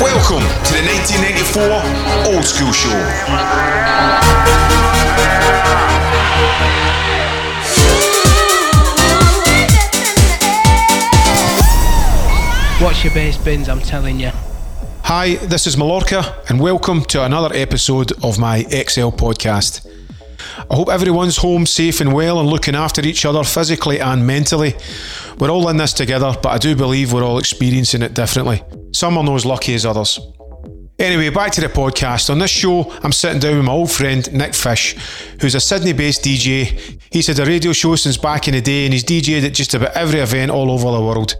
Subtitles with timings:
[0.00, 2.94] Welcome to the 1984 Old School Show.
[12.80, 14.30] Watch your bass bins, I'm telling you.
[15.02, 19.91] Hi, this is Mallorca, and welcome to another episode of my XL podcast.
[20.72, 24.74] I hope everyone's home safe and well and looking after each other physically and mentally.
[25.38, 28.62] We're all in this together, but I do believe we're all experiencing it differently.
[28.94, 30.18] Some are not as lucky as others.
[30.98, 32.30] Anyway, back to the podcast.
[32.30, 34.96] On this show, I'm sitting down with my old friend Nick Fish,
[35.42, 36.98] who's a Sydney based DJ.
[37.10, 39.74] He's had a radio show since back in the day and he's DJed at just
[39.74, 41.36] about every event all over the world.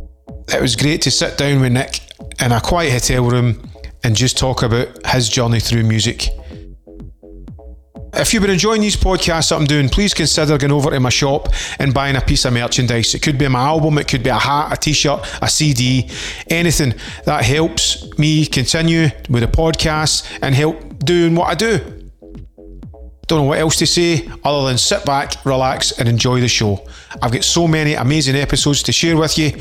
[0.48, 2.00] It was great to sit down with Nick
[2.38, 3.66] in a quiet hotel room
[4.04, 6.28] and just talk about his journey through music.
[8.14, 11.08] If you've been enjoying these podcasts that I'm doing, please consider going over to my
[11.08, 13.14] shop and buying a piece of merchandise.
[13.14, 16.10] It could be my album, it could be a hat, a t shirt, a CD,
[16.48, 16.92] anything
[17.24, 21.78] that helps me continue with the podcast and help doing what I do.
[23.28, 26.86] Don't know what else to say other than sit back, relax, and enjoy the show.
[27.22, 29.52] I've got so many amazing episodes to share with you.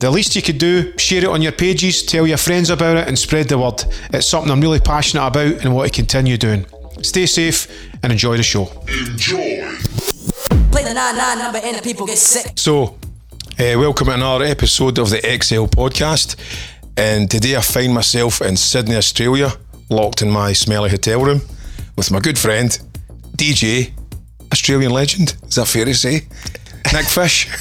[0.00, 3.08] The least you could do, share it on your pages, tell your friends about it,
[3.08, 3.82] and spread the word.
[4.12, 6.66] It's something I'm really passionate about and want to continue doing.
[7.02, 7.68] Stay safe
[8.02, 8.66] and enjoy the show.
[8.88, 9.60] Enjoy.
[10.70, 12.52] Play the 9-9 number and the people get sick.
[12.56, 12.98] So,
[13.58, 16.36] uh, welcome to another episode of the XL podcast.
[16.96, 19.52] And today I find myself in Sydney, Australia,
[19.90, 21.40] locked in my smelly hotel room
[21.96, 22.76] with my good friend,
[23.36, 23.92] DJ,
[24.52, 25.36] Australian legend.
[25.46, 26.22] Is that fair to say?
[26.92, 27.48] Nick Fish.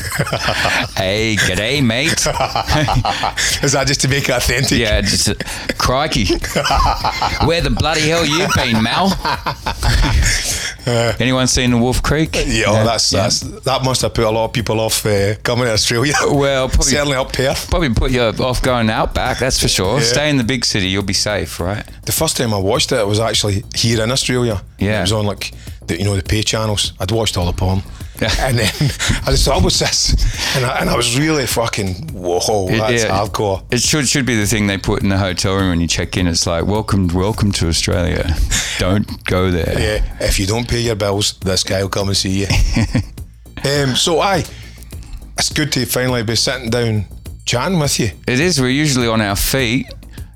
[0.98, 2.12] Hey, g'day, mate.
[3.64, 4.80] Is that just to make it authentic?
[4.80, 5.34] yeah, just uh,
[5.78, 6.26] crikey.
[7.46, 9.14] Where the bloody hell you been, Mal?
[11.20, 12.34] Anyone seen Wolf Creek?
[12.48, 15.66] Yeah, oh, that's, that's that must have put a lot of people off uh, coming
[15.66, 16.14] to Australia.
[16.32, 17.70] Well, probably certainly up Perth.
[17.70, 19.38] probably put you off going out back.
[19.38, 19.98] That's for sure.
[20.00, 20.04] Yeah.
[20.06, 21.86] Stay in the big city, you'll be safe, right?
[22.06, 24.62] The first time I watched it, it was actually here in Australia.
[24.80, 25.00] Yeah.
[25.00, 25.54] it was on like
[25.88, 26.94] the you know the pay channels.
[27.00, 27.84] I'd watched all the porn.
[28.20, 28.34] Yeah.
[28.40, 28.68] And then
[29.26, 30.14] I just thought, what's this?
[30.56, 33.10] And I, and I was really fucking, whoa, that's Yeah.
[33.10, 33.64] hardcore.
[33.72, 36.18] It should should be the thing they put in the hotel room when you check
[36.18, 36.28] in.
[36.28, 38.36] It's like welcome, welcome to Australia.
[38.80, 39.80] Don't go there.
[39.80, 42.48] Yeah, if you don't pay your bills, this guy will come and see you.
[43.66, 44.44] um, so, I,
[45.38, 47.06] it's good to finally be sitting down
[47.46, 48.12] chatting with you.
[48.28, 48.60] It is.
[48.60, 49.88] We're usually on our feet,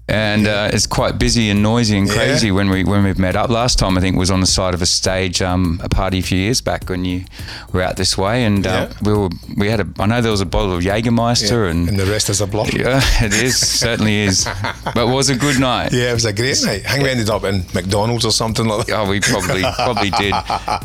[0.07, 2.15] and uh, it's quite busy and noisy and Yeah.
[2.15, 3.49] crazy when we when we've met up.
[3.49, 6.21] Last time I think was on the side of a stage, um, a party a
[6.21, 7.23] few years back when you
[7.71, 8.97] were out this way, and uh, Yeah.
[9.03, 9.87] we were we had a.
[9.99, 12.73] I know there was a bottle of Jägermeister, and, and the rest is a block.
[12.73, 14.45] yeah, it is certainly is.
[14.83, 15.93] But it was a good night.
[15.93, 16.83] Yeah, it was a great night.
[16.85, 18.99] I think we ended up in McDonald's or something like that.
[18.99, 20.33] Oh, we probably probably did.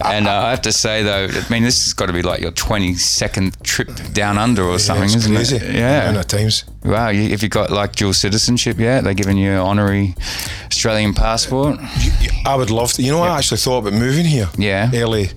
[0.05, 2.41] And uh, I have to say though, I mean, this has got to be like
[2.43, 5.57] your twenty second trip down under or something, isn't crazy.
[5.57, 5.75] it?
[5.75, 6.13] Yeah.
[6.17, 6.65] Of times.
[6.85, 9.03] Wow, you, have you got like dual citizenship yet?
[9.07, 10.17] They're giving you an honorary
[10.67, 11.79] Australian passport.
[12.45, 13.03] I would love to.
[13.03, 14.49] You know, I actually thought about moving here.
[14.59, 14.91] Yeah.
[14.93, 15.31] Early,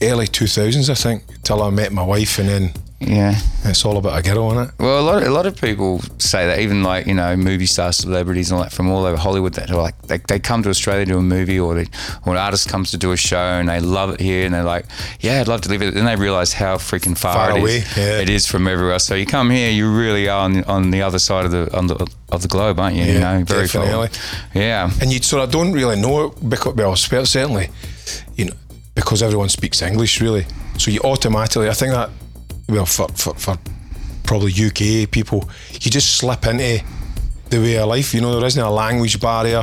[0.00, 3.36] early two thousands, I think, till I met my wife, and then Yeah.
[3.64, 4.74] it's all about a girl, isn't it?
[4.80, 7.96] Well, a lot, a lot of people say that, even like you know, movie stars,
[7.98, 10.68] celebrities, and all that from all over Hollywood, that are like they, they come to
[10.68, 11.86] Australia to do a movie, or they,
[12.26, 14.64] or an artist comes to do a show and they love it here, and they're
[14.64, 14.84] like,
[15.20, 15.94] yeah, I'd love to live it.
[15.94, 17.62] Then they realise how freaking far, Far it is.
[17.62, 18.20] away, yeah.
[18.20, 18.98] It is from everywhere.
[18.98, 21.76] So you come here, you really are on the, on the other side of the,
[21.76, 21.94] on the
[22.30, 23.04] of the globe, aren't you?
[23.04, 24.08] you Yeah, know, very far.
[24.54, 24.90] Yeah.
[25.00, 27.68] And you sort of don't really know it because, well, certainly,
[28.34, 28.54] you know,
[28.96, 30.46] because everyone speaks English, really.
[30.78, 32.10] So you automatically, I think that,
[32.68, 33.58] well, for, for, for
[34.24, 36.84] probably UK people, you just slip into
[37.50, 38.14] the way of life.
[38.14, 39.62] You know, there isn't a language barrier.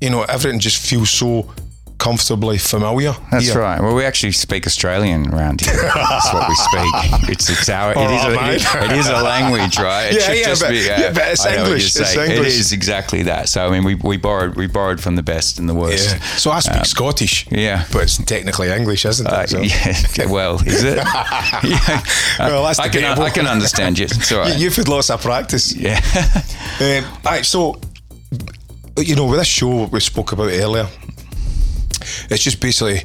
[0.00, 1.52] You know, everything just feels so
[2.02, 3.14] comfortably familiar.
[3.30, 3.60] That's here.
[3.60, 3.80] right.
[3.80, 5.72] Well, we actually speak Australian around here.
[5.94, 7.30] That's what we speak.
[7.30, 8.34] It's it's our it is Oh,
[8.80, 10.06] a, it is a language, right?
[10.06, 10.90] It Yeah, should yeah, just but- be.
[10.90, 12.58] uh, yeah, but it's what English, it's English.
[12.58, 13.48] is exactly that.
[13.48, 16.16] So I mean, we, we borrowed we borrowed from the best and the worst.
[16.16, 16.22] Yeah.
[16.42, 17.46] So I speak Scottish.
[17.52, 17.84] Um, yeah.
[17.92, 19.32] But it's technically English, isn't it?
[19.32, 20.26] Uh, So- yeah.
[20.36, 20.96] Well, is it?
[21.62, 22.02] yeah.
[22.38, 23.04] Well, that's I can.
[23.04, 24.06] I can understand you.
[24.06, 24.54] It's all right.
[24.56, 25.74] You, you've had lots of practice.
[25.76, 26.00] yeah.
[26.80, 27.78] Um, aye, so
[28.98, 30.88] you know, with this show we spoke about earlier,
[32.30, 33.02] it's just basically,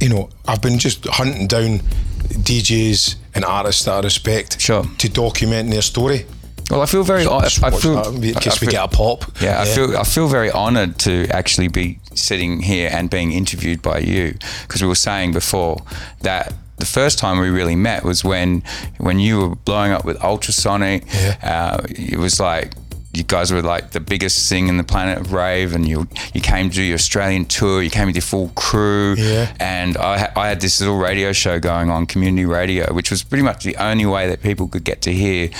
[0.00, 1.80] you know, I've been just hunting down
[2.28, 4.84] DJs and artists that I respect Sure.
[4.98, 6.26] to document their story.
[6.70, 7.24] Well, I feel very.
[7.26, 7.94] I, Just I feel.
[7.94, 9.24] that in case I we get a pop.
[9.40, 13.82] Yeah, I feel I feel very honoured to actually be sitting here and being interviewed
[13.82, 15.76] by you because we were saying before
[16.22, 18.64] that the first time we really met was when
[18.98, 21.04] when you were blowing up with Ultrasonic.
[21.40, 22.72] Uh, it was like
[23.16, 26.40] you guys were like the biggest thing in the planet of rave, and you you
[26.40, 27.82] came to your Australian tour.
[27.82, 29.52] You came with your full crew, Yeah.
[29.58, 33.22] and I ha- I had this little radio show going on, community radio, which was
[33.22, 35.50] pretty much the only way that people could get to hear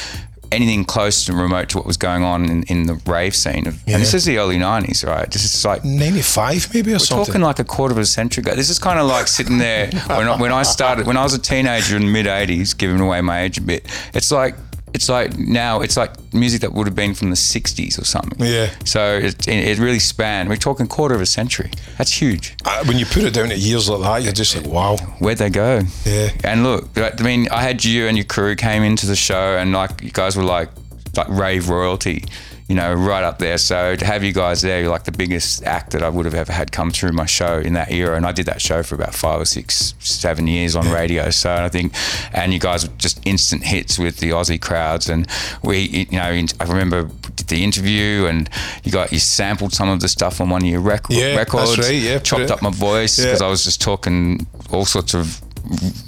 [0.53, 3.67] anything close and remote to what was going on in, in the rave scene.
[3.67, 5.29] Of, And this is the early '90s, right?
[5.31, 7.27] This is like 95 maybe or we're something.
[7.27, 8.55] talking like a quarter of a century ago.
[8.55, 11.35] This is kind of like sitting there when I, when I started when I was
[11.35, 13.87] a teenager in the mid '80s, giving away my age a bit.
[14.15, 14.55] It's like
[14.97, 18.39] it's like now it's like music that would have been from the '60s or something.
[18.39, 18.71] Yeah.
[18.87, 20.49] So it, it really spanned.
[20.49, 21.71] We're talking quarter of a century.
[21.99, 22.57] That's huge.
[22.65, 24.97] Uh, when you put it down to years like that, you're just like, wow.
[25.19, 25.83] Where'd they go?
[26.07, 26.31] Yeah.
[26.45, 29.73] And look, I mean, I had you and your crew came into the show, and
[29.73, 30.71] like you guys were like
[31.15, 32.25] like rave royalty,
[32.69, 33.59] you know, right up there.
[33.59, 36.35] So to have you guys there, you're like the biggest act that I would have
[36.35, 38.17] ever had come through my show in that era.
[38.17, 41.31] And I did that show for about five or six, seven years on radio.
[41.31, 41.93] So I think,
[42.33, 45.09] and you guys were just instant hits with the Aussie crowds.
[45.09, 45.29] And
[45.63, 47.05] we, you know, I remember
[47.37, 48.51] did the interview, and
[48.83, 51.55] you got you sampled some of the stuff on one of your record, Yeah, that's
[51.55, 51.79] records.
[51.79, 53.47] right, yeah, chopped up my voice because Yeah.
[53.47, 55.41] I was just talking all sorts of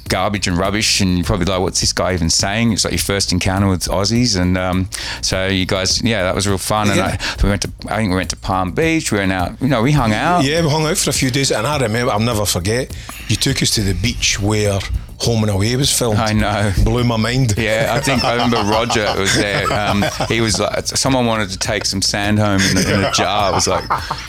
[0.09, 2.73] garbage and rubbish and you're probably like what's this guy even saying.
[2.73, 4.89] It's like your first encounter with Aussies and um,
[5.23, 6.89] so you guys yeah that was real fun.
[6.89, 7.17] And Yeah.
[7.21, 9.69] I, we went to I think we went to Palm Beach we went out you
[9.69, 10.45] know we hung out.
[10.45, 12.95] Yeah, we hung out for a few days, and I remember, I'll never forget,
[13.29, 14.79] you took us to the beach where
[15.21, 16.19] Home and Away was filmed.
[16.19, 16.73] I know.
[16.85, 17.55] Blew my mind.
[17.57, 19.71] Yeah, I think I remember Roger was there.
[19.73, 23.13] Um, he was like, someone wanted to take some sand home in a, in a
[23.13, 23.51] jar.
[23.51, 23.85] It was like,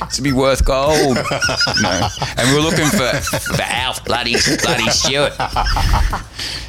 [0.09, 1.17] to be worth gold.
[1.81, 2.07] No.
[2.37, 5.33] And we were looking for, for Alf Bloody, Bloody Stewart.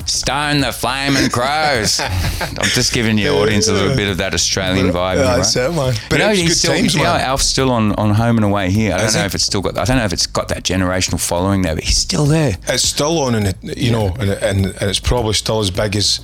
[0.06, 2.00] Stone the Flaming Crows.
[2.00, 5.16] I'm just giving your audience a little bit of that Australian vibe.
[5.16, 5.70] Yeah, that's right?
[5.70, 5.94] it, man.
[6.08, 7.14] But you know, he's still, times, you know.
[7.14, 8.94] Alf's still on, on Home and Away here.
[8.94, 9.26] I don't Is know he?
[9.26, 9.78] if it's still got.
[9.78, 12.56] I don't know if it's got that generational following there, but he's still there.
[12.66, 15.96] It's still on, and it, you know, and, and and it's probably still as big
[15.96, 16.20] as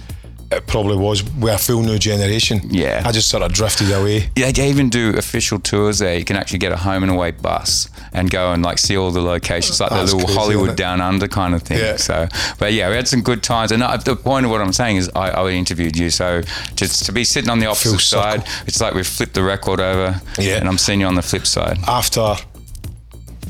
[0.53, 2.61] it probably was with a full new generation.
[2.71, 3.03] Yeah.
[3.05, 4.31] I just sort of drifted away.
[4.37, 6.17] Yeah, they even do official tours there.
[6.17, 9.11] You can actually get a home and away bus and go and like see all
[9.11, 11.79] the locations, like the little crazy, Hollywood down under kind of thing.
[11.79, 11.97] Yeah.
[11.97, 12.29] So,
[12.61, 13.73] but yeah, we had some good times.
[13.73, 16.43] And uh, the point of what I'm saying is, I, I interviewed you, so
[16.77, 20.21] just to be sitting on the opposite side, it's like we've flipped the record over,
[20.39, 20.59] Yeah.
[20.59, 21.79] and I'm seeing you on the flip side.
[21.89, 22.37] After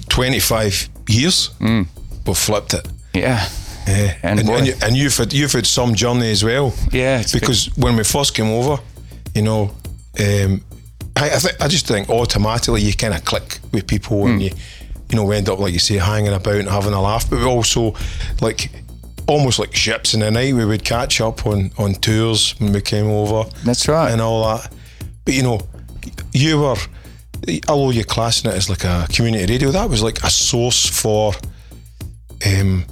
[0.09, 1.87] 25 years, Mm.
[2.27, 2.89] we flipped it.
[3.13, 3.47] Yeah.
[3.87, 4.15] Yeah.
[4.23, 6.73] And And, and, you, and you've had you've had some journey as well.
[6.93, 8.83] Yeah, Because when we first came over,
[9.35, 9.71] you know,
[10.19, 10.63] um,
[11.17, 14.31] I I, th- I just think automatically you kind of click with people Hmm.
[14.33, 14.51] and you
[15.11, 17.31] you know we end up like you say hanging about and having a laugh.
[17.31, 17.95] But we also
[18.41, 18.71] like
[19.29, 20.55] almost like ships in the night.
[20.55, 23.49] We would catch up on on tours when we came over.
[23.65, 24.11] That's right.
[24.11, 24.73] and all that.
[25.25, 25.61] But you know,
[26.33, 26.77] you were
[27.69, 31.33] although you're classing it as like a community radio, that was like a source for
[32.47, 32.85] um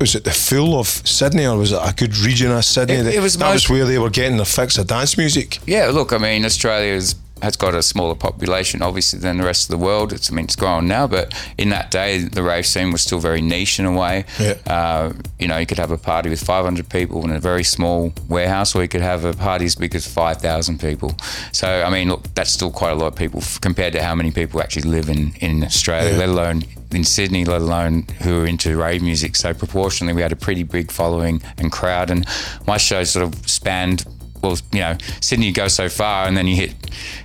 [0.00, 2.94] was it the full of Sydney or was it a good region of Sydney?
[2.94, 5.16] It- that it was that most- was where they were getting their fix of dance
[5.18, 5.58] music.
[5.66, 9.78] Yeah, look, I mean, Australia's has got a smaller population, obviously, than the rest of
[9.78, 10.12] the world.
[10.12, 13.18] It's, I mean, it's grown now, but in that day, the rave scene was still
[13.18, 14.24] very niche in a way.
[14.38, 14.54] Yeah.
[14.66, 18.12] Uh, you know, you could have a party with 500 people in a very small
[18.28, 21.14] warehouse, or you could have a party as big as 5,000 people.
[21.52, 24.14] So, I mean, look, that's still quite a lot of people f- compared to how
[24.14, 26.18] many people actually live in, in Australia, Yeah.
[26.18, 29.36] let alone in Sydney, let alone who are into rave music.
[29.36, 32.10] So, proportionally, we had a pretty big following and crowd.
[32.10, 32.26] And
[32.66, 34.04] my show sort of spanned
[34.42, 36.74] well, you know, Sydney you go so far and then you hit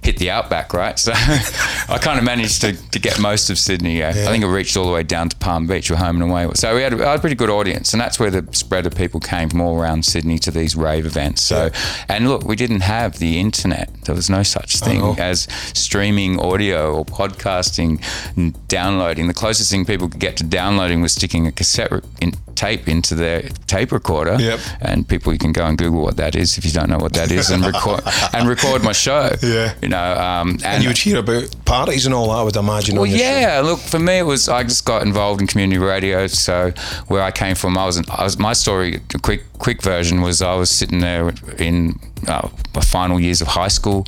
[0.02, 0.98] hit the outback, right?
[1.00, 4.00] So I kind of managed to, to get most of Sydney.
[4.00, 4.10] Yeah.
[4.10, 6.50] I think it reached all the way down to Palm Beach or home and away.
[6.56, 9.20] So we had a, a pretty good audience, and that's where the spread of people
[9.20, 11.42] came from all around Sydney to these rave events.
[11.42, 11.70] So,
[12.10, 13.90] and look, we didn't have the internet.
[14.06, 15.24] There was no such thing oh, know.
[15.24, 18.02] as streaming audio or podcasting
[18.36, 19.28] and downloading.
[19.28, 23.16] The closest thing people could get to downloading was sticking a cassette in, tape into
[23.16, 24.38] their tape recorder.
[24.40, 24.60] Yep.
[24.82, 27.14] And people, you can go and Google what that is if you don't know what
[27.14, 28.02] that is, and record
[28.34, 29.30] and record my show.
[29.44, 29.76] Yeah.
[29.82, 32.56] You know, um, and, And you would hear about parties and all that, I would
[32.56, 32.96] imagine.
[32.96, 33.26] well, on your show.
[33.26, 33.62] yeah.
[33.62, 36.26] Look, for me, it was I just got involved in community radio.
[36.28, 36.72] So
[37.08, 39.02] where I came from, I was, I was my story.
[39.14, 43.48] A quick, quick version was I was sitting there in uh, my final years of
[43.50, 44.06] high school,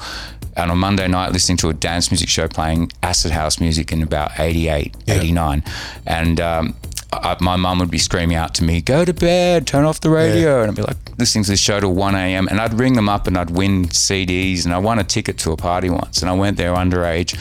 [0.55, 4.01] and on Monday night listening to a dance music show playing acid house music in
[4.01, 5.63] about 88, 89,
[6.07, 6.39] and.
[6.41, 6.75] Um,
[7.13, 10.09] I, my mum would be screaming out to me, "Go to bed, turn off the
[10.09, 12.47] radio," and I'd be like listening to the show till one a.m.
[12.49, 15.51] And I'd ring them up and I'd win CDs, and I won a ticket to
[15.51, 17.37] a party once, and I went there underage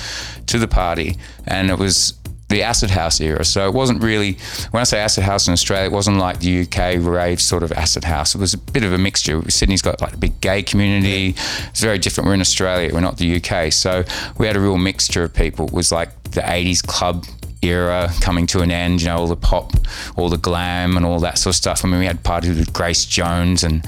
[0.46, 1.16] to the party,
[1.46, 2.14] and it was
[2.48, 3.44] the acid house era.
[3.44, 4.38] So it wasn't really
[4.70, 7.72] when I say acid house in Australia, it wasn't like the UK rave sort of
[7.72, 8.34] acid house.
[8.34, 9.42] It was a bit of a mixture.
[9.50, 11.34] Sydney's got like a big gay community.
[11.70, 12.28] It's very different.
[12.28, 12.92] We're in Australia.
[12.92, 13.72] We're not the UK.
[13.72, 14.04] So
[14.38, 15.66] we had a real mixture of people.
[15.66, 17.24] It was like the 80s club
[17.64, 19.02] era coming to an end.
[19.02, 19.72] You know, all the pop,
[20.16, 21.84] all the glam, and all that sort of stuff.
[21.84, 23.82] I mean, we had parties with Grace Jones and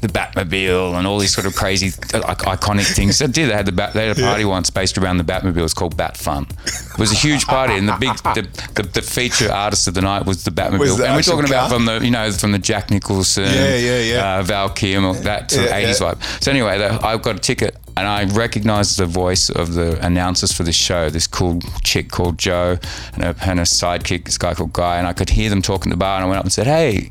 [0.00, 3.18] the Batmobile and all these sort of crazy, uh, iconic things.
[3.18, 3.50] They did.
[3.50, 5.58] They had the Bat, they had a party once based around the Batmobile.
[5.58, 6.46] It was called Bat Fun.
[6.66, 10.00] It was a huge party, and the big the, the, the feature artist of the
[10.02, 10.78] night was the Batmobile.
[10.80, 11.78] Was the and we're talking about car?
[11.78, 14.38] from the you know from the Jack Nicholson, Yeah, yeah, yeah.
[14.38, 16.14] Uh, Val Kilmer, that sort Yeah, of 80s yeah.
[16.14, 16.42] vibe.
[16.44, 20.62] So anyway, I got a ticket and I recognized the voice of the announcers for
[20.62, 22.78] this show, this cool chick called Joe
[23.14, 25.90] and her, and a sidekick, this guy called Guy, and I could hear them talking
[25.90, 27.10] to the bar and I went up and said, hey,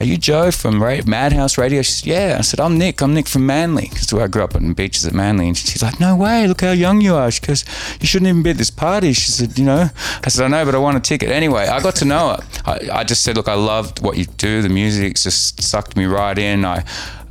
[0.00, 1.80] are you Joe from Madhouse Radio?
[1.82, 2.36] She said, yeah.
[2.38, 3.00] I said, I'm Nick.
[3.00, 3.88] I'm Nick from Manly.
[3.88, 5.46] Because I grew up in beaches at Manly.
[5.46, 6.48] And she's like, no way.
[6.48, 7.30] Look how young you are.
[7.30, 7.64] She goes,
[8.00, 9.12] you shouldn't even be at this party.
[9.12, 9.90] She said, you know.
[10.24, 11.30] I said, I know, but I want a ticket.
[11.30, 12.44] Anyway, I got to know her.
[12.66, 14.62] I, I just said, look, I loved what you do.
[14.62, 16.64] The music just sucked me right in.
[16.64, 16.84] I,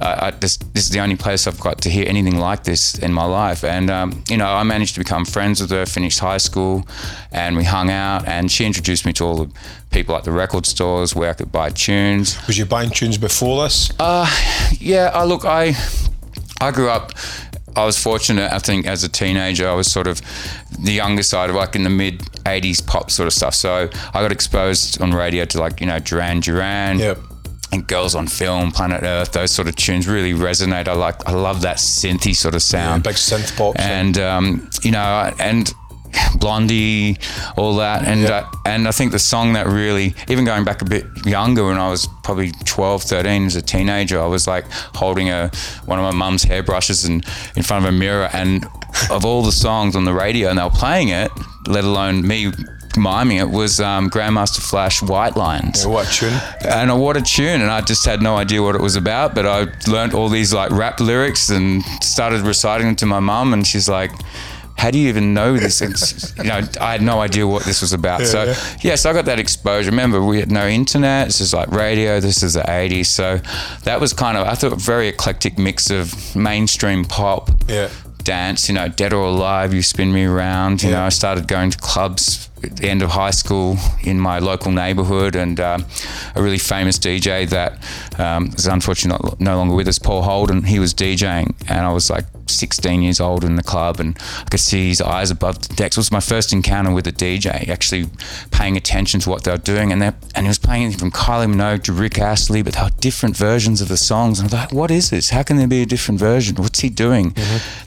[0.04, 2.98] I, I just, this is the only place I've got to hear anything like this
[3.00, 3.64] in my life.
[3.64, 6.86] And, um, you know, I managed to become friends with her, finished high school,
[7.32, 8.28] and we hung out.
[8.28, 9.52] And she introduced me to all the
[9.92, 12.38] people at the record stores where I could buy tunes.
[12.48, 13.92] Was you buying tunes before this?
[14.00, 14.30] Uh,
[14.80, 15.76] yeah, I look, I
[16.60, 17.12] I grew up.
[17.76, 18.52] I was fortunate.
[18.52, 20.22] I think as a teenager, I was sort of
[20.80, 23.56] the younger side of like in the mid '80s pop sort of stuff.
[23.56, 27.00] So I got exposed on radio to like you know Duran Duran.
[27.00, 27.20] Yep.
[27.74, 30.88] And Girls on Film, Planet Earth, those sort of tunes really resonate.
[30.88, 34.92] I like, I love that synthy sort of sound, big synth pop and um, you
[34.92, 35.74] know, and
[36.36, 37.18] Blondie,
[37.58, 38.30] all that, and Yeah.
[38.30, 41.78] uh, and I think the song that really, even going back a bit younger, when
[41.80, 44.66] I was probably 12, 13, as a teenager, I was like
[44.96, 45.50] holding a
[45.86, 47.26] one of my mum's hairbrushes and
[47.56, 48.66] in front of a mirror, and
[49.10, 51.32] of all the songs on the radio, and they were playing it,
[51.68, 52.52] let alone me
[52.96, 55.84] miming it, was um, Grandmaster Flash White Lines.
[55.84, 56.34] Yeah, what tune?
[56.68, 57.62] And uh, what a tune!
[57.62, 60.54] And I just had no idea what it was about, but I learned all these
[60.54, 64.12] like rap lyrics and started reciting them to my mum, and she's like.
[64.76, 65.82] How do you even know this?
[66.38, 68.24] You know, I had no idea what this was about.
[68.24, 68.56] so, yeah.
[68.82, 69.92] yeah, so I got that exposure.
[69.92, 71.28] Remember, we had no internet.
[71.28, 72.20] This is like radio.
[72.20, 73.06] This is the 80s.
[73.06, 73.40] So
[73.84, 77.90] that was kind of, I thought, a very eclectic mix of mainstream pop, Yeah.
[78.24, 80.82] dance, you know, Dead or Alive, You Spin Me Around.
[80.82, 80.96] You Yeah.
[80.98, 84.72] know, I started going to clubs at the end of high school in my local
[84.72, 85.86] neighborhood and um,
[86.36, 87.78] a really famous DJ that
[88.20, 91.92] um, is unfortunately not, no longer with us, Paul Holden, he was DJing and I
[91.92, 95.68] was like 16 years old in the club and I could see his eyes above
[95.68, 95.96] the decks.
[95.98, 98.06] It was my first encounter with a DJ, actually
[98.52, 99.92] paying attention to what they were doing.
[99.92, 102.90] And, and he was playing anything from Kylie Minogue to Rick Astley, but they were
[103.00, 104.40] different versions of the songs.
[104.40, 105.30] And I was like, what is this?
[105.30, 106.56] How can there be a different version?
[106.58, 107.36] What's he doing?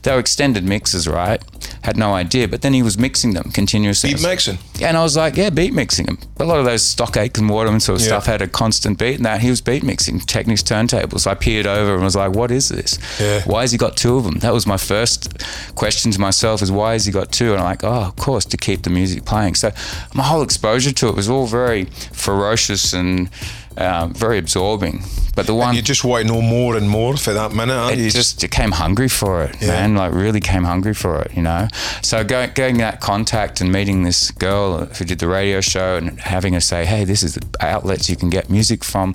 [0.03, 1.41] They were extended mixes, right?
[1.83, 2.47] Had no idea.
[2.47, 4.13] But then he was mixing them continuously.
[4.13, 4.57] Beat mixing.
[4.75, 6.17] Yeah, and I was like, yeah, beat mixing them.
[6.39, 8.13] A lot of those Stock Aitken and Waterman sort of Yeah.
[8.13, 11.27] stuff had a constant beat, and that he was beat mixing Technics turntables.
[11.27, 12.99] I peered over and was like, what is this?
[13.19, 13.41] Yeah.
[13.45, 14.39] Why has he got two of them?
[14.39, 15.43] That was my first
[15.75, 17.51] question to myself: is why has he got two?
[17.51, 19.55] And I'm like, oh, of course, to keep the music playing.
[19.55, 19.71] So
[20.13, 23.29] my whole exposure to it was all very ferocious and
[23.77, 25.03] uh, very absorbing.
[25.35, 27.99] But the one You just want to know more and more for that minute, aren't
[27.99, 28.09] it you?
[28.09, 29.67] just it came hungry for it, Yeah.
[29.67, 29.95] man.
[29.95, 31.67] Like really came hungry for it, you know.
[32.01, 36.19] So going getting that contact and meeting this girl who did the radio show and
[36.19, 39.13] having her say, "Hey, this is the outlets you can get music from,"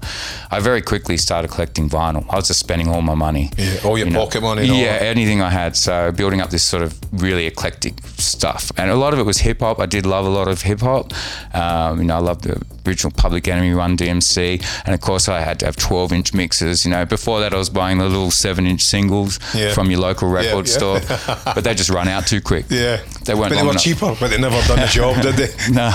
[0.52, 2.24] I very quickly started collecting vinyl.
[2.30, 4.24] I was just spending all my money, Yeah, all your you know.
[4.24, 5.76] pocket money and yeah, anything I had.
[5.76, 9.38] So building up this sort of really eclectic stuff, and a lot of it was
[9.38, 9.80] hip hop.
[9.80, 11.12] I did love a lot of hip hop.
[11.52, 15.40] Um, you know, I loved the original Public Enemy, Run DMC, and of course I
[15.40, 16.84] had to have 12 inch mixes.
[16.84, 19.72] You know, before that I was buying the little seven inch singles Yeah.
[19.74, 20.72] from your local record yeah.
[20.72, 21.00] store,
[21.54, 22.66] but they just run out too quick.
[22.68, 23.00] yeah.
[23.24, 23.82] they weren't But they were enough.
[23.82, 25.48] cheaper, but they never done the job, did they?
[25.72, 25.90] No.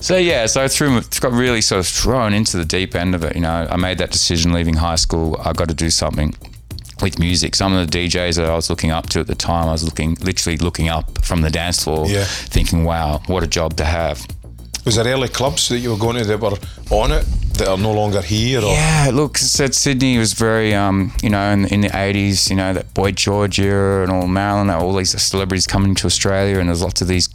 [0.00, 3.24] So yeah, so I threw, got really sort of thrown into the deep end of
[3.24, 3.34] it.
[3.34, 5.40] You know, I made that decision leaving high school.
[5.44, 6.34] I got to do something
[7.02, 7.54] with music.
[7.54, 9.84] Some of the DJs that I was looking up to at the time, I was
[9.84, 12.24] looking, literally looking up from the dance floor, Yeah.
[12.24, 14.26] thinking, "Wow, what a job to have."
[14.86, 16.56] Was there early clubs that you were going to that were
[16.92, 18.60] on it that are no longer here?
[18.60, 22.54] Or Yeah, look, said Sydney was very, um, you know, in, in the 80s, you
[22.54, 26.68] know, that Boy George era and all Marilyn, all these celebrities coming to Australia, and
[26.68, 27.28] there's lots of these,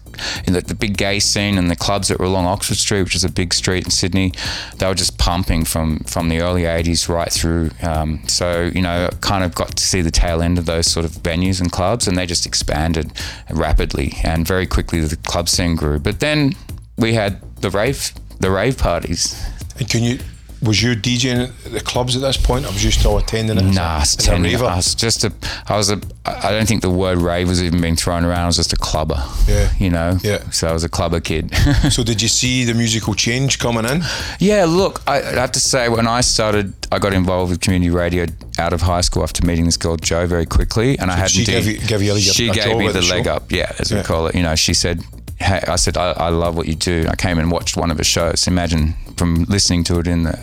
[0.47, 3.15] in the, the big gay scene and the clubs that were along Oxford Street, which
[3.15, 4.31] is a big street in Sydney,
[4.77, 7.71] they were just pumping from, from the early 80s right through.
[7.81, 11.05] Um, so, you know, kind of got to see the tail end of those sort
[11.05, 13.11] of venues and clubs, and they just expanded
[13.49, 15.99] rapidly, and very quickly the club scene grew.
[15.99, 16.55] But then
[16.97, 19.43] we had the rave, the rave parties.
[19.79, 20.19] and can you?
[20.61, 23.63] Was you DJing at the clubs at this point, or was you still attending it?
[23.63, 24.55] as a- Nah, as a attending-?
[24.61, 25.33] I was just a.
[25.67, 25.99] I was a.
[26.23, 28.41] I don't think the word rave was even being thrown around.
[28.43, 29.23] I was just a clubber.
[29.47, 29.71] Yeah.
[29.79, 30.19] You know.
[30.23, 30.47] Yeah.
[30.51, 31.51] So I was a clubber kid.
[31.91, 34.03] So did you see the musical change coming in?
[34.39, 34.65] yeah.
[34.65, 38.27] Look, I, I have to say, when I started, I got involved with community radio
[38.59, 41.43] out of high school after meeting this girl Joe very quickly, and I had she
[41.43, 43.51] gave you- gave you she gave me the the leg up.
[43.51, 43.97] Yeah, as Yeah.
[43.97, 44.35] we call it.
[44.35, 45.01] You know, she said.
[45.39, 47.07] hey, I said, I, I love what you do.
[47.09, 48.47] I came and watched one of her shows.
[48.47, 50.37] Imagine from listening to it in the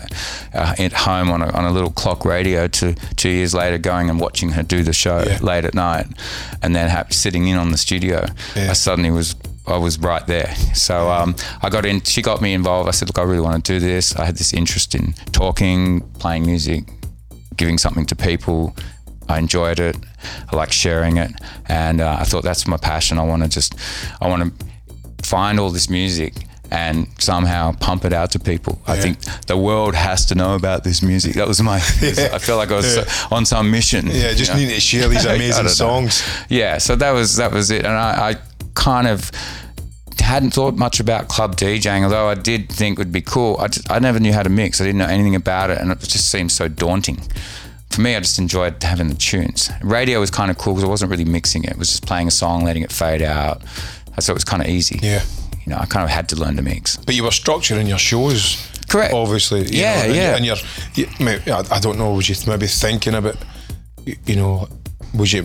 [0.53, 4.09] uh, at home on a, on a little clock radio to two years later going
[4.09, 5.39] and watching her do the show Yeah.
[5.41, 6.07] late at night,
[6.61, 8.25] and then ha- sitting in on the studio.
[8.55, 8.69] Yeah.
[8.71, 9.35] I suddenly was.
[9.67, 12.01] I was right there, so um, I got in.
[12.01, 12.87] She got me involved.
[12.89, 16.01] I said, "Look, I really want to do this." I had this interest in talking,
[16.17, 16.85] playing music,
[17.55, 18.75] giving something to people.
[19.27, 19.95] I enjoyed it.
[20.51, 21.31] I like sharing it,
[21.67, 23.19] and uh, I thought that's my passion.
[23.19, 23.75] I want to just,
[24.19, 24.65] I want to
[25.27, 26.33] find all this music
[26.71, 28.81] and somehow pump it out to people.
[28.87, 31.33] I think the world has to know about this music.
[31.33, 31.75] That was my.
[31.77, 34.07] I felt like I was on some mission.
[34.07, 34.67] Yeah, just you know?
[34.67, 35.69] need to share these amazing don't know.
[35.69, 36.27] songs.
[36.49, 38.35] Yeah, so that was that was it, and I, I
[38.75, 39.31] kind of
[40.19, 43.57] hadn't thought much about club DJing, although I did think it would be cool.
[43.59, 44.79] I, just, I never knew how to mix.
[44.79, 47.17] I didn't know anything about it, and it just seemed so daunting.
[47.89, 49.71] For me, I just enjoyed having the tunes.
[49.81, 51.71] Radio was kind of cool because I wasn't really mixing it.
[51.71, 53.63] It was just playing a song, letting it fade out.
[54.19, 54.99] So it was kind of easy.
[55.01, 55.23] Yeah.
[55.69, 56.97] You know, I kind of had to learn to mix.
[56.97, 58.67] But you were structuring your shows.
[58.89, 59.13] Correct.
[59.13, 59.59] Obviously.
[59.67, 60.35] you Yeah, know, and, yeah.
[60.35, 60.55] And you're,
[60.95, 61.07] you,
[61.71, 63.35] I don't know, was you maybe thinking about,
[64.25, 64.67] you know,
[65.13, 65.43] was you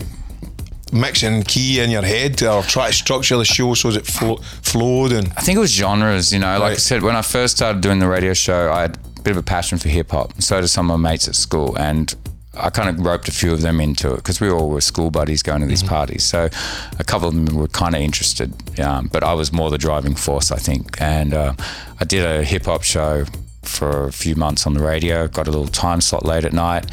[0.91, 4.37] mixing key in your head or try to structure the show so as it flo-
[4.63, 6.57] flowed and I think it was genres, you know.
[6.57, 9.29] Like I said, when I first started doing the radio show, I had a bit
[9.29, 10.41] of a passion for hip hop.
[10.41, 12.15] So did some of my mates at school, and
[12.57, 15.11] I kind of roped a few of them into it because we all were school
[15.11, 16.23] buddies going to these parties.
[16.23, 16.49] So
[16.99, 20.15] a couple of them were kind of interested, um, but I was more the driving
[20.15, 21.01] force, I think.
[21.01, 21.53] And uh,
[21.99, 23.25] I did a hip hop show
[23.63, 25.27] for a few months on the radio.
[25.27, 26.85] Got a little time slot late at night.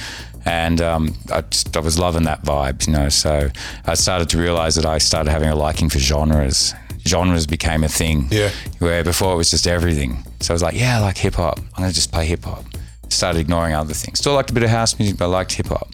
[0.44, 3.08] And um, I, just, I was loving that vibe, you know.
[3.08, 3.48] So
[3.86, 6.74] I started to realize that I started having a liking for genres.
[7.06, 8.50] Genres became a thing Yeah.
[8.78, 10.24] where before it was just everything.
[10.40, 11.58] So I was like, yeah, I like hip hop.
[11.60, 12.64] I'm gonna just play hip hop.
[13.12, 14.18] Started ignoring other things.
[14.18, 15.88] Still liked a bit of house music, but I liked hip hop.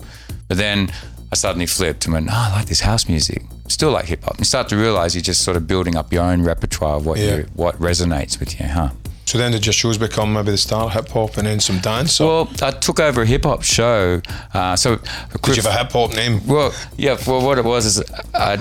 [0.49, 0.91] But then
[1.33, 3.43] I suddenly flipped and went, no, I like this house music.
[3.69, 4.39] Still like hip hop.
[4.39, 7.19] You start to realize you're just sort of building up your own repertoire of what
[7.19, 7.37] Yeah.
[7.39, 8.91] you, what resonates with you, huh?
[9.27, 12.19] so then did your shows become maybe the start hip hop and then some dance?
[12.19, 14.23] Or Well, I took over a hip hop show.
[14.55, 16.41] Uh, so did you have a hip hop name?
[16.47, 17.19] Well, yeah.
[17.27, 18.57] Well, what it was is, uh,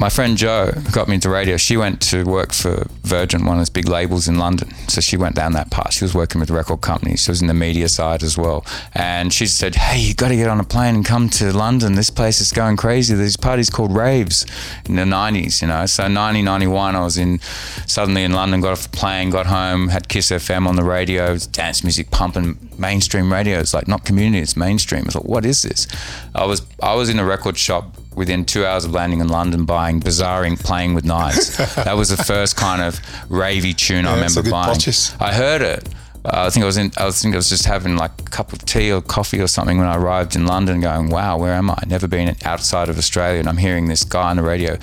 [0.00, 1.58] my friend Joe got me into radio.
[1.58, 4.72] She went to work for Virgin, one of those big labels in London.
[4.88, 5.92] So she went down that path.
[5.92, 7.24] She was working with record companies.
[7.24, 8.64] She was in the media side as well.
[8.94, 11.96] And she said, "Hey, you got to get on a plane and come to London.
[11.96, 13.14] This place is going crazy.
[13.14, 14.46] There's parties called raves
[14.86, 15.60] in the '90s.
[15.60, 17.38] You know." So 1991, I was in
[17.86, 18.62] suddenly in London.
[18.62, 22.56] Got off the plane, got home, had Kiss FM on the radio, dance music pumping,
[22.78, 23.58] mainstream radio.
[23.58, 25.04] It's like not community, it's mainstream.
[25.08, 25.86] I thought, what is this?
[26.34, 29.64] I was I was in a record shop within two hours of landing in London
[29.64, 31.56] buying Bizarre Inc Playing with Knives.
[31.74, 34.74] that was the first kind of ravey tune I Yeah, a remember buying.
[34.74, 35.16] purchase.
[35.18, 35.88] I heard it.
[36.22, 36.92] Uh, I think I was in.
[36.98, 39.78] I think I was just having like a cup of tea or coffee or something
[39.78, 41.78] when I arrived in London, going, "Wow, where am I?
[41.86, 44.76] Never been outside of Australia." And I'm hearing this guy on the radio,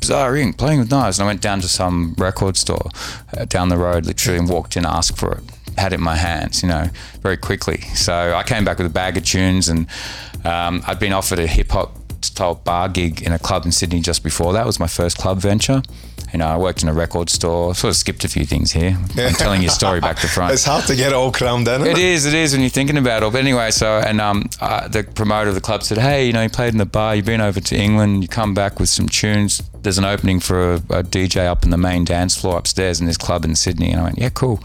[0.00, 2.88] "Bizarre Inc, playing with knives." And I went down to some record store
[3.36, 5.42] uh, down the road, literally, and walked in, asked for it,
[5.76, 6.88] had it in my hands, you know,
[7.20, 7.78] very quickly.
[7.96, 9.88] So I came back with a bag of tunes, and
[10.44, 11.96] um, I'd been offered a hip hop
[12.26, 15.38] style bar gig in a club in Sydney just before that was my first club
[15.38, 15.82] venture.
[16.32, 17.74] You know, I worked in a record store.
[17.74, 18.98] Sort of skipped a few things here.
[19.16, 20.52] I'm telling your story back to front.
[20.56, 21.86] It's hard to get it all crammed in.
[21.86, 23.32] It is, it is when you're thinking about it.
[23.32, 26.42] But anyway, so and um, uh, the promoter of the club said, "Hey, you know,
[26.42, 27.14] you played in the bar.
[27.14, 28.22] You've been over to England.
[28.22, 29.62] You come back with some tunes.
[29.82, 33.06] There's an opening for a, a DJ up in the main dance floor upstairs in
[33.06, 34.60] this club in Sydney." And I went, "Yeah, cool."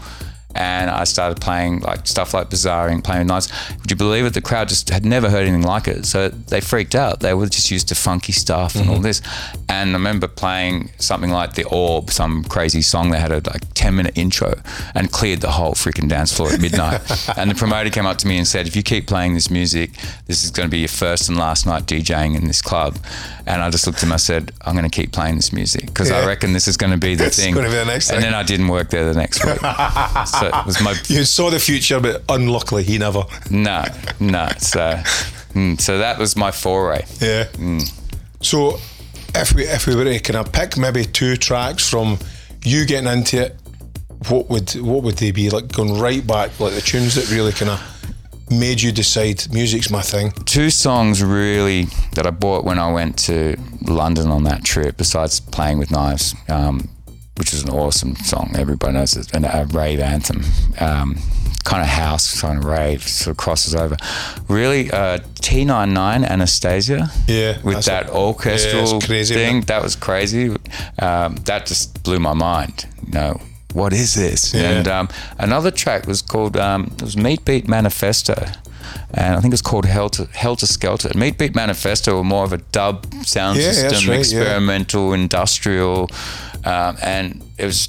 [0.54, 3.52] And I started playing like stuff like Bizarre Inc, playing with knives.
[3.80, 4.34] Would you believe it?
[4.34, 7.20] The crowd just had never heard anything like it, so they freaked out.
[7.20, 9.04] They were just used to funky stuff and all mm-hmm.
[9.04, 9.22] this.
[9.68, 13.72] And I remember playing something like The Orb, some crazy song that had a like
[13.74, 14.54] 10 minute intro
[14.94, 17.00] and cleared the whole freaking dance floor at midnight.
[17.36, 19.90] and the promoter came up to me and said, If you keep playing this music,
[20.26, 22.98] this is going to be your first and last night DJing in this club.
[23.46, 25.52] And I just looked at him, and I said, I'm going to keep playing this
[25.52, 27.54] music because I reckon this is going to be the It's thing.
[27.54, 28.30] be the next and thing.
[28.30, 29.56] then I didn't work there the next week.
[29.56, 29.62] so
[30.46, 33.24] it was my You saw the future, but unluckily he never.
[33.50, 33.84] no,
[34.20, 34.48] no.
[34.58, 35.00] So,
[35.54, 37.04] mm, so that was my foray.
[37.20, 37.48] Yeah.
[38.40, 38.78] So
[39.34, 42.18] if we if we were to kind of pick maybe two tracks from
[42.64, 43.56] you getting into it,
[44.28, 45.68] what would what would they be like?
[45.72, 47.80] Going right back, like the tunes that really kind of
[48.50, 50.30] made you decide music's my thing.
[50.44, 55.40] Two songs really that I bought when I went to London on that trip, besides
[55.40, 56.88] playing with knives, um,
[57.36, 58.52] which is an awesome song.
[58.56, 60.42] Everybody knows it, and a rave anthem.
[60.80, 61.18] Um,
[61.64, 63.96] kind of house, kind of rave, sort of crosses over.
[64.48, 67.08] Really, uh, T99 Anastasia.
[67.28, 69.66] Yeah, With that a- orchestral yeah, crazy, thing, it?
[69.68, 70.56] that was crazy.
[70.98, 72.86] Um, that just blew my mind.
[73.06, 73.40] You know,
[73.74, 74.52] what is this?
[74.52, 74.70] Yeah.
[74.70, 78.34] And um, another track was called um, it was Meat Beat Manifesto,
[79.14, 81.16] and I think it's called Helter, Helter Skelter.
[81.16, 84.18] Meat Beat Manifesto were more of a dub sound Yeah, system, right, yeah.
[84.18, 86.08] experimental, industrial,
[86.64, 87.88] um, and it was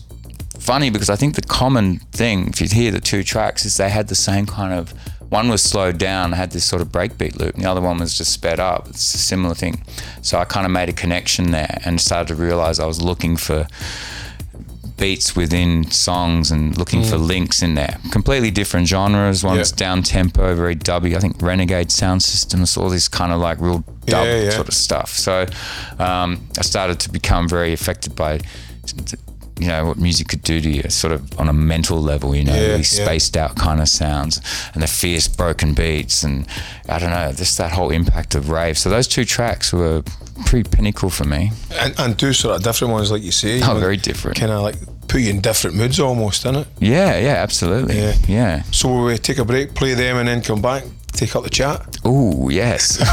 [0.60, 3.90] funny because I think the common thing, if you hear the two tracks, is they
[3.90, 4.94] had the same kind of.
[5.30, 8.16] One was slowed down, had this sort of breakbeat loop, and the other one was
[8.16, 8.88] just sped up.
[8.90, 9.84] It's a similar thing.
[10.22, 13.36] So I kind of made a connection there and started to realize I was looking
[13.36, 13.68] for
[15.04, 17.98] beats within songs and looking for links in there.
[18.12, 19.44] Completely different genres.
[19.44, 19.76] One's Yeah.
[19.86, 21.13] down tempo, very dubby.
[21.18, 24.50] I think Renegade Sound Systems, all this kind of like real dub Yeah, yeah.
[24.52, 25.10] sort of stuff.
[25.10, 25.46] So
[26.00, 28.39] um, I started to become very affected by.
[29.60, 32.36] You know what music could do to you, sort of on a mental level.
[32.36, 32.82] You know, Yeah, really yeah.
[33.06, 34.42] spaced out kind of sounds,
[34.74, 36.48] and the fierce broken beats, and
[36.89, 38.78] I don't know, just that whole impact of rave.
[38.78, 40.04] So those two tracks were
[40.46, 41.52] pretty pinnacle for me.
[41.80, 43.62] And, and two sort of different ones, like you say.
[43.63, 44.38] Oh, very different.
[44.39, 44.76] Kind of like
[45.08, 46.66] put you in different moods almost, innit?
[46.80, 47.98] Yeah, yeah, absolutely.
[48.00, 48.16] Yeah.
[48.28, 48.63] yeah.
[48.72, 52.00] So we take a break, play them, and then come back, take up the chat.
[52.04, 52.98] Oh, yes.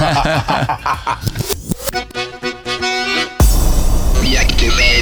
[4.21, 5.00] Reactivate.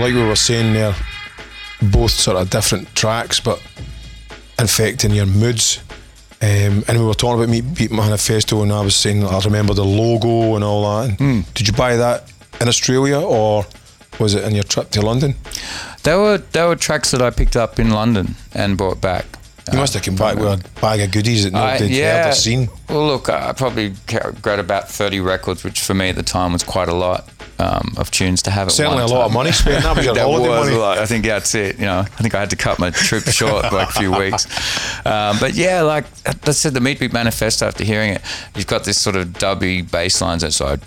[0.00, 0.94] Like we were saying there,
[1.80, 3.60] both sort of different tracks, but
[4.58, 5.80] infecting your moods.
[6.40, 9.74] Um, and we were talking about Meat Beat Manifesto, and I was saying I remember
[9.74, 11.08] the logo and all that.
[11.10, 11.40] And Hmm.
[11.54, 13.64] Did you buy that in Australia or
[14.18, 15.34] was it in your trip to London?
[16.02, 19.24] They were they were tracks that I picked up in London and brought back.
[19.72, 22.68] You must have come back with a bag of goodies that nobody had ever seen.
[22.88, 23.94] Well, look, I probably
[24.42, 27.94] got about 30 records, which for me at the time was quite a lot um,
[27.96, 28.68] of tunes to have.
[28.68, 28.70] it.
[28.72, 29.82] Certainly a lot of money spent.
[29.84, 30.76] That was your holiday was money.
[30.76, 30.98] a lot.
[30.98, 31.78] I think that's it.
[31.78, 34.46] You know, I think I had to cut my trip short by a few weeks.
[35.06, 37.66] Um, but yeah, like I said, the Meat Beat Manifesto.
[37.66, 38.22] After hearing it,
[38.56, 40.80] you've got this sort of dubby bass lines that's like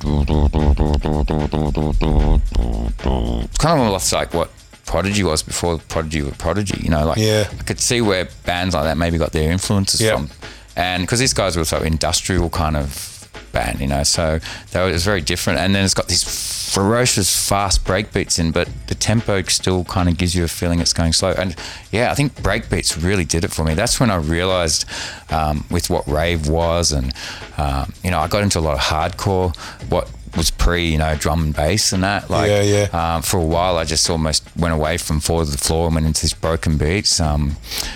[2.25, 4.49] it's kind of almost like what
[4.85, 6.79] Prodigy was before Prodigy were Prodigy.
[6.81, 7.47] You know, like Yeah.
[7.59, 10.15] I could see where bands like that maybe got their influences Yeah.
[10.15, 10.29] from,
[10.75, 13.14] and because these guys were so industrial kind of
[13.55, 14.39] band, you know, so
[14.73, 15.59] it was very different.
[15.59, 16.23] And then it's got these
[16.71, 20.79] ferocious fast break beats in, but the tempo still kind of gives you a feeling
[20.79, 21.33] it's going slow.
[21.35, 21.55] And
[21.91, 23.73] yeah, I think break beats really did it for me.
[23.73, 24.85] That's when I realized
[25.31, 27.13] um, with what rave was, and
[27.57, 29.55] um, you know, I got into a lot of hardcore.
[29.89, 32.29] What was pre, you know, drum and bass and that.
[32.29, 33.15] Like, Yeah, yeah.
[33.15, 35.95] Um, for a while, I just almost went away from Four to the Floor and
[35.95, 37.19] went into these broken beats.
[37.19, 37.55] Um,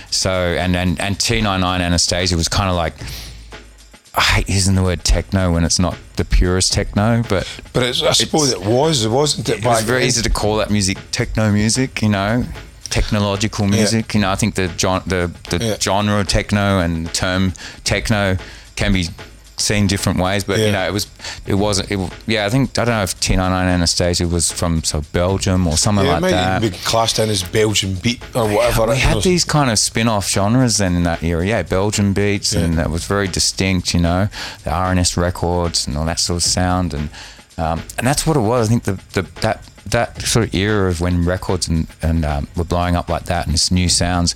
[0.10, 2.94] so, and and and T99 Anasthasia was kind of like.
[4.16, 8.02] I hate using the word techno when it's not the purest techno, but But it's,
[8.02, 9.60] I suppose it was, wasn't it?
[9.60, 12.44] it was very easy to call that music techno music, you know,
[12.90, 14.14] technological music.
[14.16, 15.78] You know, I think the gen- the, the Yeah.
[15.80, 18.38] genre techno and the term techno
[18.76, 19.08] can be
[19.60, 20.66] seen different ways, but Yeah.
[20.66, 21.08] you know, it was
[21.46, 21.92] it wasn't.
[21.92, 25.78] It, yeah, I think I don't know if T99 Anasthasia was from so Belgium or
[25.78, 26.64] something Yeah, like might that.
[26.64, 28.88] even be classed in as Belgian beat or whatever.
[28.88, 31.46] We had these kind of spin-off genres then in that era.
[31.46, 32.62] Yeah, Belgian beats, Yeah.
[32.62, 33.94] and that was very distinct.
[33.94, 34.30] You know,
[34.64, 37.10] the R&S records and all that sort of sound, and
[37.58, 38.68] um, and that's what it was.
[38.68, 42.48] I think the, the that that sort of era of when records and and um,
[42.56, 44.34] were blowing up like that, and this new sounds,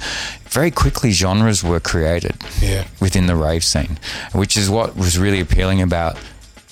[0.50, 2.86] very quickly genres were created Yeah.
[3.00, 3.98] within the rave scene,
[4.34, 6.18] which is what was really appealing about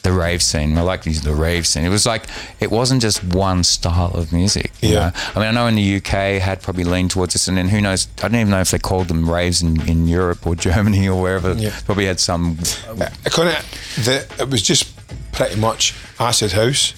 [0.04, 0.76] the rave scene.
[0.80, 1.86] I like the rave scene.
[1.86, 2.24] It was like
[2.60, 4.72] it wasn't just one style of music.
[4.82, 5.00] You Yeah.
[5.00, 5.12] know?
[5.36, 7.80] I mean, I know in the UK had probably leaned towards this, and then who
[7.82, 8.08] knows?
[8.18, 11.22] I don't even know if they called them raves in, in Europe or Germany or
[11.22, 11.54] wherever.
[11.54, 11.76] Yeah.
[11.86, 12.58] Probably had some.
[13.00, 14.90] I kind of the it was just
[15.34, 16.94] pretty much acid house,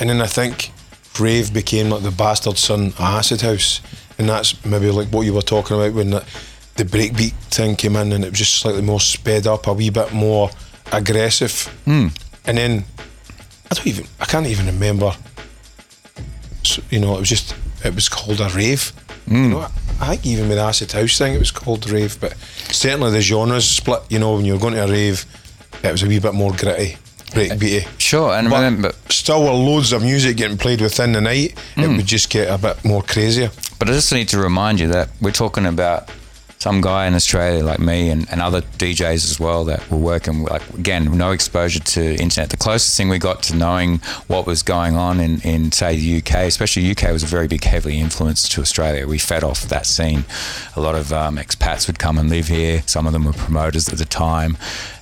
[0.00, 0.72] and then I think
[1.18, 3.80] rave became like the bastard son of acid house,
[4.18, 6.24] and that's maybe like what you were talking about when the,
[6.76, 9.90] the breakbeat thing came in, and it was just slightly more sped up, a wee
[9.90, 10.50] bit more
[10.92, 12.08] aggressive, hmm.
[12.46, 12.84] and then
[13.70, 15.12] I don't even I can't even remember.
[16.62, 18.92] So, you know, it was just it was called a rave.
[19.26, 19.50] You hmm.
[19.50, 19.68] know,
[20.00, 22.36] I think even with acid house thing, it was called rave, but
[22.70, 24.02] certainly the genres split.
[24.08, 25.24] You know, when you were going to a rave,
[25.82, 26.96] it was a wee bit more gritty,
[27.30, 27.86] breakbeaty.
[27.98, 31.88] Sure, and But remember, still, with loads of music getting played within the night, it
[31.88, 33.50] would just get a bit more crazier.
[33.78, 36.10] But I just need to remind you that we're talking about
[36.60, 40.42] some guy in Australia like me and, and other DJs as well that were working
[40.42, 42.50] like again no exposure to internet.
[42.50, 46.18] The closest thing we got to knowing what was going on in, in say the
[46.18, 49.06] UK, especially UK, was a very big heavily influenced to Australia.
[49.06, 50.24] We fed off that scene.
[50.76, 52.82] A lot of um, expats would come and live here.
[52.84, 54.58] Some of them were promoters at the time,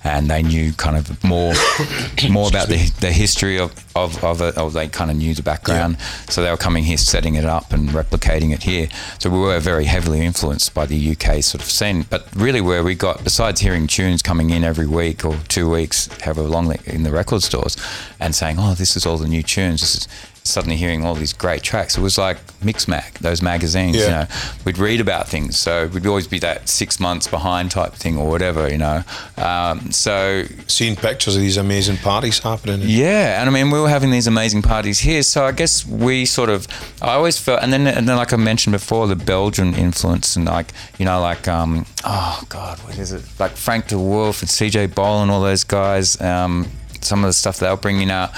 [0.09, 1.53] and they knew kind of more
[2.31, 5.43] more about the, the history of of, of it, or they kind of knew the
[5.43, 6.01] background.
[6.29, 8.89] So they were coming here, setting it up and replicating it here.
[9.19, 12.05] So we were very heavily influenced by the UK sort of scene.
[12.09, 16.09] But really, where we got, besides hearing tunes coming in every week or two weeks,
[16.23, 17.77] however long in the record stores,
[18.21, 20.09] and saying, "Oh, this is all the new tunes," this is
[20.49, 21.97] suddenly hearing all these great tracks.
[21.97, 23.97] It was like Mixmag, those magazines.
[23.97, 24.27] You know,
[24.65, 28.29] we'd read about things, so we'd always be that six months behind type thing or
[28.29, 28.69] whatever.
[28.69, 29.03] You know,
[29.37, 32.81] um, so Seeing pictures of these amazing parties happening.
[32.85, 36.25] yeah, and I mean we were having these amazing parties here, so I guess we
[36.27, 36.67] sort of
[37.03, 40.45] I always felt, and then and then like I mentioned before, the Belgian influence and
[40.47, 44.51] like you know like um oh god what is it like Frank De Wulf and
[44.51, 46.69] CJ Bolland all those guys, um
[47.01, 48.31] some of the stuff they were bringing out,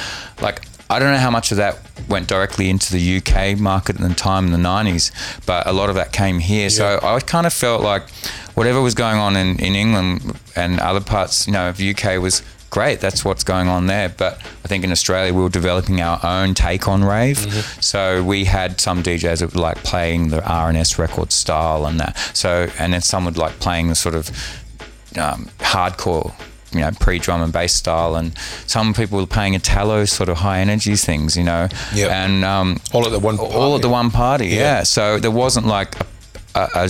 [0.43, 0.61] like.
[0.91, 1.79] I don't know how much of that
[2.09, 5.13] went directly into the UK market at the time in the 90s,
[5.47, 6.69] but a lot of that came here.
[6.69, 8.11] So I kind of felt like
[8.55, 12.21] whatever was going on in, in England and other parts, you know, of the UK
[12.21, 13.01] was great.
[13.01, 14.09] That's what's going on there.
[14.09, 17.39] But I think in Australia we were developing our own take on rave.
[17.81, 22.17] So we had some DJs that would like playing the R&S record style and that.
[22.35, 24.29] So and then some would like playing the sort of
[25.17, 26.33] um, hardcore.
[26.73, 30.61] You know, pre-drum and bass style, and some people were playing Italo sort of high
[30.61, 31.37] energy things.
[31.37, 33.83] You know, and um, All at the one all at party.
[33.83, 34.47] the one party.
[34.49, 34.57] Yeah.
[34.59, 34.83] Yeah.
[34.85, 35.95] So there wasn't like
[36.55, 36.89] a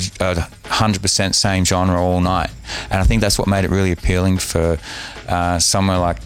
[0.66, 2.51] hundred percent same genre all night,
[2.91, 4.78] and I think that's what made it really appealing for
[5.28, 6.18] uh, somewhere like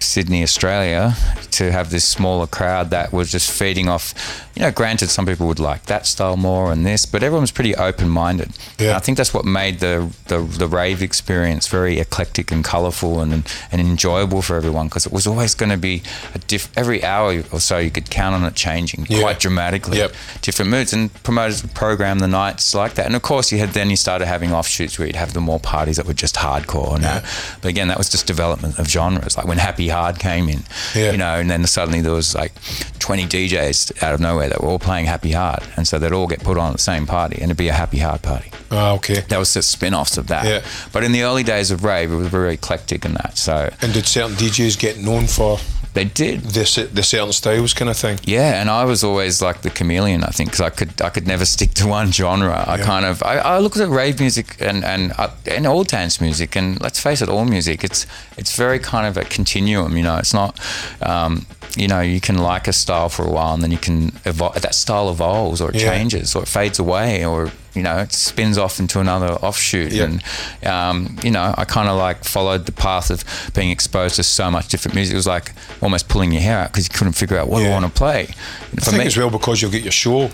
[0.00, 1.14] Sydney, Australia,
[1.52, 4.14] to have this smaller crowd that was just feeding off,
[4.58, 7.52] you know, granted, some people would like that style more and this, but everyone was
[7.52, 8.50] pretty open minded.
[8.78, 8.96] Yeah.
[8.96, 13.32] I think that's what made the, the the rave experience very eclectic and colourful and
[13.70, 16.02] and enjoyable for everyone because it was always going to be
[16.34, 19.20] a diff- every hour or so you could count on it changing Yeah.
[19.20, 20.12] quite dramatically, Yep.
[20.42, 23.06] different moods, and promoters would program the nights like that.
[23.06, 25.60] And of course, you had then you started having offshoots where you'd have the more
[25.60, 26.96] parties that were just hardcore.
[26.96, 27.26] And that, uh,
[27.62, 29.36] but again, that was just development of genres.
[29.36, 30.64] Like when Happy Hard came in,
[30.96, 31.12] Yeah.
[31.12, 32.52] you know, and then suddenly there was like
[32.98, 36.26] 20 DJs out of nowhere that were all playing Happy Hard, and so they'd all
[36.26, 38.50] get put on at the same party, and it'd be a Happy Hard party.
[38.70, 39.20] Ah, okay.
[39.28, 40.44] That was just spin-offs of that.
[40.44, 40.62] Yeah.
[40.92, 43.38] But in the early days of rave, it was very eclectic and that.
[43.38, 45.58] So And did certain DJs get known for
[45.94, 46.42] they did.
[46.42, 48.20] the, the certain styles kind of thing?
[48.24, 50.22] Yeah, and I was always like the chameleon.
[50.22, 52.52] I think because I could I could never stick to one genre.
[52.68, 52.84] I Yeah.
[52.84, 56.54] kind of I, I look at rave music and and uh, and all dance music,
[56.56, 57.82] and let's face it, all music.
[57.82, 59.96] It's it's very kind of a continuum.
[59.96, 60.60] You know, it's not.
[61.02, 61.46] Um,
[61.78, 64.60] you know, you can like a style for a while, and then you can evolve.
[64.60, 65.90] That style evolves, or it Yeah.
[65.90, 69.92] changes, or it fades away, or you know, it spins off into another offshoot.
[69.92, 70.04] Yeah.
[70.04, 70.22] And
[70.66, 73.22] um, you know, I kind of like followed the path of
[73.54, 75.12] being exposed to so much different music.
[75.14, 77.68] It was like almost pulling your hair out because you couldn't figure out what Yeah.
[77.68, 78.28] I want to play.
[78.76, 80.30] I think as well because you'll get your show,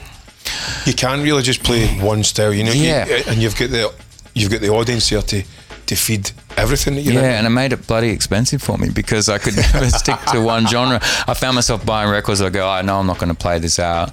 [0.87, 2.53] you can't really just play one style.
[2.55, 3.93] You know, You- and you've got the
[4.35, 5.43] you've got the audience here to
[5.87, 9.29] to feed everything that you're Yeah, and it made it bloody expensive for me because
[9.29, 10.99] I could never stick to one genre.
[11.27, 12.41] I found myself buying records.
[12.41, 14.13] I go, I know I'm not going to play this out,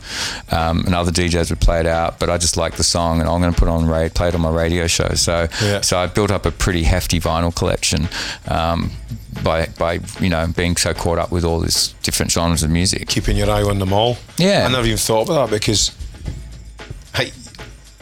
[0.51, 3.30] um, and other DJs would play it out, but I just like the song, and
[3.30, 5.09] I'm going to put on radio, play it on my radio show.
[5.15, 5.82] So, Yeah.
[5.82, 8.07] so I built up a pretty hefty vinyl collection.
[8.47, 8.91] Um,
[9.43, 13.07] by, by you know being so caught up with all these different genres of music,
[13.07, 14.17] keeping your eye on them all.
[14.38, 14.65] Yeah.
[14.67, 15.91] I never even thought about that because
[17.15, 17.32] hey,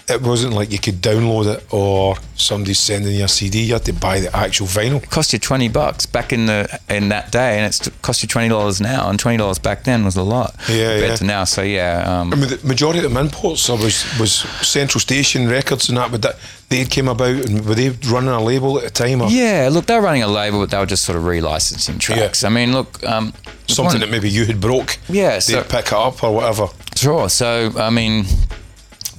[0.09, 3.63] it wasn't like you could download it or somebody's sending you a CD.
[3.63, 5.03] You had to buy the actual vinyl.
[5.03, 8.27] it cost you twenty bucks back in the in that day, and it's cost you
[8.27, 11.15] twenty dollars now, and twenty dollars back then was a lot Yeah, compared yeah.
[11.17, 11.43] to now.
[11.43, 14.31] So yeah, um, I mean, the majority of them imports was was
[14.65, 16.11] Central Station Records and that.
[16.11, 16.35] But that
[16.69, 19.85] they came about and were they running a label at the time or Yeah, look,
[19.87, 22.43] they were running a label, but they were just sort of relicensing tracks.
[22.43, 22.49] Yeah.
[22.49, 23.33] I mean, look, um,
[23.67, 24.97] something that maybe you had broke?
[25.09, 26.67] Yeah, they'd so- pick it up or whatever.
[26.95, 27.27] Sure.
[27.29, 28.25] So, I mean,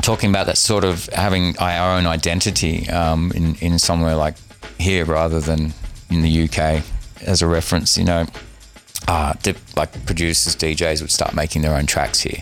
[0.01, 4.37] talking about that sort of having our own identity um, in in somewhere like
[4.79, 5.73] here rather than
[6.11, 6.83] in the UK,
[7.27, 8.27] as a reference, you know.
[9.09, 9.35] Uh,
[9.77, 12.41] like producers, DJs would start making their own tracks here.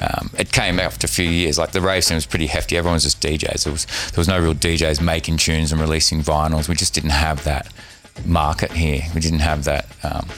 [0.00, 1.58] Um, it came after a few years.
[1.58, 2.76] Like the rave scene was pretty hefty.
[2.76, 3.64] Everyone was just DJs.
[3.64, 6.68] There was there was no real DJs making tunes and releasing vinyls.
[6.68, 7.70] We just didn't have that
[8.24, 9.02] market here.
[9.14, 10.28] We didn't have that um,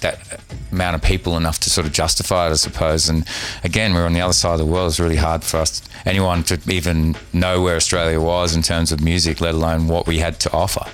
[0.00, 0.40] that
[0.72, 3.08] amount of people enough to sort of justify it, I suppose.
[3.08, 3.26] And
[3.64, 4.88] again, we're on the other side of the world.
[4.90, 9.00] It's really hard for us, anyone, to even know where Australia was in terms of
[9.02, 10.84] music, let alone what we had to offer.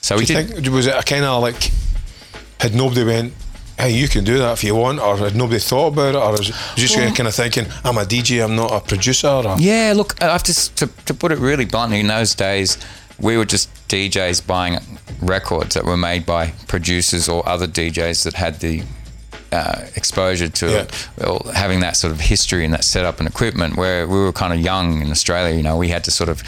[0.00, 0.48] So Do we did.
[0.50, 1.70] think was it a kind of like
[2.60, 3.32] had nobody went?
[3.78, 6.30] Hey, you can do that if you want, or had nobody thought about it, or
[6.32, 9.92] was just Well- kind of thinking, "I'm a DJ, I'm not a producer." Or, Yeah,
[9.94, 12.00] look, I have to, to to put it really bluntly.
[12.00, 12.78] In those days,
[13.20, 14.78] we were just DJs buying
[15.20, 18.82] records that were made by producers or other DJs that had the
[19.52, 20.86] uh, exposure to Yeah.
[21.18, 23.76] it, having that sort of history and that setup and equipment.
[23.76, 26.42] Where we were kind of young in Australia, you know, we had to sort of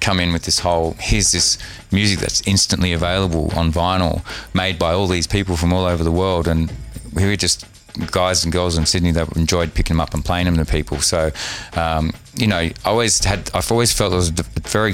[0.00, 1.58] come in with this whole here's this
[1.92, 4.22] music that's instantly available on vinyl,
[4.54, 6.72] made by all these people from all over the world, and
[7.12, 7.64] we were just
[8.12, 11.00] guys and girls in Sydney that enjoyed picking them up and playing them to people.
[11.00, 11.30] So,
[11.74, 14.92] um, you know, I always had, I've always felt there was a very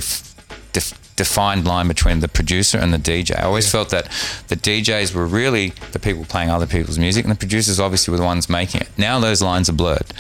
[0.73, 3.39] def- defined line between the producer and the DJ.
[3.39, 4.09] I always felt that
[4.49, 8.19] the DJs were really the people playing other people's music, and the producers obviously were
[8.19, 8.89] the ones making it.
[8.99, 10.13] Now those lines are blurred.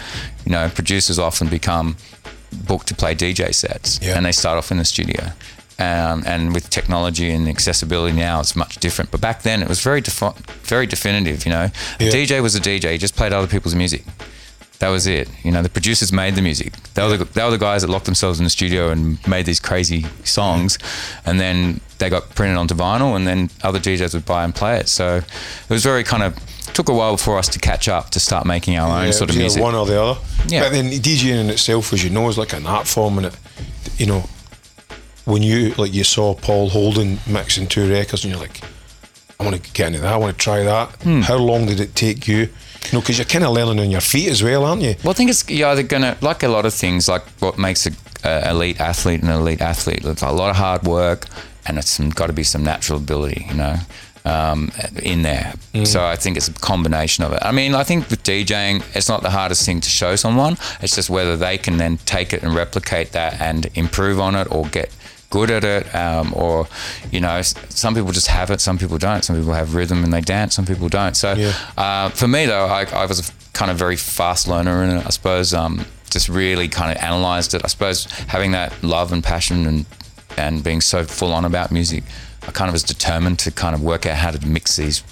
[0.45, 1.97] You know, producers often become
[2.53, 4.17] booked to play DJ sets, Yeah.
[4.17, 5.33] and they start off in the studio.
[5.77, 9.11] Um, and with technology and accessibility now, it's much different.
[9.11, 11.45] But back then, it was very defi- very definitive.
[11.45, 12.11] You know, a Yeah.
[12.13, 14.05] DJ was a DJ; he just played other people's music.
[14.85, 15.31] That was it.
[15.43, 16.75] You know, the producers made the music.
[16.93, 19.47] They were the, they were the guys that locked themselves in the studio and made
[19.47, 20.79] these crazy songs,
[21.25, 24.77] and then they got printed onto vinyl, and then other DJs would buy and play
[24.77, 24.89] it.
[24.89, 26.37] So it was very kind of
[26.75, 29.31] took a while for us to catch up to start making our own Yeah, sort
[29.31, 29.63] of music.
[29.63, 30.21] one or the other.
[30.49, 30.65] Yeah.
[30.65, 33.37] But then DJing in itself, as you know, is like an art form, and it,
[33.97, 34.25] you know,
[35.25, 38.61] when you like you saw Paul Holden mixing two records, and you're like,
[39.41, 40.13] I want to get into that.
[40.13, 40.91] I want to try that.
[41.03, 41.21] Hmm.
[41.23, 42.51] How long did it take you?
[42.93, 44.95] Know, because you're kind of learning on your feet as well, aren't you?
[45.03, 47.87] Well, I think it's you're either gonna like a lot of things, like what makes
[47.87, 47.93] a,
[48.25, 50.05] a elite athlete an elite athlete.
[50.05, 51.27] It's a lot of hard work,
[51.67, 53.77] and it's got to be some natural ability, you know,
[54.25, 54.71] um,
[55.03, 55.55] in there.
[55.85, 57.41] So I think it's a combination of it.
[57.43, 60.57] I mean, I think with DJing, it's not the hardest thing to show someone.
[60.81, 64.51] It's just whether they can then take it and replicate that and improve on it,
[64.53, 64.91] or get
[65.35, 66.69] good at it, um, or
[67.11, 67.43] you know,
[67.83, 69.23] some people just have it, some people don't.
[69.25, 71.17] Some people have rhythm and they dance, some people don't.
[71.17, 71.53] So Yeah.
[71.77, 75.07] uh, for me though, I, I was kind of very fast learner in it.
[75.07, 77.63] I suppose um, just really kind of analysed it.
[77.65, 79.85] I suppose having that love and passion and
[80.37, 82.03] and being so full on about music,
[82.49, 85.03] I kind of was determined to kind of work out how to mix these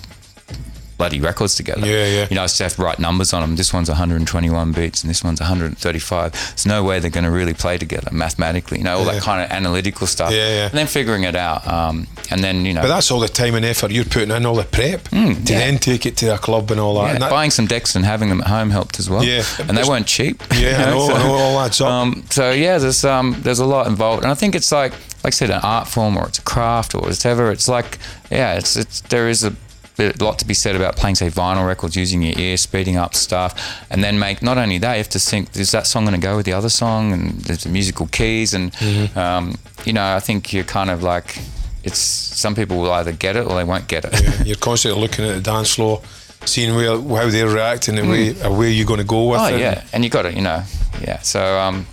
[0.99, 1.87] bloody records together.
[1.87, 2.27] Yeah, yeah.
[2.31, 3.57] You know, I to have to write numbers on them.
[3.57, 6.33] This one's 121 beats and this one's 135.
[6.33, 8.79] There's no way they're going to really play together mathematically.
[8.79, 9.13] You know, all Yeah.
[9.15, 10.31] that kind of analytical stuff.
[10.33, 10.65] Yeah, yeah.
[10.67, 11.67] And then figuring it out.
[11.67, 14.47] Um, and then, you know, But that's all the time and effort you're putting in,
[14.47, 15.59] all the prep to Mm, yeah.
[15.59, 17.07] then take it to a club and all that.
[17.07, 19.25] yeah, and that buying some decks and having them at home helped as well.
[19.25, 19.43] Yeah.
[19.59, 20.43] and they weren't cheap.
[20.55, 21.89] Yeah, I know, I know, all adds up.
[21.89, 24.93] Um, so yeah, there's um, there's a lot involved, and I think it's like
[25.25, 27.51] like I said, an art form or it's a craft or whatever.
[27.53, 27.99] It's like
[28.31, 29.53] yeah, it's it's there is a
[29.97, 33.15] bit- lot to be said about playing say vinyl records, using your ear, speeding up
[33.15, 33.55] stuff,
[33.91, 36.27] and then make not only that, you have to think is that song going to
[36.27, 39.19] go with the other song, and there's the musical keys, and Mm-hmm.
[39.19, 41.39] um, you know, I think you're kind of like.
[41.85, 44.13] It's some people will either get it or they won't get it.
[44.23, 46.01] Yeah, you're constantly looking at the dance floor,
[46.45, 49.47] seeing where how they're reacting and where, uh, where you're going to go with Oh
[49.47, 49.55] it.
[49.55, 50.63] Oh, yeah, and you got it, you know,
[51.01, 51.19] yeah.
[51.23, 51.87] So um,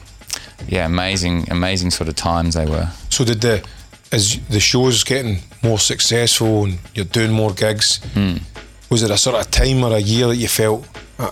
[0.67, 2.87] yeah, amazing, amazing sort of times they were.
[3.09, 3.65] So did the
[4.11, 8.37] as the show's getting more successful and you're doing more gigs, Hmm.
[8.89, 10.87] was it a sort of time or a year that you felt?
[11.17, 11.31] Uh,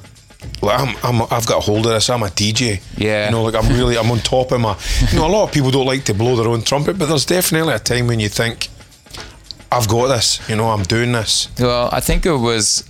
[0.62, 2.10] like I'm, I'm, I've got a hold of this.
[2.10, 2.82] I'm a DJ.
[2.98, 3.26] Yeah.
[3.26, 4.78] you know, like I'm really, I'm on top of my.
[5.12, 7.26] You know, a lot of people don't like to blow their own trumpet, but there's
[7.26, 8.70] definitely a time when you think,
[9.72, 10.40] I've got this.
[10.50, 11.50] You know, I'm doing this.
[11.60, 12.84] Well, I think it was.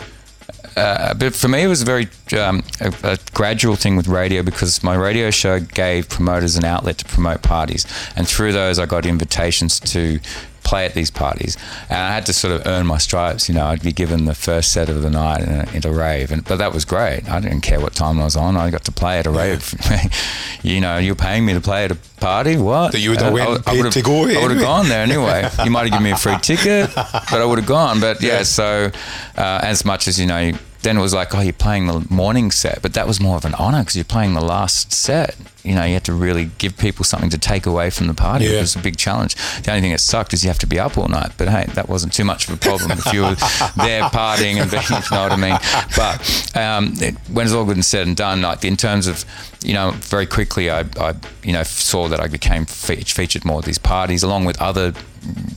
[0.75, 2.07] Uh, but for me, it was a very
[2.39, 6.99] um, a, a gradual thing with radio because my radio show gave promoters an outlet
[6.99, 7.85] to promote parties,
[8.15, 10.19] and through those, I got invitations to
[10.67, 11.55] play at these parties,
[11.89, 13.47] and I had to sort of earn my stripes.
[13.49, 15.91] You know, I'd be given the first set of the night in a, in a
[15.91, 17.29] rave, and but that was great.
[17.29, 19.73] I didn't care what time I was on; I got to play at a rave.
[20.63, 22.57] you know, you're paying me to play at a party.
[22.57, 22.91] What?
[22.91, 25.03] That you would have Uh, I- I would've- to go, I would have gone there
[25.03, 25.49] anyway.
[25.63, 27.99] You might have given me a free ticket, but I would have gone.
[27.99, 28.91] But yeah, so
[29.37, 30.51] uh, as much as you know,
[30.87, 33.43] then it was like, oh, you're playing the morning set, but that was more of
[33.43, 35.35] an honor because you're playing the last set.
[35.61, 38.45] You know, you had to really give people something to take away from the party.
[38.45, 38.59] Yeah.
[38.59, 39.35] It was a big challenge.
[39.63, 41.33] The only thing that sucked is you have to be up all night.
[41.37, 43.35] But hey, that wasn't too much of a problem if you were
[43.75, 45.57] there partying and being, you know what I mean.
[45.97, 49.25] But um, it, when it's all good and said and done, like in terms of,
[49.61, 53.59] you know, very quickly, I, I you know, saw that I became fe- featured more
[53.59, 54.93] at these parties, along with other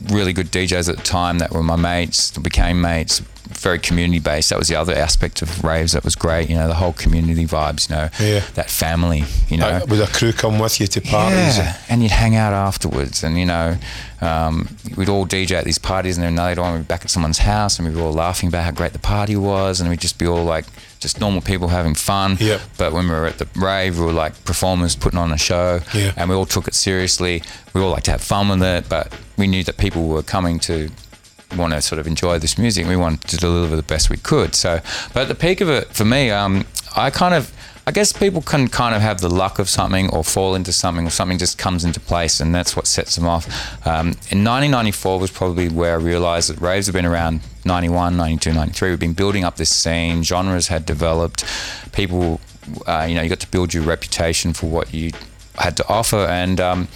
[0.09, 3.23] really good DJs at the time that were my mates, became mates.
[3.59, 4.49] Very community based.
[4.51, 6.49] That was the other aspect of raves that was great.
[6.49, 7.89] You know, the whole community vibes.
[7.91, 8.41] You know, Yeah.
[8.55, 9.25] that family.
[9.49, 11.59] You know, Uh, would a crew come with you to parties?
[11.59, 13.77] yeah, and you'd hang out afterwards, and you know,
[14.21, 17.11] um, we'd all DJ at these parties, and then later on we'd be back at
[17.11, 20.01] someone's house, and we'd be all laughing about how great the party was, and we'd
[20.01, 20.65] just be all like
[21.01, 22.37] just normal people having fun.
[22.41, 22.61] Yep.
[22.77, 25.81] But when we were at the rave, we were like performers putting on a show,
[25.95, 26.13] Yeah.
[26.17, 27.43] and we all took it seriously.
[27.73, 30.59] We all liked to have fun with it, but we knew that people were coming
[30.61, 30.91] to
[31.57, 32.87] want to sort of enjoy this music.
[32.87, 34.55] We wanted to deliver the best we could.
[34.55, 34.81] So,
[35.13, 37.53] but at the peak of it for me, um, I kind of,
[37.87, 41.07] I guess people can kind of have the luck of something or fall into something
[41.07, 43.47] or something just comes into place and that's what sets them off.
[43.87, 48.53] Um, in 1994 was probably where I realized that raves have been around 91, 92,
[48.53, 48.91] 93.
[48.91, 50.23] We've been building up this scene.
[50.23, 51.45] Genres had developed.
[51.93, 52.41] People,
[52.87, 55.11] uh, you know, you got to build your reputation for what you
[55.57, 56.19] had to offer.
[56.19, 56.89] And um,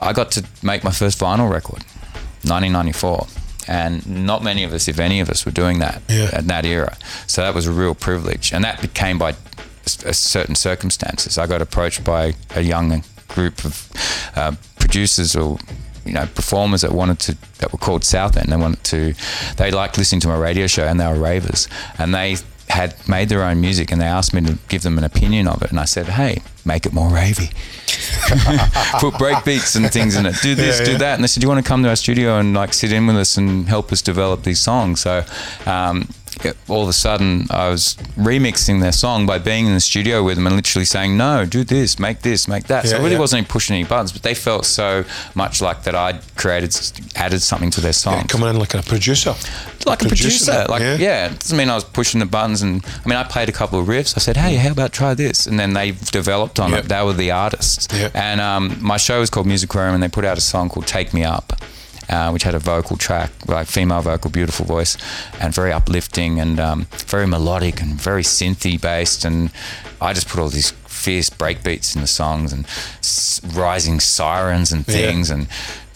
[0.00, 1.82] I got to make my first vinyl record,
[2.44, 3.39] 1994.
[3.68, 6.30] And not many of us, if any of us, were doing that Yeah.
[6.32, 6.96] at that era.
[7.26, 8.52] So that was a real privilege.
[8.52, 9.34] And that became by
[9.86, 11.38] certain circumstances.
[11.38, 13.90] I got approached by a young group of
[14.36, 15.58] uh, producers or
[16.04, 18.50] you know performers that wanted to that were called South End.
[18.50, 19.14] They wanted to
[19.56, 22.36] they liked listening to my radio show and they were ravers and they
[22.70, 25.62] had made their own music and they asked me to give them an opinion of
[25.62, 27.52] it and I said, hey, make it more ravey.
[29.00, 30.36] Put break beats and things in it.
[30.42, 31.14] Do this, Yeah, do that.
[31.14, 33.06] And they said, "Do you want to come to our studio and like sit in
[33.06, 35.24] with us and help us develop these songs?" So,
[35.66, 36.08] um, yeah,
[36.68, 40.36] all of a sudden, I was remixing their song by being in the studio with
[40.36, 43.18] them and literally saying, "No, do this, make this, make that." so I really yeah.
[43.18, 45.04] wasn't pushing any buttons, but they felt so
[45.34, 46.74] much like that I'd created,
[47.16, 49.34] added something to their song Yeah, coming in like a producer.
[49.86, 50.62] like a Producing producer.
[50.64, 50.96] it, Like yeah.
[50.96, 51.26] yeah.
[51.32, 52.62] it doesn't mean I was pushing the buttons.
[52.62, 54.16] And I mean, I played a couple of riffs.
[54.16, 55.46] I said, hey, how about try this?
[55.46, 56.84] And then they developed on Yep.
[56.84, 56.88] it.
[56.88, 57.88] They were the artists.
[57.92, 58.14] Yep.
[58.14, 61.12] And um, my show was called Musicarium, and they put out a song called "Take
[61.14, 61.52] Me Up."
[62.10, 64.96] Uh, which had a vocal track, like female vocal, beautiful voice,
[65.40, 69.24] and very uplifting and um, very melodic and very synthy based.
[69.24, 69.50] And
[70.00, 72.64] I just put all these fierce breakbeats in the songs and
[72.98, 74.94] s- rising sirens and Yeah.
[74.94, 75.46] things and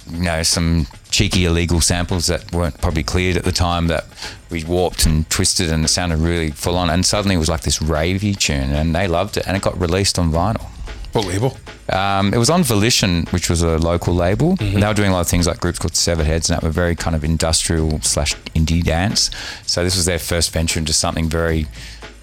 [0.08, 4.04] you know some cheeky illegal samples that weren't probably cleared at the time that
[4.50, 7.62] we warped and twisted and it sounded really full on and suddenly it was like
[7.62, 10.68] this ravey tune and they loved it and it got released on vinyl
[11.14, 11.56] What label?
[11.90, 14.56] um, it was on Volition, which was a local label.
[14.56, 14.74] Mm-hmm.
[14.74, 16.62] And they were doing a lot of things like groups called Severed Heads, and that
[16.62, 19.30] were very kind of industrial slash indie dance.
[19.66, 21.66] So this was their first venture into something very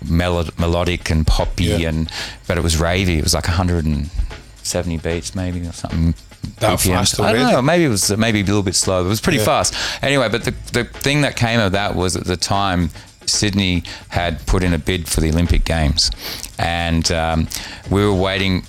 [0.08, 1.90] melo- melodic and poppy, Yeah.
[1.90, 2.12] and
[2.48, 3.18] but it was ravey.
[3.18, 6.14] It was like 170 beats maybe or something.
[6.60, 6.88] That BPMs.
[6.94, 7.62] fast I don't know.
[7.62, 9.06] Maybe it was maybe a little bit slow.
[9.06, 9.46] It was pretty Yeah.
[9.46, 9.74] fast.
[10.02, 12.90] Anyway, but the the thing that came of that was at the time.
[13.28, 16.10] Sydney had put in a bid for the Olympic Games,
[16.58, 17.48] and um,
[17.90, 18.64] we were waiting.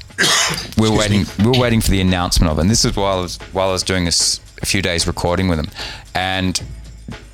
[0.79, 1.25] We were waiting.
[1.39, 2.63] We were waiting for the announcement of it.
[2.63, 5.49] And this is while I was while I was doing this a few days recording
[5.49, 5.69] with them,
[6.15, 6.61] and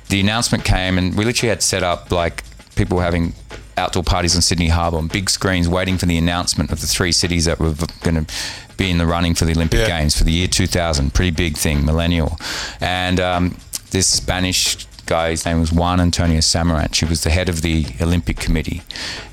[0.09, 2.43] the announcement came, and we literally had set up like
[2.75, 3.33] people were having
[3.77, 7.11] outdoor parties on Sydney Harbour on big screens, waiting for the announcement of the three
[7.11, 8.33] cities that were going to
[8.77, 9.99] be in the running for the Olympic Yeah.
[9.99, 11.13] Games for the year 2000.
[11.13, 12.37] Pretty big thing, millennial,
[12.81, 13.57] and um,
[13.91, 14.85] this Spanish.
[15.09, 16.99] Guy, his name was Juan Antonio Samaranch.
[16.99, 18.83] He was the head of the Olympic Committee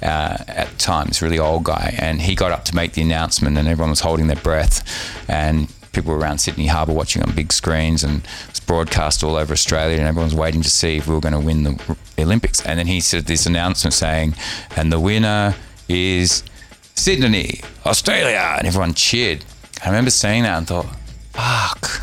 [0.03, 1.11] uh, at the time.
[1.21, 4.27] Really old guy, and he got up to make the announcement, and everyone was holding
[4.29, 4.83] their breath.
[5.29, 9.37] And people were around Sydney Harbour watching on big screens, and it was broadcast all
[9.37, 11.97] over Australia, and everyone was waiting to see if we were going to win the
[12.19, 12.65] Olympics.
[12.65, 14.35] And then he said this announcement saying,
[14.77, 15.55] "And the winner
[15.91, 16.43] is
[16.95, 19.45] Sydney, Australia," and everyone cheered.
[19.85, 20.87] I remember seeing that and thought,
[21.33, 22.01] "Fuck,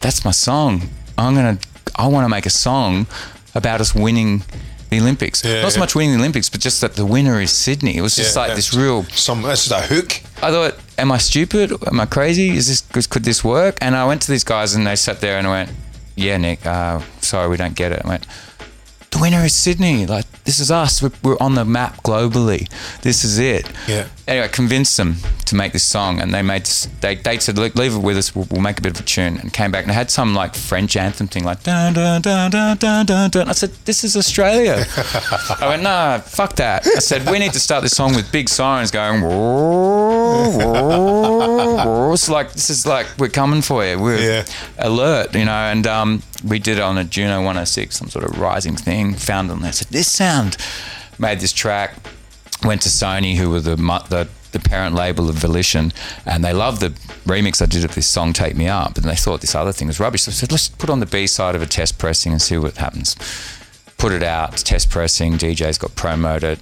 [0.00, 0.90] that's my song.
[1.16, 1.58] I'm gonna,
[1.96, 3.06] I want to make a song
[3.54, 4.42] about us winning."
[4.90, 5.42] The Olympics.
[5.42, 5.80] Yeah, Not so yeah.
[5.80, 7.96] much winning the Olympics, but just that the winner is Sydney.
[7.96, 10.20] It was just Yeah, like this real Some this is a hook.
[10.40, 11.72] I thought, am I stupid?
[11.88, 12.50] Am I crazy?
[12.50, 13.76] Is this could- could this work?
[13.80, 15.70] And I went to these guys and they sat there and I went,
[16.14, 18.02] yeah, Nick, uh, sorry, we don't get it.
[18.04, 18.24] I went,
[19.10, 20.06] the winner is Sydney.
[20.06, 21.02] Like this is us.
[21.02, 22.68] We're, we're on the map globally.
[23.02, 23.66] This is it.
[23.88, 24.06] Yeah.
[24.26, 26.64] Anyway, I convinced them to make this song, and they made
[27.02, 28.34] they they said, leave it with us.
[28.34, 30.54] We'll, we'll make a bit of a tune." And came back and had some like
[30.54, 33.30] French anthem thing, like dun dun dun dun dun dun.
[33.30, 33.48] dun.
[33.48, 34.86] I said, "This is Australia."
[35.60, 38.48] I went, "No, fuck that." I said, "We need to start this song with big
[38.48, 43.98] sirens going." "Whoa, whoa, whoa." It's like this is like we're coming for you.
[43.98, 44.44] We're Yeah.
[44.78, 45.52] alert, you know.
[45.52, 49.14] And um, we did it on a Juno 106, some sort of rising thing.
[49.14, 49.72] Found on there.
[49.72, 50.56] Said this sound.
[51.18, 51.94] Made this track.
[52.64, 55.92] Went to Sony, who were the the the parent label of Volition,
[56.24, 56.90] and they loved the
[57.26, 59.88] remix I did of this song "Take Me Up," and they thought this other thing
[59.88, 60.22] was rubbish.
[60.22, 62.56] So I said, let's put on the B side of a test pressing and see
[62.56, 63.16] what happens.
[63.98, 65.34] Put it out, test pressing.
[65.34, 66.60] DJs got promoted.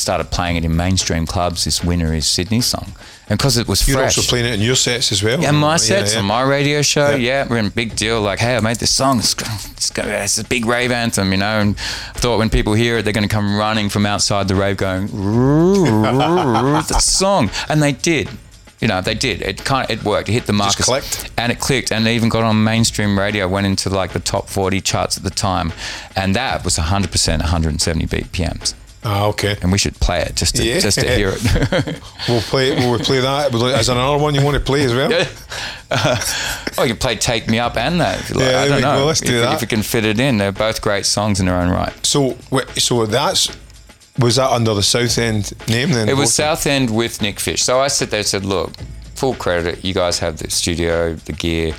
[0.00, 1.64] Started playing it in mainstream clubs.
[1.64, 2.94] This winner is Sydney song,
[3.28, 4.16] and because it was You're fresh.
[4.16, 5.38] also playing it in your sets as well.
[5.38, 6.20] Yeah, my sets yeah.
[6.20, 7.10] on my radio show.
[7.10, 7.16] Yeah.
[7.16, 7.48] Yeah.
[7.50, 8.22] we're in a big deal.
[8.22, 9.18] Like, hey, I made this song.
[9.18, 9.34] It's,
[9.72, 11.60] it's, it's a big rave anthem, you know.
[11.60, 14.54] And I thought when people hear it, they're going to come running from outside the
[14.54, 18.30] rave, going, the song, and they did.
[18.80, 19.42] You know, they did.
[19.42, 20.30] It kind of it worked.
[20.30, 20.74] It hit the mark.
[20.74, 21.30] Just clicked.
[21.36, 23.46] and it clicked, and it even got on mainstream radio.
[23.46, 25.74] Went into like the top forty charts at the time,
[26.16, 28.74] and that was hundred percent, one hundred and seventy BPMs.
[29.02, 29.56] Ah, okay.
[29.62, 30.78] And we should play it just to Yeah.
[30.80, 32.00] just to hear it.
[32.28, 32.74] We'll play.
[32.74, 33.50] Will we play that?
[33.50, 35.10] Will- there another one you want to play as well?
[35.90, 36.20] Yeah.
[36.78, 38.20] oh, you can play "Take Me Up" and that.
[38.20, 38.50] If you like.
[38.50, 39.54] Yeah, I don't know Let's if, do that.
[39.54, 40.38] if you can fit it in.
[40.38, 41.92] They're both great songs in their own right.
[42.06, 42.36] So,
[42.76, 43.48] so that's
[44.18, 46.08] was that under the South End name then?
[46.08, 47.62] It was South End with Nick Fish.
[47.64, 48.72] So I sat there and said, "Look,
[49.16, 49.84] full credit.
[49.84, 51.74] You guys have the studio, the gear."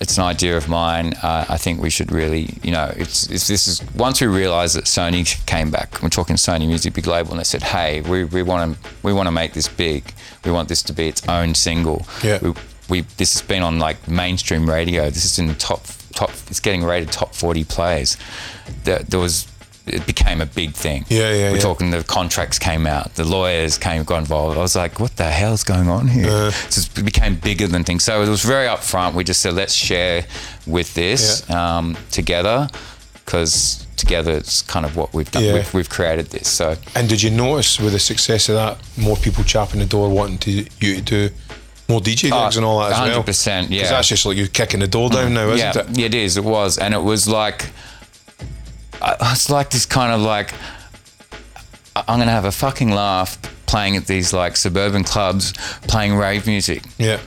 [0.00, 1.14] It's an idea of mine.
[1.22, 4.76] Uh, I think we should really, you know, it's, it's this is once we realised
[4.76, 6.02] that Sony came back.
[6.02, 9.12] We're talking Sony Music, big label, and they said, "Hey, we we want to we
[9.12, 10.12] want to make this big.
[10.44, 12.06] We want this to be its own single.
[12.22, 12.38] Yeah.
[12.40, 12.54] We,
[12.88, 15.10] we this has been on like mainstream radio.
[15.10, 16.30] This is in the top top.
[16.48, 18.16] It's getting rated top forty plays.
[18.84, 19.48] There, there was
[19.94, 21.04] it became a big thing.
[21.08, 21.60] Yeah, yeah, We're yeah.
[21.62, 24.56] talking the contracts came out, the lawyers came got involved.
[24.58, 26.28] I was like, what the hell's going on here?
[26.30, 26.50] Uh.
[26.50, 28.04] So it became bigger than things.
[28.04, 29.14] So it was very upfront.
[29.14, 30.24] We just said, let's share
[30.66, 31.78] with this Yeah.
[31.78, 32.68] um, together
[33.24, 35.44] because together it's kind of what we've done.
[35.44, 35.54] Yeah.
[35.54, 36.48] We've, we've created this.
[36.48, 40.08] So And did you notice with the success of that, more people chapping the door
[40.08, 41.30] wanting to you to do
[41.88, 43.22] more DJ gigs Oh, and all that as well?
[43.22, 43.68] 100%, yeah.
[43.68, 45.98] Because that's just like you're kicking the door down now, isn't it?
[45.98, 46.36] yeah, it is.
[46.36, 47.70] It was, and it was like,
[49.02, 50.52] it's like this kind of like,
[51.96, 55.52] I'm gonna have a fucking laugh playing at these like suburban clubs,
[55.88, 56.82] playing rave music.
[56.98, 57.20] Yeah.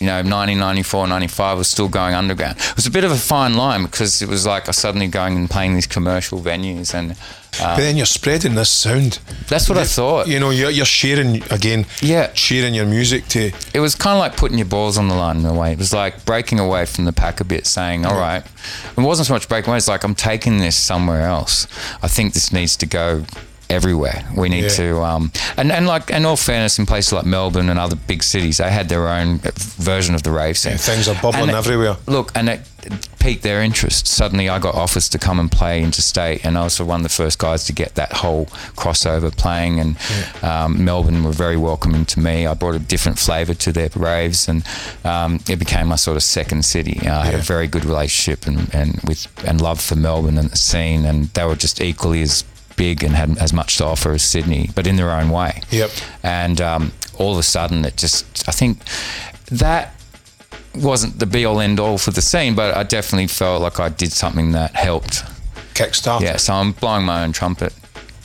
[0.00, 2.56] You know, 1994, 95 was still going underground.
[2.58, 5.36] It was a bit of a fine line because it was like I suddenly going
[5.36, 7.12] and playing these commercial venues, and
[7.60, 9.18] uh, But then you're spreading this sound.
[9.48, 10.28] that's what I thought.
[10.28, 11.84] You know, you're, you're sharing again.
[12.00, 12.32] Yeah.
[12.34, 13.50] Sharing your music to.
[13.74, 15.72] it was kind of like putting your balls on the line in a way.
[15.72, 18.44] It was like breaking away from the pack a bit, saying, "All right."
[18.96, 19.78] It wasn't so much breaking away.
[19.78, 21.66] It's like I'm taking this somewhere else.
[22.02, 23.24] I think this needs to go
[23.70, 24.24] everywhere.
[24.34, 24.68] We need Yeah.
[24.80, 28.22] to, um, and and like in all fairness, in places like Melbourne and other big
[28.22, 29.40] cities, they had their own
[29.78, 30.72] version of the rave scene.
[30.72, 31.96] Yeah, things are bubbling it- everywhere.
[32.06, 32.60] Look, and it
[33.18, 34.06] piqued their interest.
[34.06, 37.08] Suddenly, I got offers to come and play interstate, and I was one of the
[37.22, 38.46] first guys to get that whole
[38.76, 39.80] crossover playing.
[39.80, 39.96] And
[40.42, 42.46] um, Melbourne were very welcoming to me.
[42.46, 44.62] I brought a different flavour to their raves, and
[45.04, 47.06] um, it became my sort of second city.
[47.06, 50.56] I had a very good relationship and, and with and love for Melbourne and the
[50.56, 52.44] scene, and they were just equally as
[52.78, 55.60] big and had as much to offer as Sydney, but in their own way.
[55.70, 55.90] Yep.
[56.22, 58.78] And um, all of a sudden, it just I think
[59.50, 59.94] that
[60.74, 63.88] wasn't the be all end all for the scene, but I definitely felt like I
[63.88, 65.24] did something that helped.
[65.74, 66.20] Kickstart.
[66.22, 67.72] Yeah, so I'm blowing my own trumpet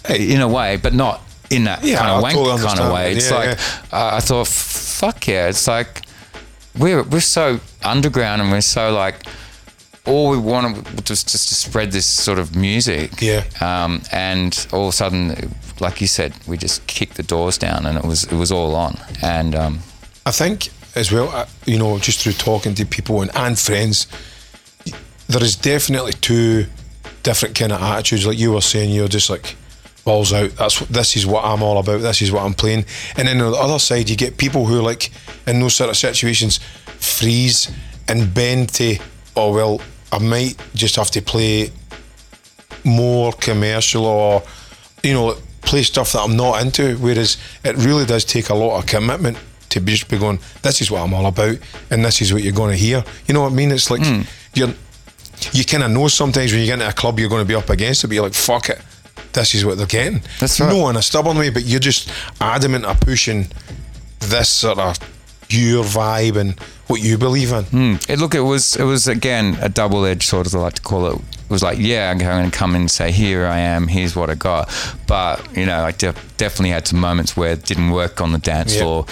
[0.10, 2.94] in a way, but not in that Yeah, kind I of wank totally kind of
[2.94, 3.14] way.
[3.14, 3.60] It's Yeah, like
[3.94, 5.50] Uh, I thought, fuck yeah!
[5.50, 6.02] It's like
[6.78, 9.16] we're we're so underground and we're so like
[10.06, 13.22] all we wanted was just to spread this sort of music.
[13.22, 13.44] Yeah.
[13.62, 17.86] Um, and all of a sudden, like you said, we just kicked the doors down
[17.86, 19.00] and it was it was all on.
[19.22, 19.80] And um,
[20.26, 24.08] I think as well, uh, you know, just through talking to people and, and friends,
[25.28, 26.66] there is definitely two
[27.24, 28.28] different kind of attitudes.
[28.28, 29.56] Like you were saying, you're just like
[30.04, 30.52] balls out.
[30.52, 32.02] That's what, this is what I'm all about.
[32.02, 32.86] This is what I'm playing.
[33.16, 35.12] And then on the other side, you get people who like
[35.48, 36.58] in those sort of situations
[37.00, 37.72] freeze
[38.08, 38.98] and bend to,
[39.36, 39.82] oh well,
[40.14, 41.72] I might just have to play
[42.84, 44.44] more commercial or
[45.02, 46.96] you know play stuff that I'm not into.
[46.98, 49.38] Whereas it really does take a lot of commitment
[49.70, 50.40] to be just be going.
[50.62, 51.58] This is what I'm all about,
[51.90, 53.04] and this is what you're going to hear.
[53.28, 53.72] You know what I mean?
[53.72, 54.22] It's like hmm.
[54.54, 54.74] you're
[55.52, 57.56] you kind of know sometimes when you get into a club you're going to be
[57.56, 58.80] up against it, but you're like fuck it.
[59.34, 60.22] This is what they're getting.
[60.40, 60.70] That's right.
[60.70, 63.48] No in a stubborn way, but you're just adamant of pushing
[64.20, 64.98] this sort of
[65.50, 67.64] your vibe and what you believe in.
[67.64, 67.96] Hmm.
[68.10, 70.82] It, look, it was it was again a double edged sort of I like to
[70.82, 71.16] call it.
[71.44, 74.16] It was like, yeah, I'm going to come in and say, here I am, here's
[74.16, 74.74] what I got.
[75.08, 78.40] But you know, I de- definitely had some moments where it didn't work on the
[78.40, 78.82] dance Yeah.
[78.82, 79.06] floor.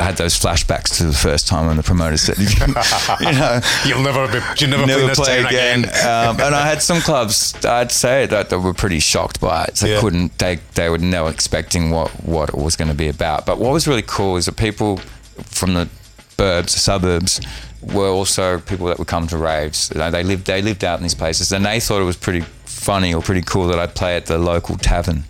[0.00, 2.38] I had those flashbacks to the first time when the promoter said,
[3.20, 4.38] you know, You'll never be.
[4.58, 5.84] You never, never play play town again.
[6.06, 9.74] um, and I had some clubs, I'd say that they were pretty shocked by it.
[9.74, 10.00] They Yeah.
[10.00, 13.44] couldn't, they they were never expecting what what it was going to be about.
[13.44, 14.98] But what was really cool is that people
[15.44, 15.88] from the
[16.36, 17.40] burbs, the suburbs,
[17.82, 19.88] were also people that would come to raves.
[19.90, 23.14] They lived they lived out in these places, and they thought it was pretty funny
[23.14, 25.24] or pretty cool that I'd play at the local tavern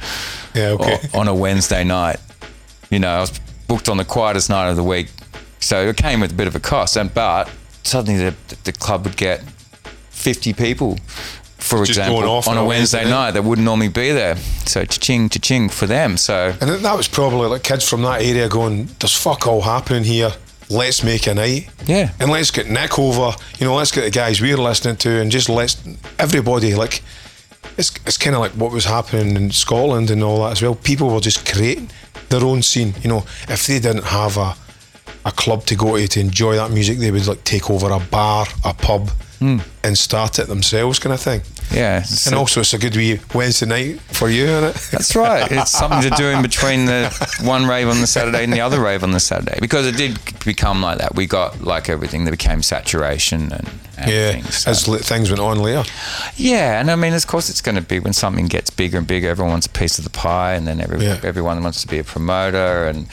[0.55, 0.99] Yeah, okay.
[1.15, 2.19] on a Wednesday night.
[2.91, 5.09] You know, I was booked on the quietest night of the week,
[5.61, 6.97] so it came with a bit of a cost.
[6.97, 7.51] And but
[7.83, 8.35] suddenly the,
[8.65, 9.43] the club would get
[10.11, 10.97] fifty people,
[11.59, 14.37] for Just example, on a Wednesday Wednesday night that wouldn't normally be there.
[14.67, 16.17] So cha-ching, cha-ching for them.
[16.17, 19.63] So And that- that was probably like kids from that area going, "There's fuck all
[19.63, 20.33] happening here.
[20.69, 22.11] Let's make a night." Yeah.
[22.21, 23.37] And let's get Nick over.
[23.59, 25.77] You know, let's get the guys we're listening to, and just let's
[26.19, 27.03] everybody like.
[27.79, 30.75] It's it's kind of like what was happening in Scotland and all that as well.
[30.75, 31.91] People were just creating
[32.31, 32.95] their own scene.
[33.03, 34.57] You know, if they didn't have a
[35.27, 37.99] a club to go to to enjoy that music, they would like take over a
[37.99, 39.11] bar, a pub,
[39.41, 41.43] and start it themselves, kind of thing.
[41.71, 44.89] yeah, And so- also, it's a good wee Wednesday night for you, isn't it?
[44.93, 45.51] That's right.
[45.51, 47.11] It's something to do in between the
[47.43, 50.19] one rave on the Saturday and the other rave on the Saturday because it did
[50.45, 51.15] become like that.
[51.15, 53.69] We got like everything that became saturation and,
[53.99, 54.57] and yeah, things.
[54.59, 55.85] so- as things went on later.
[56.37, 59.07] Yeah, and I mean, of course, it's going to be when something gets bigger and
[59.07, 59.29] bigger.
[59.29, 61.21] Everyone wants a piece of the pie, and then every, Yeah.
[61.23, 63.07] everyone wants to be a promoter, and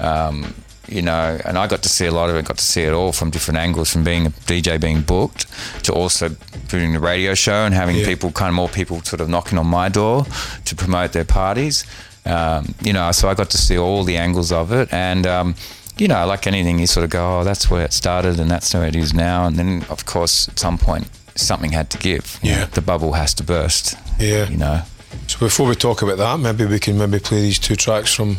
[0.00, 0.54] um,
[0.88, 1.38] you know.
[1.44, 2.44] And I got to see a lot of it.
[2.46, 5.46] Got to see it all from different angles, from being a DJ being booked
[5.84, 6.30] to also
[6.68, 8.06] doing the radio show and having Yeah.
[8.06, 10.26] people, kind of more people, sort of knocking on my door
[10.64, 11.84] to promote their parties.
[12.26, 15.26] Um, you know, so I got to see all the angles of it, and.
[15.26, 15.54] Um,
[16.00, 18.72] you know, like anything, you sort of go, oh, that's where it started and that's
[18.72, 19.46] where it is now.
[19.48, 22.38] And then, of course, at some point, something had to give.
[22.40, 22.64] You know, Yeah.
[22.66, 23.96] the bubble has to burst.
[24.16, 24.48] Yeah.
[24.48, 24.82] You know.
[25.26, 28.36] So before we talk about that, maybe we can maybe play these two tracks from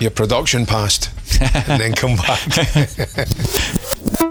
[0.00, 2.40] your production past, and then come back.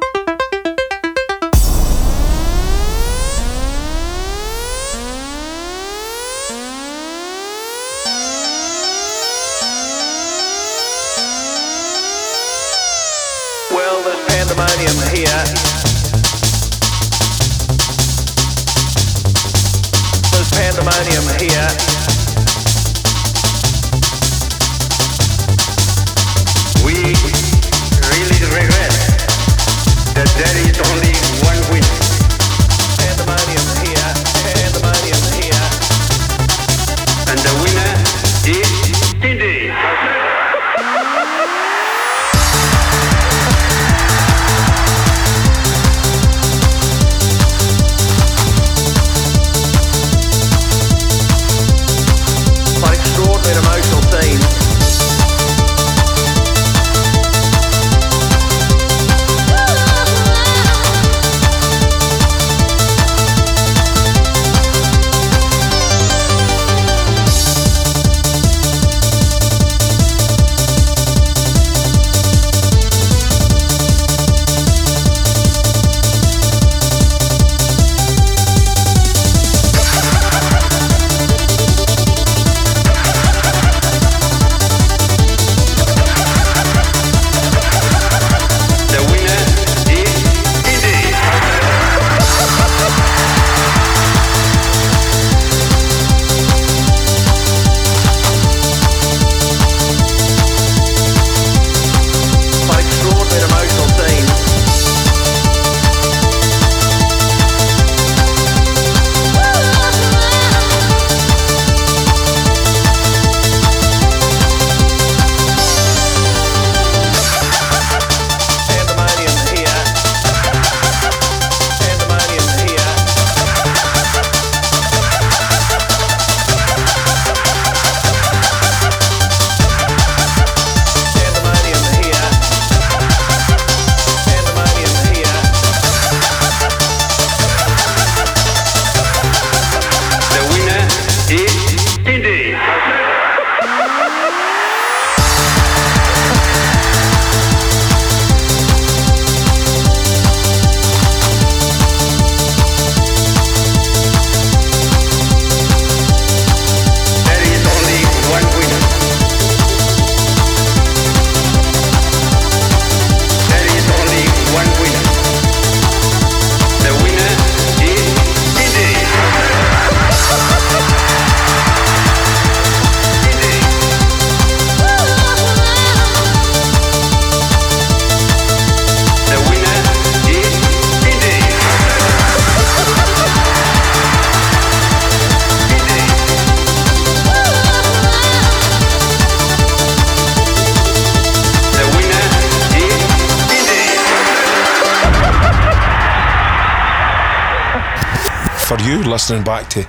[199.29, 199.85] listening back to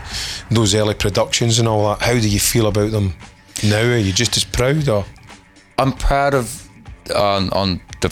[0.51, 2.05] those early productions and all that?
[2.05, 3.15] How do you feel about them
[3.63, 3.83] now?
[3.83, 5.05] Are you just as proud or?
[5.79, 6.69] I'm proud of
[7.15, 8.09] on on the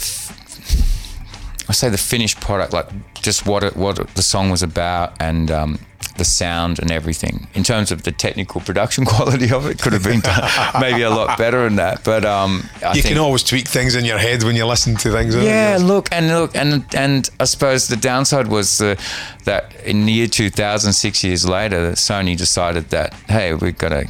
[1.68, 5.50] I say the finished product, like just what it, what the song was about and
[5.50, 5.80] um,
[6.16, 7.46] the sound and everything.
[7.54, 10.48] In terms of the technical production quality of it, could have been done
[10.80, 12.04] maybe a lot better than that.
[12.04, 14.96] But um, I you think, can always tweak things in your head when you listen
[14.96, 15.34] to things.
[15.36, 19.00] yeah, look and look and and I suppose the downside was the,
[19.44, 24.08] that in the year 2000, six years later, Sony decided that hey, we've got to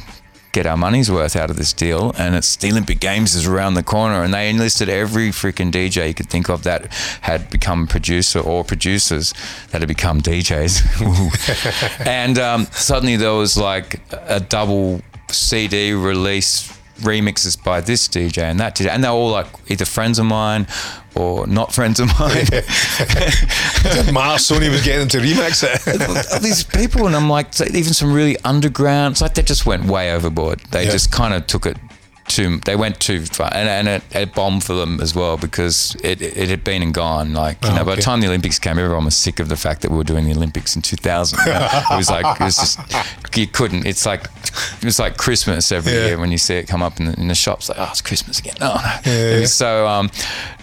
[0.57, 3.75] get our money's worth out of this deal, and it's the Olympic Games is around
[3.75, 6.91] the corner, and they enlisted every freaking DJ you could think of that
[7.21, 9.35] had become producer or producers
[9.69, 17.61] that had become DJs, and um, suddenly there was like a double CD release remixes
[17.61, 20.67] by this DJ and that DJ, and they're all like either friends of mine
[21.15, 22.45] or not friends of mine.
[24.13, 24.37] Matter.
[24.37, 26.41] Sony was getting them to remix it.
[26.43, 30.11] These people, and I'm like, even some really underground, it's like they just went way
[30.11, 30.59] overboard.
[30.71, 30.91] They Yeah.
[30.91, 31.77] just kind of took it
[32.27, 35.95] too, they went too far, and, and it, it bombed for them as well because
[36.03, 37.33] it, it had been and gone.
[37.33, 39.55] Like, you Oh, know, by the time the Olympics came, everyone was sick of the
[39.57, 41.39] fact that we were doing the Olympics in 2000.
[41.39, 41.69] you know?
[41.91, 42.79] it was like, it was just,
[43.37, 44.25] you couldn't, it's like,
[44.79, 46.05] it was like Christmas every Yeah.
[46.07, 48.01] year when you see it come up in the, in the shops, like, oh, it's
[48.01, 48.55] Christmas again.
[48.59, 48.75] No.
[49.05, 49.45] Yeah, yeah.
[49.45, 50.09] so, um,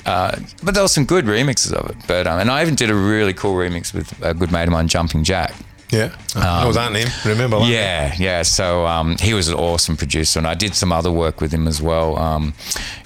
[0.06, 1.96] uh, but there were some good remixes of it.
[2.06, 4.70] But, um, and I even did a really cool remix with a good mate of
[4.70, 5.52] mine, Jumping Jack.
[5.90, 7.06] Yeah, I was that name.
[7.24, 7.68] Remember that?
[7.68, 8.42] Yeah, yeah.
[8.42, 11.68] So um, he was an awesome producer, and I did some other work with him
[11.68, 12.54] as well um,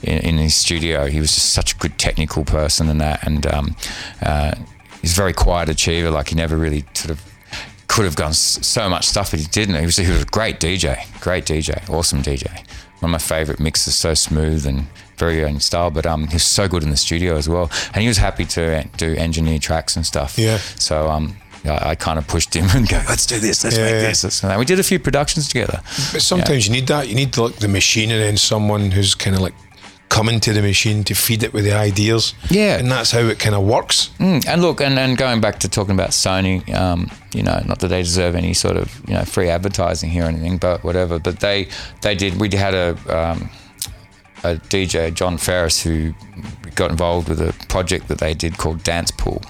[0.03, 1.07] in, in his studio.
[1.07, 3.77] He was just such a good technical person and that, and um,
[4.23, 4.55] uh,
[5.03, 6.11] he's a very quiet achiever.
[6.11, 7.23] Like he never really sort of
[7.89, 9.75] could have done s- so much stuff, but he didn't.
[9.75, 12.49] He was, he was a great DJ, great DJ, awesome DJ.
[13.01, 14.87] One of my favorite mixes, so smooth and
[15.19, 15.91] very own style.
[15.91, 18.45] But um, he was so good in the studio as well, and he was happy
[18.47, 20.39] to do engineer tracks and stuff.
[20.39, 20.57] Yeah.
[20.59, 23.85] So um, I, I kind of pushed him and go, let's do this, let's Yeah,
[23.85, 24.01] make yeah.
[24.09, 24.25] this.
[24.25, 25.81] Let's, and we did a few productions together.
[26.13, 27.09] But sometimes you need that.
[27.09, 29.55] You need like the machine and then someone who's kind of like
[30.09, 32.33] coming to the machine to feed it with the ideas.
[32.49, 32.79] Yeah.
[32.79, 34.09] and that's how it kind of works.
[34.19, 37.81] Mm, and look, and, and going back to talking about Sony, um, you know, not
[37.81, 41.19] that they deserve any sort of you know free advertising here or anything, but whatever.
[41.19, 41.69] But they
[42.01, 42.41] they did.
[42.41, 43.51] We had a um,
[44.45, 46.15] a DJ John Ferris who
[46.75, 49.43] got involved with a project that they did called Dance Pool,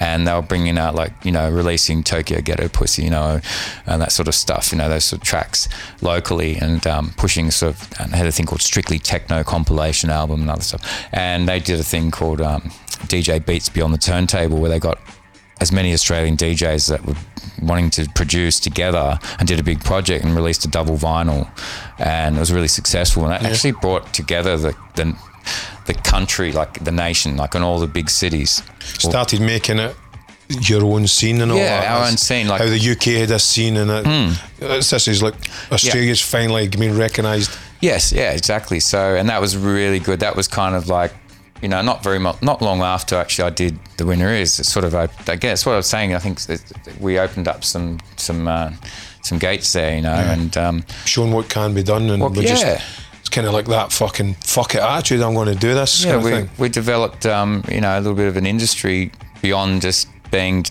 [0.00, 3.40] and they were bringing out like you know releasing Tokyo Ghetto Pussy, you know,
[3.86, 5.68] and that sort of stuff, you know, those sort of tracks
[6.00, 10.42] locally, and um, pushing sort of and had a thing called Strictly Techno compilation album
[10.42, 12.62] and other stuff, and they did a thing called um,
[13.06, 14.98] DJ Beats Beyond the Turntable where they got
[15.60, 17.14] as many Australian DJs that were
[17.62, 21.48] wanting to produce together and did a big project and released a double vinyl,
[21.98, 23.24] and it was really successful.
[23.24, 25.16] And that actually brought together the, the
[25.86, 28.62] the country, like the nation, like in all the big cities.
[28.80, 29.96] Started making it
[30.68, 31.90] your own scene and all Yeah, that.
[31.90, 34.38] our That's own scene, like- how the UK had a scene and it.
[34.60, 35.34] It's, this is like
[35.70, 37.50] Australia's finally being recognised.
[37.80, 38.78] Yes, yeah, exactly.
[38.80, 40.20] So, and that was really good.
[40.20, 41.12] That was kind of like,
[41.62, 44.60] you know, not very much, not long after actually I did the winner is.
[44.60, 46.14] It's sort of, I, I guess what I was saying.
[46.14, 46.38] I think
[47.00, 48.72] we opened up some some uh,
[49.22, 52.42] some gates there, you know, and um, showing what can be done, and Well, we're
[52.42, 52.74] just yeah.
[52.74, 55.22] it's kind of like that fucking fuck it attitude.
[55.22, 58.28] I'm going to do this yeah, we, we developed, um, you know, a little bit
[58.28, 59.10] of an industry
[59.40, 60.64] beyond just being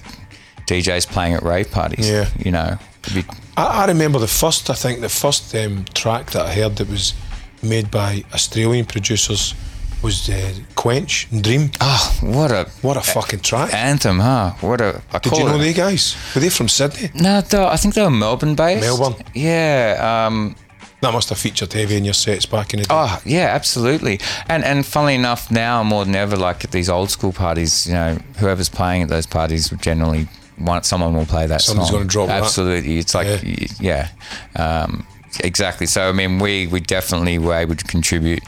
[0.68, 2.08] DJs playing at rave parties.
[2.10, 2.30] Yeah.
[2.38, 2.78] you know,
[3.16, 3.26] we-
[3.58, 4.70] I, I remember the first.
[4.70, 7.14] I think the first um, track that I heard that was
[7.62, 9.54] made by Australian producers
[10.02, 11.70] was uh, Quench and Dream.
[11.82, 13.72] oh, what a What a fucking track!
[13.74, 14.54] anthem, huh?
[14.62, 16.16] What a I Did you know it- they guys?
[16.34, 17.10] Were they from Sydney?
[17.14, 18.82] No, I think they were Melbourne based.
[18.82, 19.22] Melbourne.
[19.36, 20.26] Yeah.
[20.28, 20.56] Um,
[21.02, 22.94] That must have featured heavy in your sets back in the day.
[22.94, 24.20] Oh yeah, absolutely.
[24.48, 27.94] And and funnily enough, now more than ever, like at these old school parties, you
[27.94, 30.28] know, whoever's playing at those parties would generally
[30.60, 32.00] want someone will play that Someone's song.
[32.02, 32.44] gonna drop that.
[32.44, 33.42] Absolutely, it's like
[33.80, 34.10] yeah,
[34.56, 35.08] Um,
[35.44, 35.88] exactly.
[35.88, 38.44] So I mean, we we definitely were able to contribute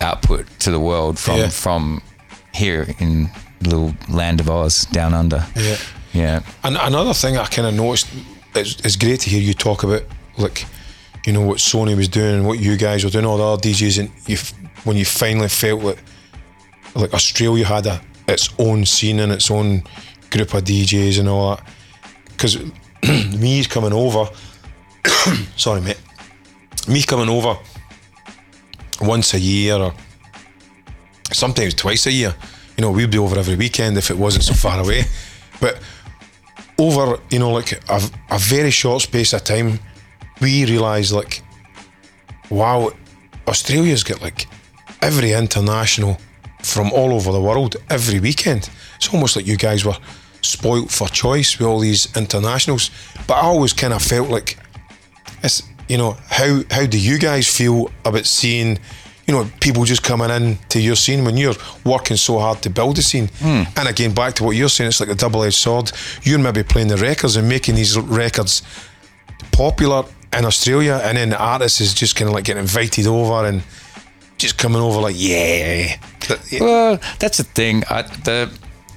[0.00, 1.48] output to the world from Yeah.
[1.48, 2.02] from
[2.54, 3.30] here in
[3.62, 5.44] little land of Oz down under.
[5.56, 5.76] Yeah.
[6.12, 6.40] Yeah.
[6.62, 8.06] And another thing I kind of noticed,
[8.54, 10.02] it's, it's great to hear you talk about,
[10.38, 10.66] like,
[11.24, 13.62] you know, what Sony was doing and what you guys were doing, all the other
[13.62, 14.36] DJs, and you,
[14.84, 15.98] when you finally felt that,
[16.94, 19.82] like, Australia had a its own scene and its own
[20.30, 21.66] group of DJs and all that.
[22.26, 22.58] Because
[23.38, 24.28] me coming over,
[25.56, 26.00] sorry, mate,
[26.88, 27.58] me coming over
[29.00, 29.94] once a year or
[31.32, 32.34] sometimes twice a year.
[32.76, 35.04] You know, we'd be over every weekend if it wasn't so far away.
[35.60, 35.80] But
[36.78, 38.00] over, you know, like a,
[38.30, 39.78] a very short space of time,
[40.40, 41.42] we realised, like,
[42.50, 42.90] wow,
[43.46, 44.46] Australia's got like
[45.02, 46.18] every international
[46.62, 48.70] from all over the world every weekend.
[48.96, 49.96] It's almost like you guys were
[50.40, 52.90] spoilt for choice with all these internationals.
[53.26, 54.58] But I always kind of felt like
[55.42, 58.78] it's you know how how do you guys feel about seeing
[59.26, 61.54] you know people just coming in to your scene when you're
[61.84, 63.62] working so hard to build a scene hmm.
[63.76, 66.88] and again back to what you're saying it's like a double-edged sword you're maybe playing
[66.88, 68.62] the records and making these records
[69.52, 70.04] popular
[70.38, 73.62] in Australia and then the artist is just kind of like getting invited over and
[74.38, 75.96] just coming over like yeah
[76.60, 77.84] Well, that's the thing.
[77.90, 78.50] I, the,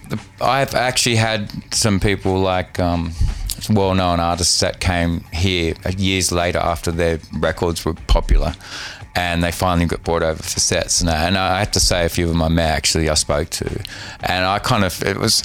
[0.09, 3.11] the I've actually had some people like um,
[3.69, 8.53] well-known artists that came here years later after their records were popular,
[9.15, 11.01] and they finally got brought over for sets.
[11.01, 13.49] And I, and I have to say, a few of them I actually I spoke
[13.49, 13.83] to,
[14.21, 15.43] and I kind of it was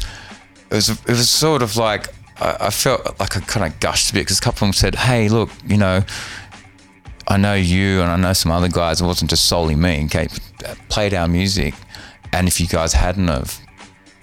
[0.71, 2.09] it was it was sort of like
[2.43, 4.73] I, I felt like I kind of gushed a bit because a couple of them
[4.75, 6.03] said, "Hey, look, you know."
[7.29, 9.01] I know you and I know some other guys.
[9.01, 10.05] It wasn't just solely me.
[10.07, 10.27] Okay,
[10.89, 11.73] played our music,
[12.33, 13.57] and if you guys hadn't have,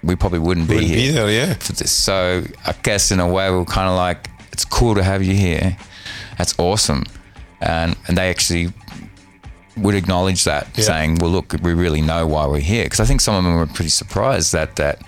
[0.03, 1.53] we probably wouldn't, be Wouldn't here be there, yeah.
[1.53, 1.91] for this.
[1.93, 5.34] So I guess in a way we're kind of like, it's cool to have you
[5.34, 5.78] here.
[6.38, 7.05] That's awesome,
[7.61, 8.74] and and they actually
[9.78, 10.84] would acknowledge that, Yeah.
[10.84, 13.55] saying, "Well, look, we really know why we're here." Because I think some of them
[13.55, 15.01] were pretty surprised that that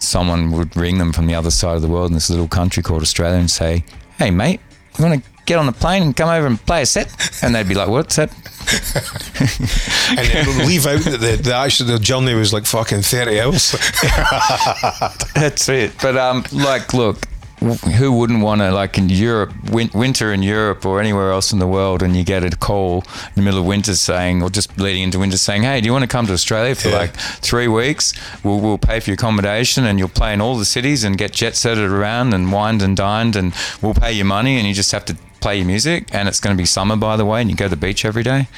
[0.00, 2.82] someone would ring them from the other side of the world in this little country
[2.82, 3.84] called Australia and say,
[4.18, 4.60] "Hey, mate,
[4.98, 7.08] you want to get on the plane and come over and play a set?"
[7.42, 8.30] And they'd be like, "What set?"
[10.10, 13.72] and then leave out that the, the actually the journey was like fucking 30 hours
[15.34, 15.92] That's it.
[16.00, 17.26] But um, like, look,
[17.60, 21.58] who wouldn't want to like in Europe, win- winter in Europe or anywhere else in
[21.58, 24.78] the world, and you get a call in the middle of winter saying, or just
[24.78, 26.96] leading into winter saying, "Hey, do you want to come to Australia for Yeah.
[26.98, 28.14] like three weeks?
[28.42, 31.32] We'll, we'll pay for your accommodation, and you'll play in all the cities and get
[31.32, 33.52] jet setted around and wined and dined, and
[33.82, 36.56] we'll pay you money, and you just have to play your music, and it's going
[36.56, 38.48] to be summer by the way, and you go to the beach every day."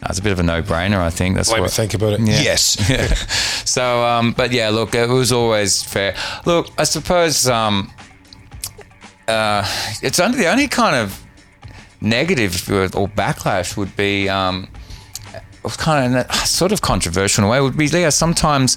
[0.00, 1.34] That's a bit of a no-brainer, I think.
[1.34, 2.40] That's me what, think about it Yeah.
[2.40, 3.12] yes Yeah.
[3.64, 6.14] so, um, but yeah, look, it was always fair.
[6.46, 7.90] Look, I suppose um,
[9.28, 9.64] uh,
[10.02, 11.22] it's only the only kind of
[12.00, 12.52] negative
[12.94, 14.68] or backlash would be um,
[15.34, 17.60] it was kind of sort of controversial in a way.
[17.60, 18.76] Would be yeah, sometimes.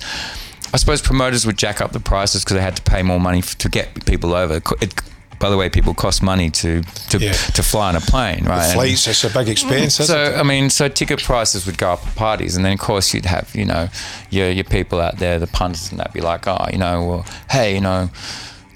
[0.73, 3.39] I suppose promoters would jack up the prices because they had to pay more money
[3.39, 4.55] f- to get people over.
[4.79, 4.93] It
[5.37, 7.33] by the way, people cost money to to, Yeah.
[7.33, 8.63] to fly on a plane, right?
[8.65, 10.35] And- flights it's a big expense isn't so?
[10.39, 13.25] I mean, so ticket prices would go up at parties, and then of course you'd
[13.25, 13.89] have you know
[14.29, 17.25] your your people out there, the punters, and that'd be like, oh, you know, well,
[17.49, 18.09] hey, you know,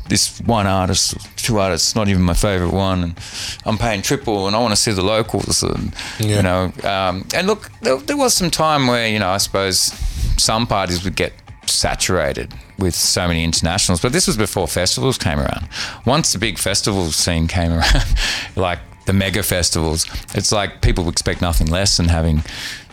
[0.08, 3.20] this one artist, two artists, not even my favorite one, and
[3.66, 6.36] I'm paying triple, and I want to see the locals, and Yeah.
[6.38, 9.94] you know, um, and look, there, there was some time where you know, I suppose
[10.38, 11.34] some parties would get
[11.66, 15.68] saturated with so many internationals, but this was before festivals came around.
[16.06, 18.06] Once the big festival scene came around,
[18.56, 22.85] like the mega festivals, it's like people expect nothing less than having Everyone on it.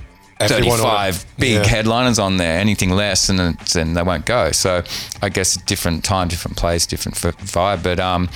[0.49, 1.67] 35 big Yeah.
[1.67, 2.59] headliners on there.
[2.59, 3.41] Anything less, and
[3.77, 4.53] and they won't go.
[4.53, 4.83] So
[5.23, 7.83] I guess different time, different place, different vibe.
[7.83, 8.29] But um,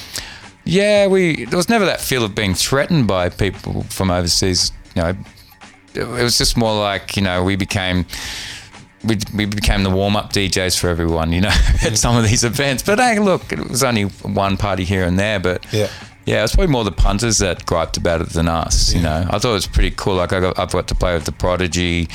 [0.64, 4.72] yeah, we there was never that feel of being threatened by people from overseas.
[4.94, 5.14] You know,
[5.94, 8.06] it was just more like you know we became.
[9.04, 11.48] We, we became the warm up DJs for everyone, you know,
[11.84, 12.82] at some of these events.
[12.82, 15.38] But hey, look, it was only one party here and there.
[15.38, 15.88] But Yeah.
[16.26, 18.92] Yeah, it's probably more the punters that griped about it than us.
[18.92, 20.16] You know, I thought it was pretty cool.
[20.16, 22.08] Like I got, I've got to play with the Prodigy,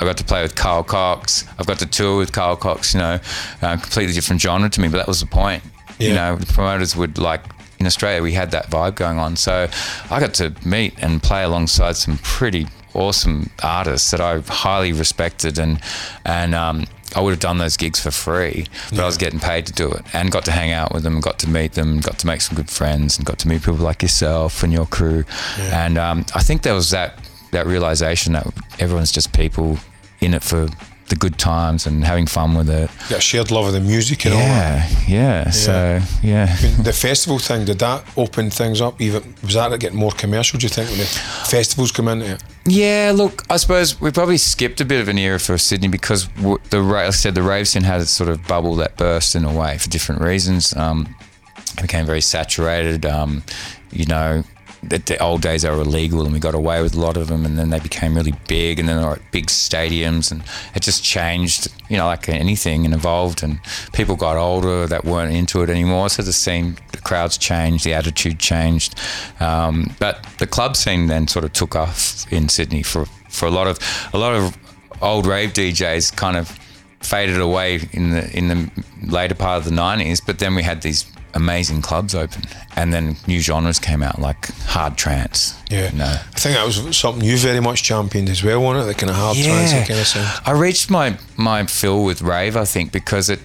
[0.00, 2.94] I got to play with Carl Cox, I've got to tour with Carl Cox.
[2.94, 3.20] You know,
[3.60, 5.62] uh, completely different genre to me, but that was the point.
[5.98, 7.42] You know, the promoters would like
[7.78, 9.68] in Australia we had that vibe going on, so
[10.10, 15.58] I got to meet and play alongside some pretty awesome artists that I highly respected
[15.58, 15.80] and
[16.24, 19.66] and um, I would have done those gigs for free, but I was getting paid
[19.66, 22.18] to do it and got to hang out with them, got to meet them, got
[22.18, 25.24] to make some good friends, and got to meet people like yourself and your crew.
[25.58, 27.18] And um, I think there was that
[27.52, 28.46] that realization that
[28.78, 29.78] everyone's just people
[30.20, 30.68] in it for
[31.08, 32.90] the good times and having fun with it.
[33.10, 35.08] A shared love of the music and all that.
[35.08, 35.50] Yeah, yeah.
[35.50, 36.54] So yeah.
[36.82, 40.66] the festival thing did that open things up even was that getting more commercial do
[40.66, 44.80] you think when the festivals come into it Yeah, look, I suppose we probably skipped
[44.80, 46.28] a bit of an era for Sydney because
[46.70, 49.44] the like I said the rave scene had a sort of bubble that burst in
[49.44, 50.76] a way for different reasons.
[50.76, 51.14] Um,
[51.56, 53.06] it became very saturated.
[53.06, 53.42] Um,
[53.90, 54.42] you know,
[54.82, 57.28] the, the old days they were illegal and we got away with a lot of
[57.28, 60.42] them, and then they became really big, and then they were at big stadiums, and
[60.74, 61.68] it just changed.
[61.88, 63.60] You know, like anything, and evolved, and
[63.92, 66.08] people got older that weren't into it anymore.
[66.10, 68.98] So the scene, the crowds changed, the attitude changed,
[69.40, 73.50] um, but the club scene then sort of took off in Sydney for for a
[73.50, 73.78] lot of
[74.12, 74.56] a lot of
[75.00, 76.58] old rave DJs kind of
[77.00, 78.70] faded away in the in the
[79.06, 82.42] later part of the 90s but then we had these amazing clubs open
[82.76, 85.90] and then new genres came out like hard trance yeah
[86.34, 89.10] I think that was something you very much championed as well wasn't it the kind
[89.10, 92.92] of hard trance kind of sound I reached my my fill with rave I think
[92.92, 93.40] because it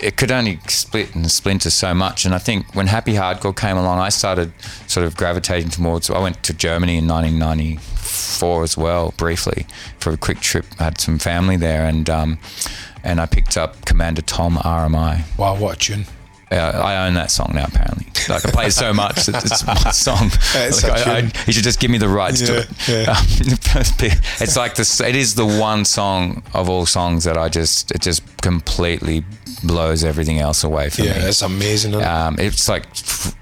[0.00, 2.24] it could only split and splinter so much.
[2.24, 4.52] And I think when Happy Hardcore came along, I started
[4.86, 6.10] sort of gravitating towards.
[6.10, 9.66] I went to Germany in 1994 as well, briefly
[9.98, 10.66] for a quick trip.
[10.80, 12.38] I had some family there, and um,
[13.04, 15.38] and I picked up Commander Tom RMI.
[15.38, 16.06] Wow, what a tune.
[16.58, 17.64] I own that song now.
[17.64, 20.30] Apparently, like I play it so much that it's my song.
[20.54, 22.68] It's Like, I, I, you should just give me the rights to it.
[22.88, 23.10] yeah.
[23.12, 25.00] Um, the first bit, it's like this.
[25.00, 29.24] It is the one song of all songs that I just it just completely
[29.62, 31.08] blows everything else away for me.
[31.08, 31.24] Yeah, me.
[31.24, 31.94] it's amazing.
[31.94, 32.84] Um, it's like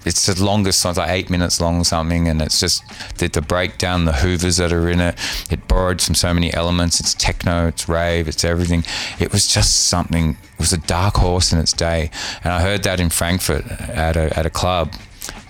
[0.05, 2.83] it's the longest song, it's like eight minutes long or something, and it's just
[3.18, 5.18] the, the breakdown, the Hoovers that are in it.
[5.51, 7.01] It borrowed from so many elements.
[7.01, 8.85] It's techno, it's rave, it's everything.
[9.18, 10.31] It was just something.
[10.31, 12.11] It was a dark horse in its day,
[12.45, 14.93] and I heard that in Frankfurt at a at a club,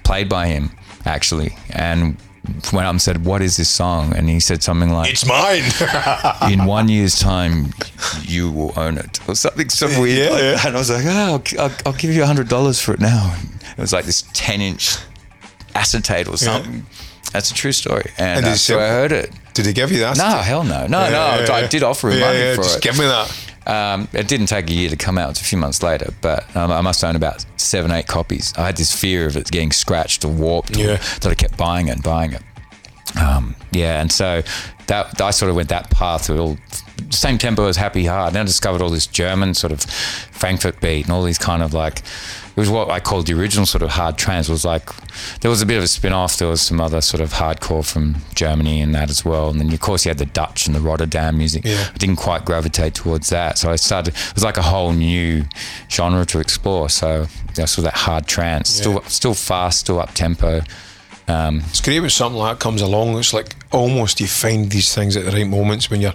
[0.04, 0.70] played by him
[1.04, 2.16] actually, and.
[2.72, 5.62] Went up and said, "What is this song?" And he said something like, it's mine.
[6.52, 7.74] in one year's time,
[8.22, 10.18] you will own it, or something so weird.
[10.18, 10.66] Yeah, like yeah.
[10.66, 13.36] And I was like, oh, I'll, I'll, give you a hundred dollars for it now.
[13.38, 14.96] And it was like this ten-inch
[15.74, 16.86] acetate or something.
[17.32, 19.30] That's a true story, and, And uh, so I heard it.
[19.54, 20.16] Did he give you that?
[20.16, 21.20] No, hell no, no, Yeah, no.
[21.20, 22.82] I- yeah, I did offer him Yeah, money yeah, for just it.
[22.82, 23.49] give me that.
[23.70, 25.30] Um, it didn't take a year to come out.
[25.30, 28.52] It's a few months later, but um, I must own about seven, eight copies.
[28.56, 30.96] I had this fear of it getting scratched or warped, Yeah.
[31.20, 32.42] that I kept buying it and buying it.
[33.20, 34.42] Um, yeah, and so
[34.86, 36.28] that I sort of went that path.
[36.28, 36.58] With all
[37.10, 38.34] same tempo as Happy Hard.
[38.34, 41.72] Then I discovered all this German sort of Frankfurt beat and all these kind of
[41.72, 42.02] like
[42.60, 44.48] was what I called the original sort of hard trance.
[44.48, 44.88] It was like
[45.40, 46.36] there was a bit of a spin off.
[46.38, 49.50] There was some other sort of hardcore from Germany and that as well.
[49.50, 51.64] And then of course you had the Dutch and the Rotterdam music.
[51.64, 51.88] Yeah.
[51.94, 54.14] I didn't quite gravitate towards that, so I started.
[54.14, 55.44] It was like a whole new
[55.90, 56.88] genre to explore.
[56.88, 60.62] So that's of that hard trance, still still fast, still up tempo.
[61.28, 63.16] Um, It's great when something like that comes along.
[63.18, 66.14] It's like almost you find these things at the right moments when you're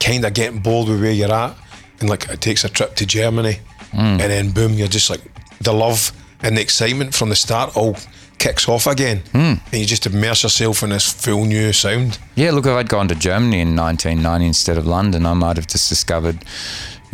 [0.00, 1.54] kind of getting bored with where you're at,
[2.00, 3.58] and like it takes a trip to Germany,
[3.92, 5.20] and then boom, you're just like
[5.64, 6.12] the love
[6.42, 7.96] and the excitement from the start all
[8.38, 9.54] kicks off again, hmm.
[9.72, 12.18] and you just immerse yourself in this full new sound.
[12.34, 15.66] Yeah, look, if I'd gone to Germany in 1990 instead of London, I might have
[15.66, 16.44] just discovered,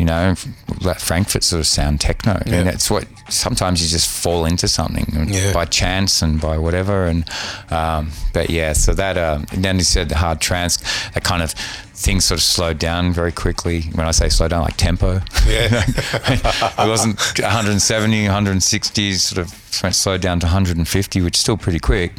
[0.01, 0.35] you know,
[0.81, 2.33] that Frankfurt sort of sound techno.
[2.33, 2.63] I mean, Yeah.
[2.71, 5.53] that's what sometimes you just fall into something Yeah.
[5.53, 7.07] by chance and by whatever.
[7.07, 7.25] And
[7.71, 10.79] um, but yeah, so that and then you said the hard trance,
[11.13, 11.53] that kind of
[11.95, 13.83] things sort of slowed down very quickly.
[13.95, 15.21] When I say slow down, like tempo.
[15.47, 15.85] Yeah.
[15.87, 21.79] it wasn't 170, 160, sort of went slowed down to 150, which is still pretty
[21.79, 22.13] quick.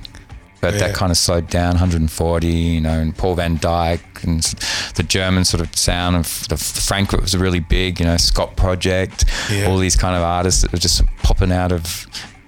[0.61, 0.79] But Yeah.
[0.87, 4.41] that kind of slowed down 140, you know, and Paul van Dyk and
[4.95, 9.25] the German sort of sound of the Frankfurt was really big, you know, Scot Project,
[9.51, 9.65] Yeah.
[9.65, 12.05] all these kind of artists that were just popping out of,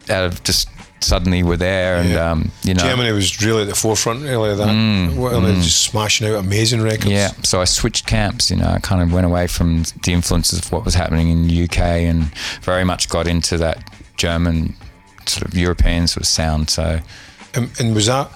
[0.10, 0.68] out of just
[1.00, 1.98] suddenly were there.
[1.98, 2.32] And, Yeah.
[2.32, 5.16] um, you know, Germany was really at the forefront really of that.
[5.18, 7.08] well, they're just smashing out amazing records.
[7.12, 8.50] Yeah, so I switched camps.
[8.52, 11.48] You know, I kind of went away from the influences of what was happening in
[11.48, 12.32] the UK and
[12.62, 13.80] very much got into that
[14.18, 14.76] German
[15.26, 16.70] sort of European sort of sound.
[16.70, 17.00] So
[17.56, 18.30] And, and was that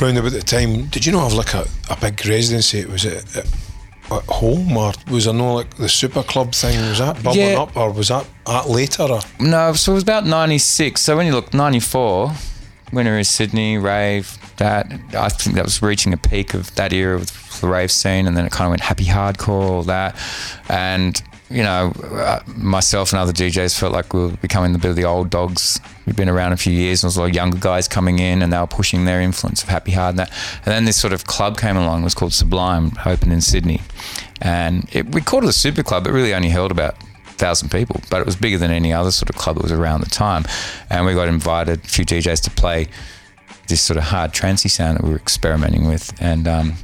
[0.00, 0.86] round about the time?
[0.86, 2.84] Did you not have like a, a big residency?
[2.86, 3.46] Was it at,
[4.10, 6.78] at home or was there no like the super club thing?
[6.88, 7.62] Was that bubbling Yeah.
[7.62, 9.04] up or was that at later?
[9.04, 9.20] Or?
[9.38, 11.00] no, so it was about '96.
[11.00, 12.32] So when you look '94,
[12.92, 14.38] Winter is Sydney rave.
[14.56, 18.26] That I think that was reaching a peak of that era with the rave scene,
[18.26, 20.16] and then it kind of went happy hardcore, all that,
[20.68, 21.22] and.
[21.54, 24.96] You know, uh, myself and other DJs felt like we were becoming a bit of
[24.96, 25.78] the old dogs.
[26.04, 28.18] We'd been around a few years, and there was a lot of younger guys coming
[28.18, 30.32] in, and they were pushing their influence of happy hard and that.
[30.64, 32.00] And then this sort of club came along.
[32.00, 33.82] It was called Sublime, opened in Sydney,
[34.42, 36.08] and it, we called it a super club.
[36.08, 36.96] It really only held about
[37.36, 40.00] thousand people, but it was bigger than any other sort of club that was around
[40.00, 40.44] the time.
[40.90, 42.88] And we got invited, a few DJs, to play
[43.68, 46.12] this sort of hard trancey sound that we were experimenting with.
[46.20, 46.74] And um,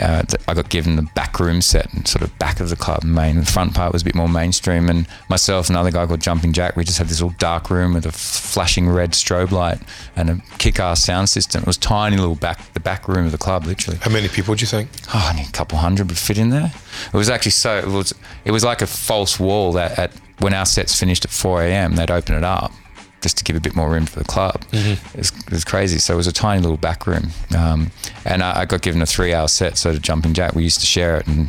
[0.00, 3.04] uh, I got given the back room set and sort of back of the club.
[3.04, 4.88] Main the front part was a bit more mainstream.
[4.88, 7.94] And myself and another guy called Jumping Jack, we just had this little dark room
[7.94, 9.80] with a flashing red strobe light
[10.16, 11.62] and a kick-ass sound system.
[11.62, 14.54] It was tiny little back the back room of the club, literally How many people
[14.54, 14.88] do you think?
[15.14, 16.72] oh, only a couple hundred would fit in there.
[17.12, 18.14] It was actually so it was
[18.44, 21.94] it was like a false wall that at when our sets finished at 4 a.m.
[21.96, 22.72] they'd open it up
[23.22, 24.62] just to give a bit more room for the club.
[25.14, 25.98] It, was, it was crazy.
[25.98, 27.90] So it was a tiny little back room, um,
[28.24, 29.78] and I, I got given a three-hour set.
[29.78, 31.48] So to jumping jack, we used to share it, and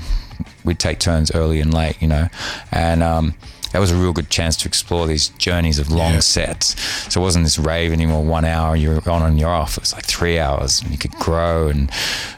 [0.63, 2.29] we'd take turns early and late, you know,
[2.71, 3.03] and.
[3.03, 3.33] Um,
[3.73, 6.19] that was a real good chance to explore these journeys of long Yeah.
[6.21, 6.75] sets.
[7.11, 9.77] So it wasn't this rave anymore, one hour, you're on and you're off.
[9.77, 11.67] It was like three hours and you could grow.
[11.67, 11.91] And,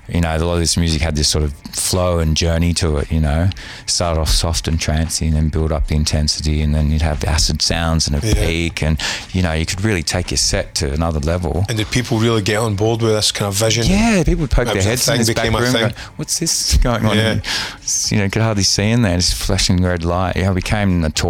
[0.07, 2.97] you know, a lot of this music had this sort of flow and journey to
[2.97, 3.49] it, you know.
[3.85, 6.61] Start off soft and trancy and then build up the intensity.
[6.61, 8.33] And then you'd have acid sounds and a Yeah.
[8.33, 8.81] peak.
[8.81, 8.97] And,
[9.33, 11.65] you know, you could really take your set to another level.
[11.67, 13.85] And did people really get on board with this kind of vision?
[13.87, 15.73] Yeah, people would poke their heads in this back room.
[15.73, 17.17] Going, What's this going on?
[17.17, 17.39] Yeah.
[18.09, 19.17] You know, could hardly see in there.
[19.17, 20.37] Just flashing red light.
[20.37, 21.24] Yeah, I became notorious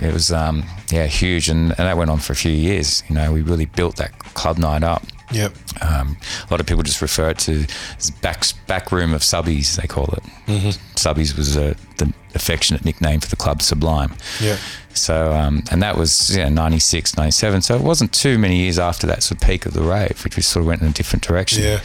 [0.00, 3.02] It was um, yeah huge, and, and that went on for a few years.
[3.08, 5.04] You know, we really built that club night up.
[5.32, 5.52] Yep.
[5.80, 6.16] Um,
[6.48, 7.64] a lot of people just refer it to
[7.98, 9.80] as back back room of subbies.
[9.80, 10.22] They call it.
[10.46, 10.68] Mm-hmm.
[10.94, 14.14] Subbies was a, the affectionate nickname for the club Sublime.
[14.40, 14.56] Yeah.
[14.92, 17.62] So um, and that was yeah 96, 97.
[17.62, 20.36] So it wasn't too many years after that sort of peak of the rave, which
[20.36, 21.62] we sort of went in a different direction.
[21.62, 21.80] Yeah.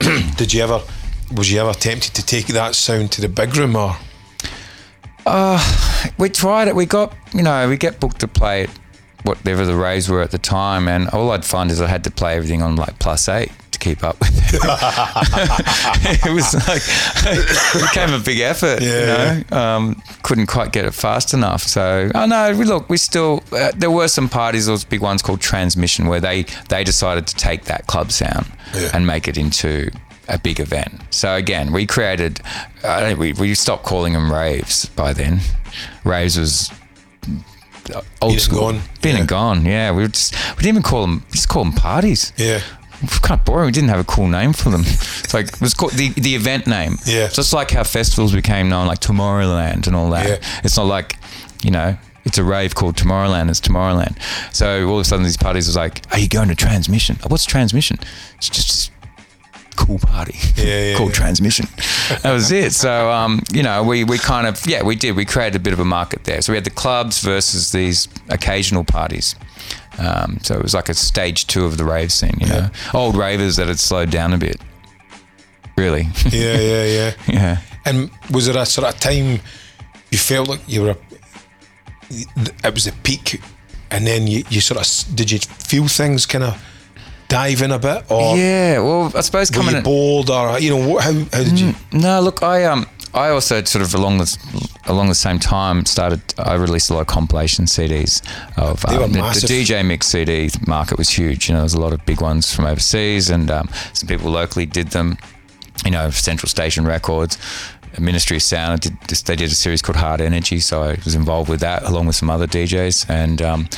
[0.36, 0.82] Did you ever?
[1.34, 3.96] Was you ever tempted to take that sound to the big room or?
[6.18, 6.74] We tried it.
[6.76, 8.70] We got, you know, we get booked to play at
[9.24, 12.10] whatever the raves were at the time, and all I'd find is I had to
[12.10, 14.60] play everything on like plus eight to keep up with it.
[16.26, 16.82] it was like
[17.26, 18.80] it became a big effort.
[18.80, 21.62] Yeah, you know, um, couldn't quite get it fast enough.
[21.62, 25.22] So, oh no, we look, we still uh, there were some parties, those big ones
[25.22, 28.90] called Transmission, where they they decided to take that club sound Yeah.
[28.94, 29.90] and make it into
[30.28, 31.00] a big event.
[31.10, 32.40] So again, we created.
[32.82, 35.40] Uh, we we stopped calling them raves by then.
[36.04, 36.70] Raves was
[37.92, 38.60] old Been and school.
[38.60, 38.80] gone.
[39.02, 39.20] Been Yeah.
[39.20, 39.64] and gone.
[39.64, 41.24] Yeah, we were just we didn't even call them.
[41.30, 42.32] We just call them parties.
[42.36, 42.60] Yeah.
[43.20, 43.66] Kind of boring.
[43.66, 44.82] We didn't have a cool name for them.
[45.26, 46.96] It's like it was called the the event name.
[47.04, 47.28] Yeah.
[47.28, 50.26] Just like how festivals became known, like Tomorrowland and all that.
[50.28, 50.60] Yeah.
[50.64, 51.16] It's not like
[51.62, 51.96] you know.
[52.24, 53.50] It's a rave called Tomorrowland.
[53.50, 54.16] It's Tomorrowland.
[54.52, 57.18] So all of a sudden, these parties was like, "Are you going to Transmission?
[57.22, 57.98] Oh, What's Transmission?
[58.38, 58.90] It's just
[59.76, 61.16] cool party Yeah, yeah, called yeah.
[61.16, 61.66] Transmission."
[62.22, 62.72] that was it.
[62.72, 65.16] So um, you know, we we kind of yeah, we did.
[65.16, 66.40] We created a bit of a market there.
[66.42, 69.34] So we had the clubs versus these occasional parties.
[69.98, 72.36] Um, so it was like a stage two of the rave scene.
[72.40, 74.60] You know, old ravers that had slowed down a bit.
[75.76, 77.12] Really, Yeah, yeah, yeah.
[77.28, 77.58] yeah.
[77.84, 79.40] And was there a sort of time
[80.10, 80.90] you felt like you were?
[80.90, 80.96] A,
[82.64, 83.40] It was a peak,
[83.90, 86.56] and then you, you sort of did you feel things kind of
[87.28, 88.78] dive in a bit, or yeah.
[88.78, 91.74] Well, I suppose were coming you bored, or you know how how did you?
[91.92, 94.38] No, look, I um, I also sort of along this
[94.86, 96.20] along the same time started.
[96.38, 98.22] I released a lot of compilation CDs
[98.56, 99.46] of um, the, the.
[99.46, 101.48] DJ mix CD market was huge.
[101.48, 104.30] You know, there was a lot of big ones from overseas, and um, some people
[104.30, 105.18] locally did them.
[105.84, 107.38] You know, Central Station Records.
[107.98, 108.72] Ministry of Sound.
[108.72, 111.60] I did this, they did a series called Hard Energy, so I was involved with
[111.60, 113.68] that along with some other DJs, and um,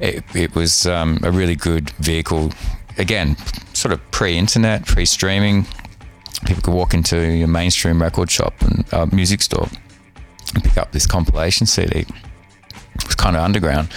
[0.00, 2.52] it, it was um, a really good vehicle.
[2.98, 3.36] Again,
[3.74, 5.66] sort of pre-internet, pre-streaming.
[6.46, 9.68] People could walk into your mainstream record shop and uh, music store
[10.54, 12.00] and pick up this compilation CD.
[12.00, 13.88] It was kind of underground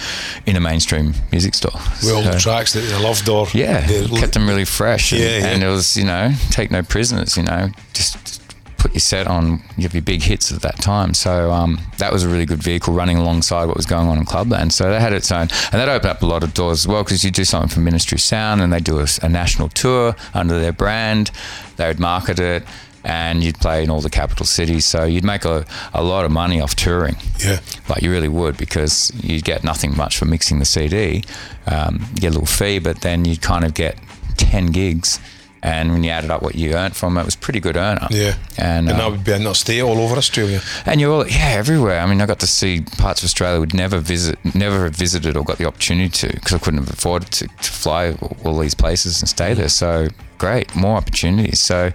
[0.46, 1.72] in a mainstream music store.
[2.02, 3.84] With all the tracks that they loved, or yeah,
[4.20, 5.12] kept them really fresh.
[5.12, 5.46] And, Yeah, yeah.
[5.46, 8.41] and it was, you know, take no prisoners, you know, just
[8.82, 11.14] put your set on, you have your big hits at that time.
[11.14, 14.24] So um, that was a really good vehicle running alongside what was going on in
[14.24, 14.72] Clubland.
[14.72, 17.04] So that had its own, and that opened up a lot of doors as well
[17.04, 20.58] because you do something for Ministry Sound and they do a, a national tour under
[20.58, 21.30] their brand.
[21.76, 22.64] They would market it.
[23.04, 26.30] And you'd play in all the capital cities, so you'd make a, a lot of
[26.30, 27.16] money off touring.
[27.44, 27.58] Yeah.
[27.88, 31.24] Like you really would because you get nothing much for mixing the CD.
[31.66, 33.98] Um, you get a little fee, but then you kind of get
[34.36, 35.18] 10 gigs.
[35.64, 38.08] And when you added up what you earned from it, it was pretty good earner.
[38.10, 40.60] Yeah, And, and um, that would be interstate all over Australia.
[40.86, 42.00] and you're all, yeah, everywhere.
[42.00, 45.36] I mean, I got to see parts of Australia would never visit, never have visited
[45.36, 48.58] or got the opportunity to because I couldn't have afforded to, to fly all, all
[48.58, 49.68] these places and stay there.
[49.68, 50.08] So
[50.38, 51.60] great, more opportunities.
[51.60, 51.92] So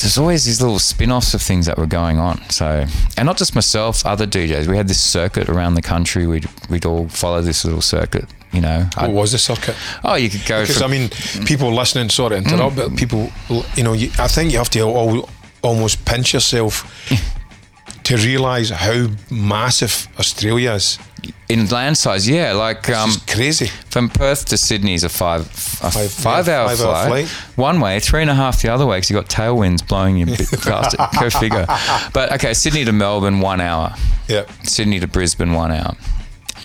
[0.00, 2.42] there's always these little spin-offs of things that were going on.
[2.50, 4.66] So and not just myself, other DJs.
[4.66, 6.26] We had this circuit around the country.
[6.26, 8.24] We'd we'd all follow this little circuit.
[8.52, 9.76] You know, What was the circuit?
[10.04, 11.10] oh, you could go Because from, I mean,
[11.46, 13.30] people listening, sorry to interrupt, but people,
[13.74, 15.28] you know, you, I think you have to al-
[15.62, 16.84] almost pinch yourself
[18.04, 20.98] to realise how massive Australia is.
[21.48, 22.26] in land size.
[22.28, 23.66] Yeah, like um, crazy.
[23.90, 27.26] From Perth to Sydney is a five a Five- five, yeah, hour, five-hour flight.
[27.28, 27.58] flight.
[27.58, 30.24] One way, three and a half the other way because you got tailwinds blowing you
[30.24, 30.96] a bit faster.
[31.20, 31.66] Go figure.
[32.14, 33.94] But okay, Sydney to Melbourne, one hour.
[34.28, 34.46] Yeah.
[34.62, 35.94] Sydney to Brisbane, one hour.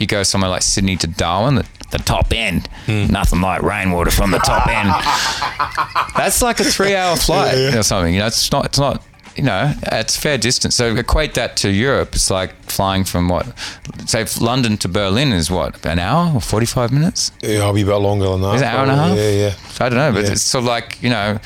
[0.02, 2.68] You go somewhere like Sydney to Darwin, the, the top end.
[2.88, 3.06] Hmm.
[3.06, 4.90] Nothing like rainwater from the top end.
[6.18, 8.14] That's like a three-hour flight or something.
[8.16, 8.66] You know, it's not.
[8.66, 9.04] It's not.
[9.36, 10.76] You know, it's fair distance.
[10.76, 12.16] So equate that to Europe.
[12.16, 13.46] It's like flying from what,
[14.08, 17.32] say, London to Berlin is what an hour or forty-five minutes.
[17.42, 18.56] Yeah, a wee bit longer than that.
[18.56, 19.18] Is it an hour and a half?
[19.18, 19.54] Yeah, yeah.
[19.80, 20.32] I don't know, but Yeah.
[20.32, 21.40] it's sort of like you know,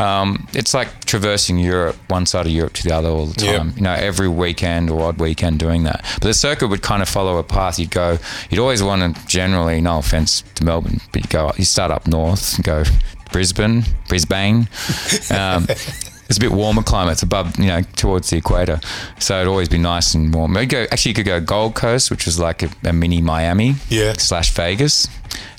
[0.00, 3.72] um, it's like traversing Europe, one side of Europe to the other all the time.
[3.76, 6.02] You know, every weekend or odd weekend doing that.
[6.14, 7.78] But the circuit would kind of follow a path.
[7.78, 8.18] You'd go,
[8.48, 12.06] you'd always want to generally, no offense to Melbourne, but you go, you start up
[12.06, 12.84] north, and go
[13.32, 14.68] Brisbane, Brisbane.
[15.30, 17.14] Um, it's a bit warmer climate.
[17.14, 18.80] It's above, you know, towards the equator,
[19.18, 20.56] so it'd always be nice and warm.
[20.56, 23.74] You'd go, actually, you could go Gold Coast, which was like a, a mini Miami,
[23.88, 24.12] Yeah.
[24.12, 25.08] slash Vegas,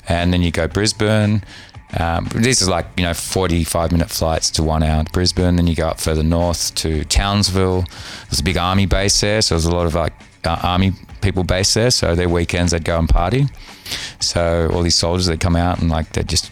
[0.08, 1.44] and then you go Brisbane,
[1.98, 5.56] Um, this is like you know 45 minute flights to one hour to Brisbane.
[5.56, 7.84] Then you go up further north to Townsville.
[8.28, 10.14] There's a big army base there, so there's a lot of like
[10.44, 11.90] uh, army people based there.
[11.90, 13.46] So their weekends they'd go and party.
[14.20, 16.50] So all these soldiers they'd come out and like they'd just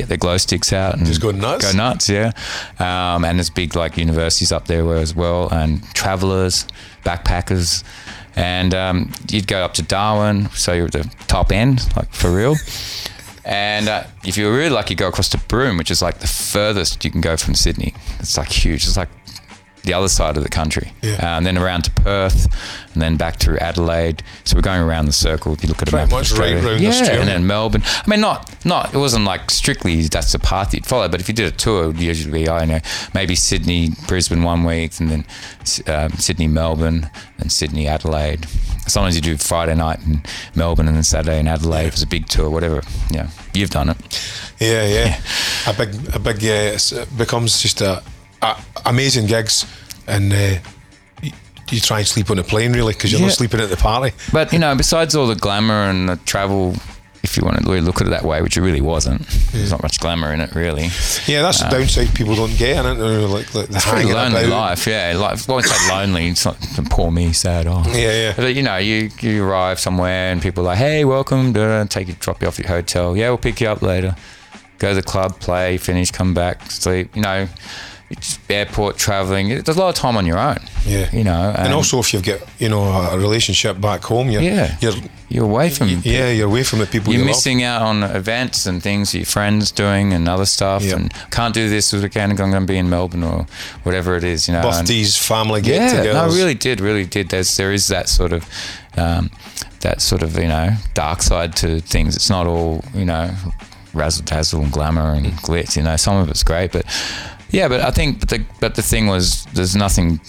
[0.00, 1.70] get their glow sticks out and Just go nuts?
[1.70, 2.32] Go nuts, yeah.
[2.78, 6.66] Um, and there's big like universities up there as well, and travellers,
[7.04, 7.84] backpackers,
[8.34, 12.34] and um, you'd go up to Darwin, so you're at the top end, like for
[12.34, 12.56] real.
[13.50, 16.28] And uh, if you were really lucky, go across to Broome, which is like the
[16.28, 17.94] furthest you can go from Sydney.
[18.20, 18.86] It's like huge.
[18.86, 19.08] It's like
[19.82, 20.92] the other side of the country.
[21.02, 21.14] Yeah.
[21.14, 22.46] Uh, and then around to Perth,
[22.92, 24.22] and then back through Adelaide.
[24.44, 25.52] So we're going around the circle.
[25.52, 26.68] If you look at a map of much right Australia.
[26.68, 27.20] round yeah, Australia.
[27.20, 27.82] and then Melbourne.
[27.84, 31.28] I mean, not not it wasn't like strictly that's the path you'd follow, but if
[31.28, 32.80] you did a tour, it would usually be I don't know
[33.14, 35.24] maybe Sydney, Brisbane one week, and then
[35.86, 38.46] um, Sydney, Melbourne, and Sydney, Adelaide.
[38.86, 40.22] Sometimes you do Friday night in
[40.54, 41.86] Melbourne and then Saturday in Adelaide.
[41.86, 42.82] It was a big tour, whatever.
[43.10, 43.96] Yeah, you've done it.
[44.58, 45.20] Yeah, yeah.
[45.66, 46.42] A big, a big.
[46.42, 48.02] Yeah, it becomes just a,
[48.42, 48.56] a
[48.86, 49.66] amazing gigs,
[50.06, 50.58] and uh,
[51.22, 51.32] you,
[51.70, 53.26] you try and sleep on the plane really because you're Yeah.
[53.28, 54.14] not sleeping at the party.
[54.32, 56.74] But you know, besides all the glamour and the travel,
[57.22, 59.70] if you want to really look at it that way, which it really wasn't, there's
[59.70, 60.88] not much glamour in it really.
[61.26, 62.94] Yeah, that's the downside people don't get in it.
[62.94, 64.50] they're Like, like the It's a pretty lonely about.
[64.70, 65.14] life, yeah.
[65.18, 66.28] Like, well, it's not lonely.
[66.28, 66.56] It's not
[66.88, 67.66] poor me, sad.
[67.66, 68.32] Oh, Yeah, yeah.
[68.36, 72.08] But you know, you you arrive somewhere and people are like, "Hey, welcome." Da, take
[72.08, 73.14] you, drop you off at your hotel.
[73.14, 74.16] Yeah, we'll pick you up later.
[74.78, 77.14] Go to the club, play, finish, come back, sleep.
[77.14, 77.48] You know,
[78.10, 79.48] it's airport traveling.
[79.48, 80.58] There's a lot of time on your own.
[80.84, 84.42] Yeah, You know, and also if you've got you know a relationship back home, you're
[84.42, 84.94] yeah, you're
[85.28, 88.66] you're away from yeah you're away from the people you're you missing out on events
[88.66, 90.96] and things your friends doing and other stuff Yep.
[90.96, 93.46] and can't do this this weekend I'm going to be in Melbourne or
[93.84, 94.74] whatever it is you know love.
[94.80, 96.14] and- Birthdays, family yeah get-togethers.
[96.14, 98.44] no really did really did there's there is that sort of
[98.96, 99.30] um,
[99.82, 103.30] that sort of you know dark side to things it's not all you know
[103.94, 106.84] razzle dazzle and glamour and glitz you know some of it's great but
[107.50, 110.20] yeah but I think but the but the thing was there's nothing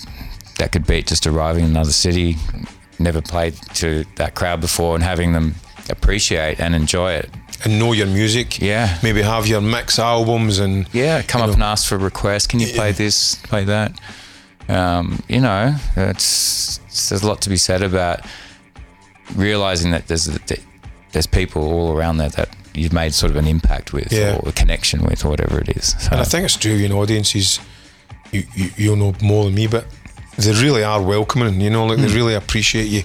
[0.57, 2.35] that could beat just arriving in another city
[2.99, 5.55] never played to that crowd before and having them
[5.89, 7.29] appreciate and enjoy it
[7.63, 8.59] and know your music.
[8.59, 8.97] Yeah.
[9.03, 12.47] maybe have your mix albums and Yeah, come up know, and ask for requests.
[12.47, 13.99] Can you play this, play that?
[14.67, 16.77] Um, you know, it's,
[17.09, 18.21] there's a lot to be said about
[19.35, 20.59] realizing that there's that
[21.13, 24.37] there's people all around there that you've made sort of an impact with Yeah.
[24.41, 25.95] or a connection with or whatever it is.
[25.99, 27.59] So, And I think it's true, you know, audiences,
[28.31, 29.85] you, you, you'll know more than me, but
[30.37, 32.05] they really are welcoming, you know, like Hmm.
[32.07, 33.03] they really appreciate you,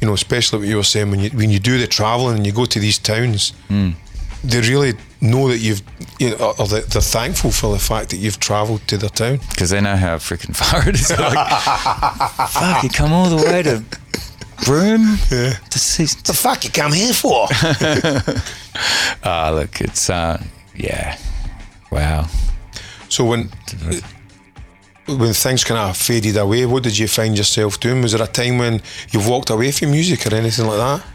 [0.00, 2.46] you know, especially what you were saying when you when you do the travelling and
[2.46, 3.90] you go to these towns, Hmm.
[4.42, 5.82] they really know that you've,
[6.18, 9.38] you know, or they're thankful for the fact that you've travelled to their town.
[9.50, 11.10] because they know how freaking far it is.
[11.10, 11.48] Like,
[12.50, 13.82] fuck, you come all the way to
[14.64, 16.04] Broome to see.
[16.24, 17.46] The fuck you come here for?
[19.22, 20.42] Ah, look, it's uh,
[20.74, 21.16] yeah,
[21.90, 22.26] wow.
[23.08, 23.48] so when
[25.06, 28.02] when things kind of faded away, what did you find yourself doing?
[28.02, 31.06] Was there a time when you've walked away from music or anything like that?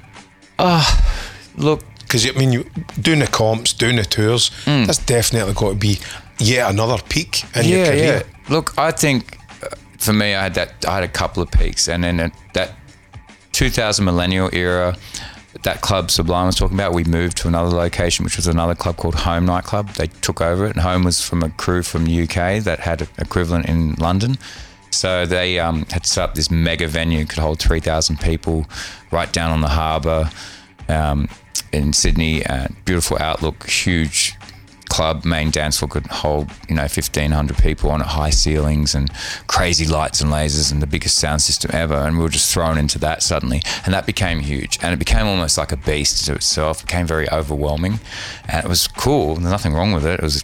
[0.57, 1.15] Ah,
[1.57, 2.65] Look, Because I mean, you
[2.99, 5.99] doing the comps, doing the tours, that's definitely got to be
[6.39, 8.23] yet another peak in your career.
[8.49, 9.67] Look, I think uh,
[9.99, 10.85] for me, I had that.
[10.87, 12.71] I had a couple of peaks, and then at that
[13.61, 14.97] 2000 millennial era,
[15.61, 18.97] that club Sublime was talking about, we moved to another location, which was another club
[18.97, 19.89] called Home Nightclub.
[19.89, 23.03] They took over it, and Home was from a crew from the UK that had
[23.03, 24.39] an equivalent in London.
[24.89, 28.65] So they um, had set up this mega venue, could hold 3,000 people,
[29.11, 30.31] right down on the harbour
[30.89, 31.29] um,
[31.71, 32.43] in Sydney.
[32.43, 34.35] Uh, beautiful outlook, huge
[34.91, 39.09] club main dance floor could hold you know 1500 people on high ceilings and
[39.47, 42.77] crazy lights and lasers and the biggest sound system ever and we were just thrown
[42.77, 43.61] into that suddenly.
[43.85, 44.77] And that became huge.
[44.81, 46.81] And it became almost like a beast to itself.
[46.81, 47.99] It became very overwhelming.
[48.47, 49.35] And it was cool.
[49.35, 50.19] There's nothing wrong with it.
[50.19, 50.43] It was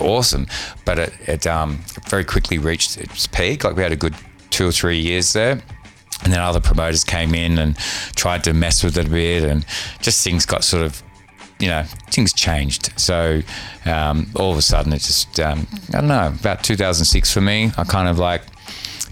[0.00, 0.46] awesome.
[0.84, 3.64] But it, it um, very quickly reached its peak.
[3.64, 4.14] Like we had a good
[4.50, 5.62] two or three years there.
[6.24, 7.76] And then other promoters came in and
[8.16, 9.44] tried to mess with it a bit.
[9.44, 9.64] And
[10.00, 11.02] just things got sort of
[11.58, 13.40] you know things changed so
[13.86, 17.70] um, all of a sudden it just um, i don't know about 2006 for me
[17.76, 18.42] i kind of like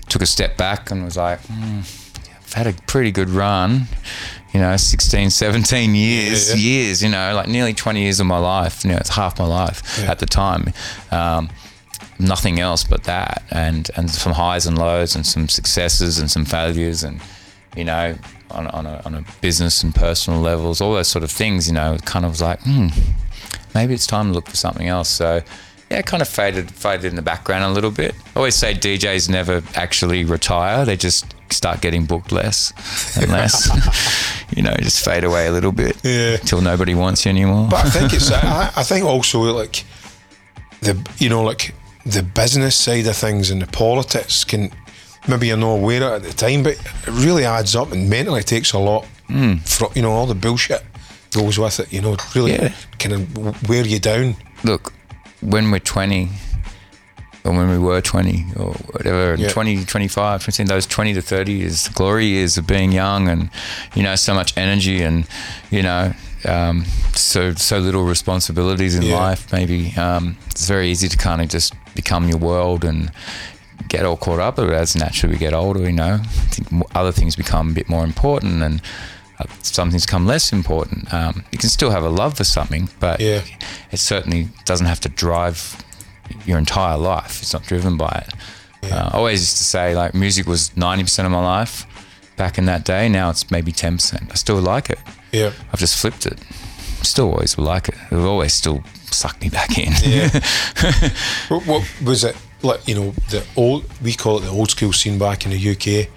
[0.08, 3.86] took a step back and was like hmm, i've had a pretty good run
[4.52, 6.56] you know 16 17 years yeah.
[6.56, 9.46] years you know like nearly 20 years of my life you know it's half my
[9.46, 10.10] life Yeah.
[10.10, 10.72] at the time
[11.10, 11.48] um,
[12.18, 16.44] nothing else but that and and some highs and lows and some successes and some
[16.44, 17.20] failures and
[17.76, 18.16] you know
[18.54, 21.74] on, on, a, on a business and personal levels all those sort of things you
[21.74, 22.88] know kind of was like hmm
[23.74, 25.42] maybe it's time to look for something else so
[25.90, 28.14] yeah, kind of faded faded in the background a little bit.
[28.34, 32.72] I always say DJs never actually retire; they just start getting booked less
[33.18, 33.68] and less.
[34.56, 36.36] you know, just fade away a little bit Yeah.
[36.40, 37.68] until nobody wants you anymore.
[37.70, 39.84] But I think it's I, I think also like
[40.80, 41.74] the you know like
[42.06, 44.72] the business side of things and the politics can
[45.28, 48.08] maybe you're not aware of it at the time, but it really adds up and
[48.10, 49.06] mentally takes a lot.
[49.28, 49.60] Mm.
[49.66, 50.84] For, you know all the bullshit
[51.32, 51.92] goes with it.
[51.92, 52.72] You know, it really Yeah.
[52.98, 54.36] kind of wear you down.
[54.62, 54.92] look,
[55.40, 56.30] when we're 20,
[57.44, 59.48] or when we were 20, or whatever, Yeah.
[59.50, 63.50] 20, 25, between those 20 to 30 years, the glory years of being young and,
[63.94, 65.26] you know, so much energy and,
[65.70, 66.14] you know,
[66.46, 66.84] um,
[67.14, 69.16] so so little responsibilities in Yeah.
[69.16, 69.46] life.
[69.52, 73.10] Maybe um, it's very easy to kind of just become your world and
[73.88, 74.56] get all caught up.
[74.56, 77.88] But as naturally we get older, you know, I think other things become a bit
[77.88, 78.80] more important and
[79.38, 81.12] uh, some things become less important.
[81.12, 83.42] Um, you can still have a love for something, but Yeah.
[83.90, 85.76] it certainly doesn't have to drive
[86.46, 87.42] your entire life.
[87.42, 88.92] It's not driven by it.
[88.92, 91.86] Uh, I always used to say like music was 90% of my life
[92.36, 93.08] back in that day.
[93.08, 94.30] Now it's maybe 10%.
[94.30, 94.98] I still like it.
[95.32, 95.52] Yeah.
[95.72, 96.38] I've just flipped it.
[97.02, 97.96] Still always will like it.
[98.10, 99.92] It'll always still suck me back in.
[100.02, 100.28] Yeah.
[101.48, 102.86] what, what was it like?
[102.88, 106.08] You know, the old we call it the old school scene back in the UK.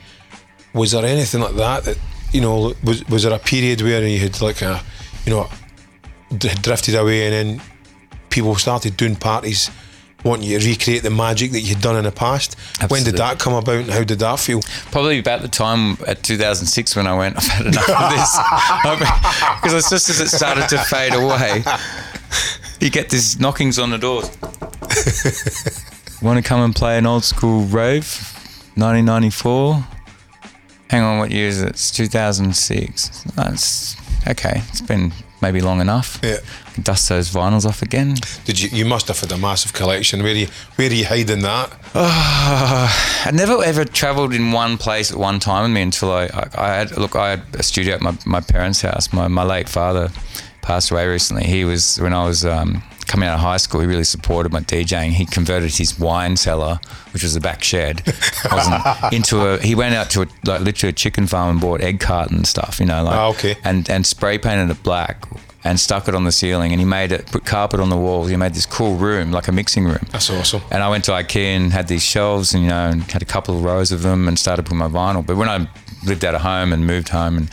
[0.74, 1.84] Was there anything like that?
[1.84, 1.98] That
[2.32, 4.82] you know, was was there a period where you had like a,
[5.26, 5.50] you know,
[6.38, 7.62] drifted away and then
[8.30, 9.72] people started doing parties,
[10.24, 12.56] wanting you to recreate the magic that you'd done in the past?
[12.90, 14.62] When did that come about and how did that feel?
[14.92, 18.38] Probably about the time at 2006 when I went, I've had enough of this.
[19.62, 21.64] Because it's just as it started to fade away,
[22.80, 24.30] you get these knockings on the doors.
[26.22, 28.34] Want to come and play an old school rave?
[28.76, 29.84] 1994?
[30.90, 31.70] Hang on, what year is it?
[31.70, 33.24] It's 2006.
[33.36, 33.96] That's
[34.28, 34.62] okay.
[34.70, 35.12] It's been
[35.42, 36.20] maybe long enough.
[36.24, 36.38] Yeah.
[36.82, 38.16] Dust those vinyls off again.
[38.46, 38.70] Did you?
[38.70, 40.24] You must have had a massive collection.
[40.24, 40.48] Where are you?
[40.76, 41.72] Where are you hiding that?
[41.94, 46.50] I never ever travelled in one place at one time with me until I, I,
[46.58, 47.16] I had look.
[47.16, 49.12] I had a studio at my, my parents' house.
[49.14, 50.10] My, my late father
[50.62, 51.46] passed away recently.
[51.46, 53.82] He was when I was um, coming out of high school.
[53.82, 55.12] He really supported my DJing.
[55.12, 56.80] He converted his wine cellar,
[57.14, 58.04] which was a back shed,
[58.52, 59.58] wasn't into a.
[59.60, 62.48] He went out to a, like literally a chicken farm and bought egg carton and
[62.48, 62.80] stuff.
[62.80, 63.56] You know, like Ah, okay.
[63.64, 65.26] and and spray painted it black.
[65.64, 67.26] And stuck it on the ceiling, and he made it.
[67.26, 68.30] Put carpet on the walls.
[68.30, 70.06] He made this cool room, like a mixing room.
[70.14, 70.62] That's awesome.
[70.72, 73.26] And I went to IKEA and had these shelves, and you know, and had a
[73.26, 75.26] couple of rows of them, and started putting my vinyl.
[75.26, 75.68] But when I
[76.06, 77.50] lived out of home and moved home, and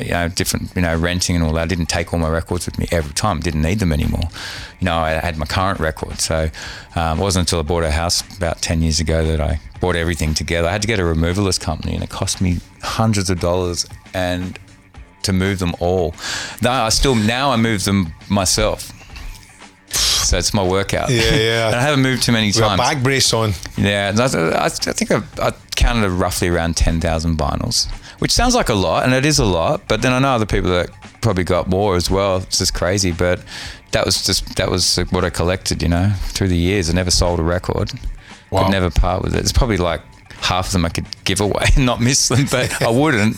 [0.00, 2.66] you know, different, you know, renting and all that, I didn't take all my records
[2.66, 3.40] with me every time.
[3.40, 4.28] Didn't need them anymore.
[4.80, 6.50] You know, I had my current record, so
[6.94, 9.96] um, it wasn't until I bought a house about ten years ago that I bought
[9.96, 10.68] everything together.
[10.68, 14.58] I had to get a removalist company, and it cost me hundreds of dollars and
[15.22, 16.14] to move them all.
[16.62, 18.92] Now I still now I move them myself.
[19.90, 21.08] So it's my workout.
[21.08, 21.66] Yeah, yeah.
[21.68, 22.80] and I haven't moved too many With times.
[22.80, 23.52] bag brace on.
[23.76, 27.86] Yeah, and I, I, I think I, I counted roughly around 10,000 vinyls,
[28.18, 30.46] which sounds like a lot, and it is a lot, but then I know other
[30.46, 30.90] people that
[31.20, 32.38] probably got more as well.
[32.38, 33.40] It's just crazy, but
[33.92, 36.88] that was just, that was what I collected, you know, through the years.
[36.90, 37.90] I never sold a record.
[38.50, 38.62] Wow.
[38.64, 39.40] I'd never part with it.
[39.40, 40.02] It's probably like
[40.40, 43.36] half of them I could give away and not miss them, but I wouldn't.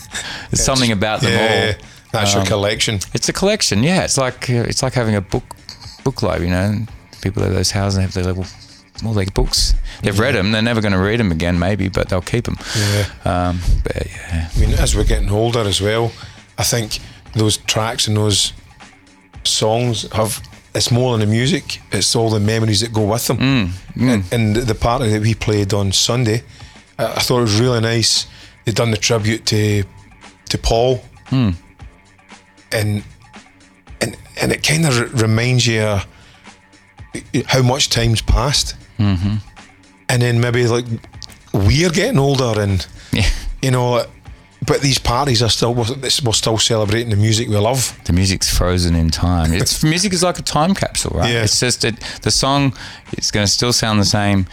[0.51, 1.85] There's something about them Yeah, all.
[2.11, 2.99] that's your Um, collection.
[3.13, 4.03] It's a collection, yeah.
[4.03, 5.43] It's like uh, it's like having a book
[6.03, 6.85] book club, you know.
[7.21, 8.45] People at those houses have their little
[9.07, 9.73] all their books.
[10.01, 10.51] They've read them.
[10.51, 12.57] They're never going to read them again, maybe, but they'll keep them.
[12.77, 13.05] Yeah.
[13.25, 16.11] Um, but yeah, I mean, as we're getting older as well,
[16.57, 16.99] I think
[17.33, 18.53] those tracks and those
[19.43, 20.41] songs have.
[20.75, 23.37] It's more than the music; it's all the memories that go with them.
[23.37, 26.43] Mm, And, and the party that we played on Sunday,
[26.99, 28.27] I, I thought it was really nice.
[28.65, 29.83] They'd done the tribute to
[30.49, 31.49] to Paul, Hmm.
[32.71, 33.03] and
[34.01, 36.03] and and it kind of reminds you uh,
[37.47, 39.35] how much time's passed, Mm-hmm.
[40.09, 40.85] and then maybe like
[41.53, 43.25] we're getting older and yeah.
[43.61, 44.05] you know,
[44.67, 45.85] but these parties are still we're
[46.23, 47.97] we're still celebrating the music we love.
[48.05, 49.53] The music's frozen in time.
[49.53, 51.31] It's music is like a time capsule, right?
[51.33, 51.43] Yeah.
[51.43, 52.73] It's just it, the song.
[53.13, 54.45] It's going to still sound the same.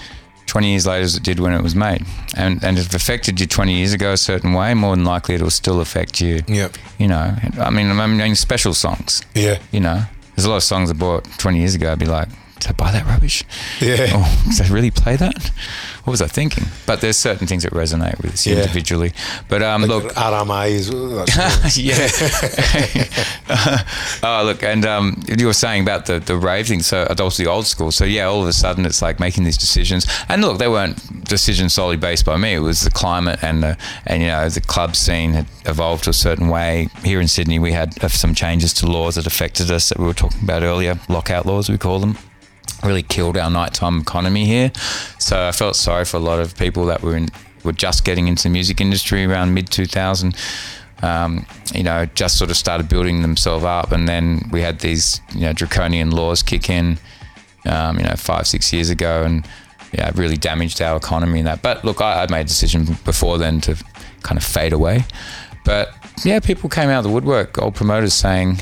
[0.47, 2.07] 20 years later as it did when it was made
[2.37, 5.35] and and if it affected you 20 years ago a certain way more than likely
[5.35, 6.79] it'll still affect you Yep.
[6.99, 9.59] you know i mean I'm mean special songs Yeah.
[9.73, 10.05] you know,
[10.37, 11.91] there's a lot of songs I bought 20 years ago.
[11.91, 12.29] I'd be like,
[12.59, 13.45] did I buy that rubbish?
[13.81, 14.07] Yeah.
[14.13, 15.51] Oh, did I really play that?
[16.05, 16.65] What was I thinking?
[16.87, 18.57] But there's certain things that resonate with us Yeah.
[18.59, 19.13] individually.
[19.49, 20.89] But um, look, RMI is
[21.79, 22.09] yeah.
[24.23, 27.49] oh, look, and um, you were saying about the, the rave thing, so also the
[27.51, 27.91] old school.
[27.91, 30.07] So, yeah, all of a sudden it's like making these decisions.
[30.29, 32.55] And look, they weren't decisions solely based by me.
[32.55, 36.11] It was the climate and, the, and you know, the club scene had evolved to
[36.11, 36.89] a certain way.
[37.03, 40.07] Here in Sydney, we had uh, some changes to laws that affected us that we
[40.07, 42.17] were talking about earlier, lockout laws, we call them.
[42.85, 44.73] Really killed our nighttime economy here.
[45.19, 47.29] So I felt sorry for a lot of people that were in,
[47.65, 50.37] were just getting into the music industry around mid 2000.
[51.03, 55.21] Um, you know, just sort of started building themselves up, and then we had these
[55.35, 56.99] you know draconian laws kick in.
[57.67, 59.47] Um, you know, five six years ago, and
[59.93, 61.63] yeah, it really damaged our economy and that.
[61.63, 63.77] But look, I, I made a decision before then to
[64.23, 65.05] kind of fade away.
[65.65, 65.93] But
[66.25, 68.59] yeah, people came out of the woodwork, old promoters saying,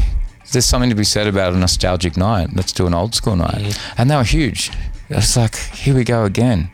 [0.54, 2.48] there's something to be said about a nostalgic night.
[2.54, 3.78] Let's do an old school night.
[3.98, 4.70] And they were huge.
[5.10, 6.70] It's like, here we go again.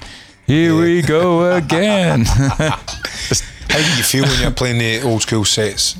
[0.47, 2.24] Here we go again.
[2.27, 5.97] How do you feel when you're playing the old school sets?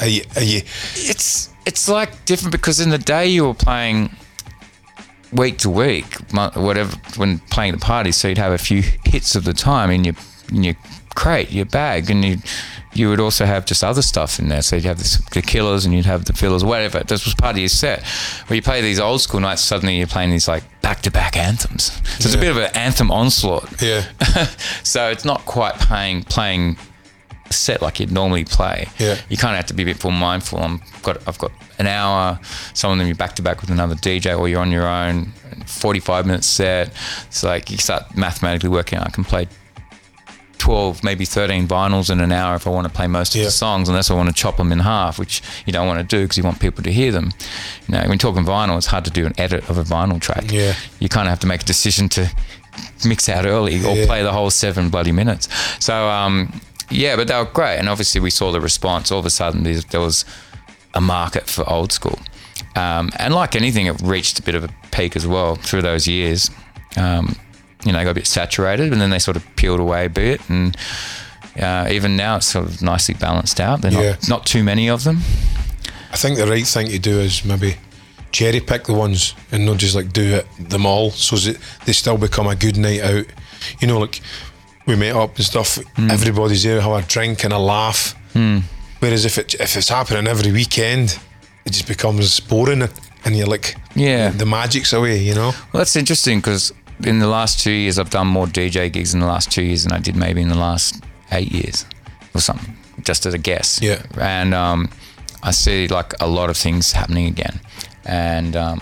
[0.00, 0.58] Are you, are you
[0.94, 4.10] it's it's like different because in the day you were playing
[5.32, 9.44] week to week, whatever when playing the party, so you'd have a few hits of
[9.44, 10.14] the time in your
[10.52, 10.74] in your
[11.14, 12.38] crate, your bag, and you
[12.94, 14.62] you would also have just other stuff in there.
[14.62, 17.00] So you'd have the, the killers and you'd have the fillers, whatever.
[17.00, 18.04] This was part of your set.
[18.46, 21.36] Where you play these old school nights, suddenly you're playing these like back to back
[21.36, 21.92] anthems.
[22.20, 23.82] So it's a bit of an anthem onslaught.
[23.82, 24.04] Yeah.
[24.84, 26.76] so it's not quite playing playing
[27.50, 28.88] a set like you'd normally play.
[28.98, 29.18] Yeah.
[29.28, 30.60] You kind of have to be a bit more mindful.
[30.60, 32.38] I'm got I've got an hour.
[32.74, 35.32] Some of them you're back to back with another DJ, or you're on your own.
[35.66, 36.92] 45 minute set.
[37.26, 39.06] It's like you start mathematically working out.
[39.06, 39.48] I can play
[40.64, 43.44] 12, maybe 13 vinyls in an hour if I want to play most of Yeah.
[43.48, 46.16] the songs, unless I want to chop them in half, which you don't want to
[46.16, 47.32] do because you want people to hear them.
[47.86, 50.50] You know, when talking vinyl, it's hard to do an edit of a vinyl track.
[50.50, 50.72] Yeah.
[51.00, 52.30] You kind of have to make a decision to
[53.04, 54.06] mix out early or Yeah.
[54.06, 55.48] play the whole seven bloody minutes.
[55.80, 56.58] So, um,
[56.88, 57.76] yeah, but they were great.
[57.76, 59.12] And obviously, we saw the response.
[59.12, 60.24] All of a sudden, there there was
[60.94, 62.18] a market for old school.
[62.74, 66.06] Um, and like anything, it reached a bit of a peak as well through those
[66.08, 66.50] years.
[66.96, 67.36] Um,
[67.84, 70.10] you know, they got a bit saturated, and then they sort of peeled away a
[70.10, 70.40] bit.
[70.48, 70.76] And
[71.60, 73.80] uh, even now, it's sort of nicely balanced out.
[73.82, 74.10] They're Yeah.
[74.12, 75.18] not, not too many of them.
[76.12, 77.76] I think the right thing to do is maybe
[78.32, 81.56] cherry pick the ones and not just like do it them all so that
[81.86, 83.26] they still become a good night out.
[83.80, 84.20] You know, like
[84.86, 86.10] we met up and stuff, Hmm.
[86.10, 88.14] everybody's there, have a drink and a laugh.
[89.00, 91.18] Whereas if it if it's happening every weekend,
[91.64, 92.92] it just becomes boring and-
[93.26, 94.28] and you're like, Yeah.
[94.30, 95.54] the magic's away, you know?
[95.72, 99.20] Well, that's interesting because in the last two years, I've done more DJ gigs in
[99.20, 101.02] the last two years than I did maybe in the last
[101.32, 101.84] eight years
[102.34, 103.80] or something, just as a guess.
[103.82, 104.02] Yeah.
[104.20, 104.88] And um,
[105.42, 107.60] I see like a lot of things happening again.
[108.04, 108.80] And um,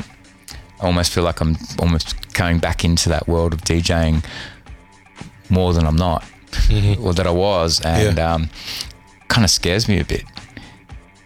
[0.81, 4.25] I almost feel like I'm almost coming back into that world of DJing
[5.49, 6.25] more than I'm not
[7.01, 7.81] or that I was.
[7.81, 8.35] And Yeah.
[8.35, 8.51] um,
[9.29, 10.25] kind of scares me a bit.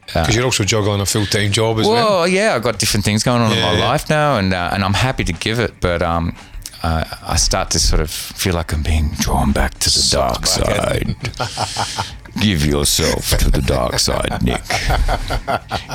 [0.07, 1.95] Because you're also juggling a full time job as well.
[2.21, 3.85] Well, yeah, I've got different things going on in my yeah.
[3.89, 6.35] life now, and uh, and I'm happy to give it, but um,
[6.87, 10.47] uh, I start to sort of feel like I'm being drawn back to the dark
[10.47, 11.17] side.
[12.41, 14.63] give yourself to the dark side, Nick.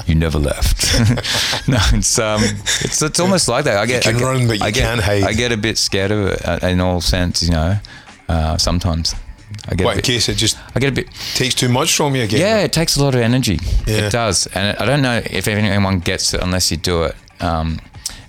[0.07, 0.77] You never left.
[1.69, 2.41] no, it's um,
[2.81, 3.77] it's it's almost like that.
[3.77, 5.23] I get can I get, run, but you I get, hide.
[5.23, 7.77] I get a bit scared of it uh, in all sense, you know.
[8.27, 9.15] Uh, sometimes
[9.69, 11.95] I get What a in case it just I get a bit takes too much
[11.95, 12.41] from you again?
[12.41, 13.59] yeah, it takes a lot of energy.
[13.87, 14.07] Yeah.
[14.07, 17.15] It does, and I don't know if anyone gets it unless you do it.
[17.39, 17.79] Um,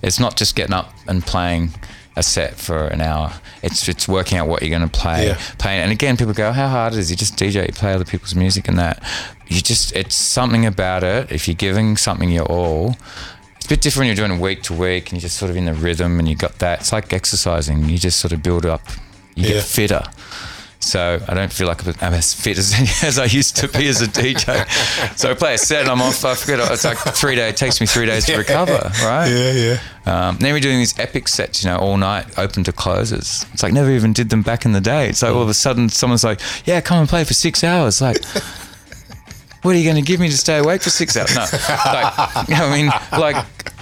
[0.01, 1.69] it's not just getting up and playing
[2.15, 3.33] a set for an hour.
[3.61, 5.27] It's it's working out what you're going to play.
[5.27, 5.39] Yeah.
[5.57, 7.13] Playing, and again, people go, "How hard is it?
[7.13, 9.01] You just DJ, you play other people's music, and that."
[9.47, 11.31] You just it's something about it.
[11.31, 12.95] If you're giving something your all.
[13.57, 15.49] It's a bit different when you're doing it week to week and you're just sort
[15.49, 16.81] of in the rhythm and you got that.
[16.81, 17.87] It's like exercising.
[17.87, 18.81] You just sort of build up,
[19.35, 19.53] you Yeah.
[19.53, 20.03] get fitter.
[20.83, 22.73] So I don't feel like I'm as fit as,
[23.03, 24.67] as I used to be as a DJ.
[25.17, 26.23] so I play a set and I'm off.
[26.25, 27.51] I forget it's like three days.
[27.53, 29.27] It takes me three days to recover, right?
[29.29, 29.79] Yeah, yeah.
[30.05, 33.45] Um, then we're doing these epic sets, you know, all night, open to closes.
[33.53, 35.07] It's like never even did them back in the day.
[35.09, 38.01] It's like all of a sudden someone's like, "Yeah, come and play for six hours."
[38.01, 38.23] Like,
[39.61, 41.33] what are you going to give me to stay awake for six hours?
[41.33, 41.49] No, like,
[42.49, 42.87] I mean,
[43.17, 43.35] like,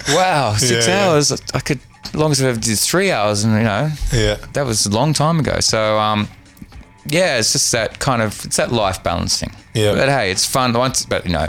[0.10, 1.10] wow, six Yeah, yeah.
[1.10, 1.32] hours.
[1.56, 4.36] I could, as long as I ever did three hours, and you know, Yeah.
[4.54, 5.60] that was a long time ago.
[5.60, 6.28] So, um,
[7.06, 9.52] yeah, it's just that kind of it's that life balancing.
[9.74, 9.94] Yeah.
[9.96, 11.06] But hey, it's fun once.
[11.06, 11.48] But you know,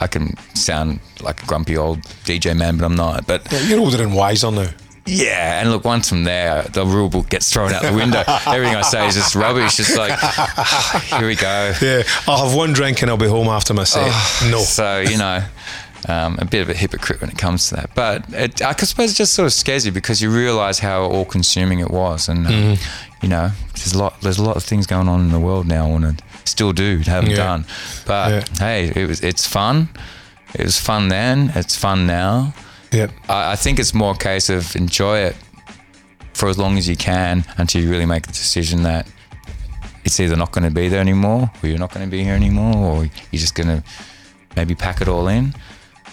[0.00, 3.26] I can sound like a grumpy old DJ man, but I'm not.
[3.26, 4.68] But Yeah, You're older and wiser now.
[5.06, 8.24] yeah, and look, once I'm there, the rule book gets thrown out the window.
[8.46, 9.78] Everything I say is just rubbish.
[9.78, 10.18] It's like,
[11.18, 11.72] here we go.
[11.80, 14.08] Yeah, I'll have one drink and I'll be home after my set.
[14.10, 14.58] Oh, no.
[14.58, 15.44] So you know,
[16.08, 17.90] um, a bit of a hypocrite when it comes to that.
[17.94, 21.80] But it, I suppose it just sort of scares you because you realise how all-consuming
[21.80, 23.22] it was, and um, Mm-hmm.
[23.22, 24.20] you know, there's a lot.
[24.20, 25.86] There's a lot of things going on in the world now.
[25.86, 27.36] I want to still do, haven't Yeah.
[27.36, 27.64] done.
[28.06, 28.58] But Yeah.
[28.58, 29.20] hey, it was.
[29.22, 29.88] It's fun.
[30.54, 31.52] It was fun then.
[31.54, 32.54] It's fun now.
[32.92, 33.08] Yeah.
[33.28, 35.36] I, I think it's more a case of enjoy it
[36.32, 39.06] for as long as you can until you really make the decision that
[40.04, 42.34] it's either not going to be there anymore or you're not going to be here
[42.34, 43.82] anymore or you're just going to
[44.54, 45.54] maybe pack it all in.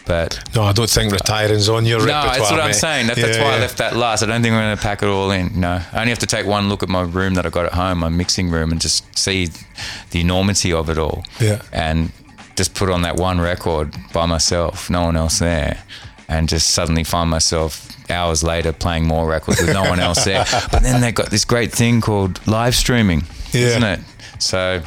[0.05, 2.37] But No, I don't think retiring's on your no, repertoire.
[2.37, 3.07] that's what I'm saying.
[3.07, 4.21] That, that's Yeah, why I left that last.
[4.21, 5.59] I don't think I'm going to pack it all in.
[5.59, 7.73] No, I only have to take one look at my room that I got at
[7.73, 9.47] home, my mixing room, and just see
[10.11, 11.23] the enormity of it all.
[11.39, 11.61] Yeah.
[11.71, 12.11] And
[12.57, 15.81] just put on that one record by myself, no one else there,
[16.27, 20.45] and just suddenly find myself hours later playing more records with no one else there.
[20.71, 23.23] But then they got this great thing called live streaming,
[23.53, 23.67] Yeah.
[23.67, 23.99] isn't it?
[24.39, 24.81] So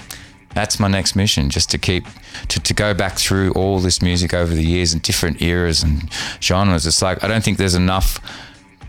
[0.56, 2.06] that's my next mission, just to keep
[2.48, 6.10] to, to go back through all this music over the years and different eras and
[6.40, 6.86] genres.
[6.86, 8.18] It's like I don't think there's enough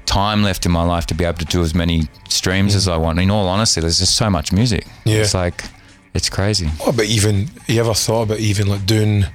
[0.06, 2.96] time left in my life to be able to do as many streams as I
[2.96, 3.20] want.
[3.20, 4.88] In all honesty, there's just so much music.
[5.04, 5.18] Yeah.
[5.18, 5.66] It's like
[6.14, 6.68] it's crazy.
[6.68, 7.50] Oh, what about even?
[7.68, 9.26] You ever thought about even like doing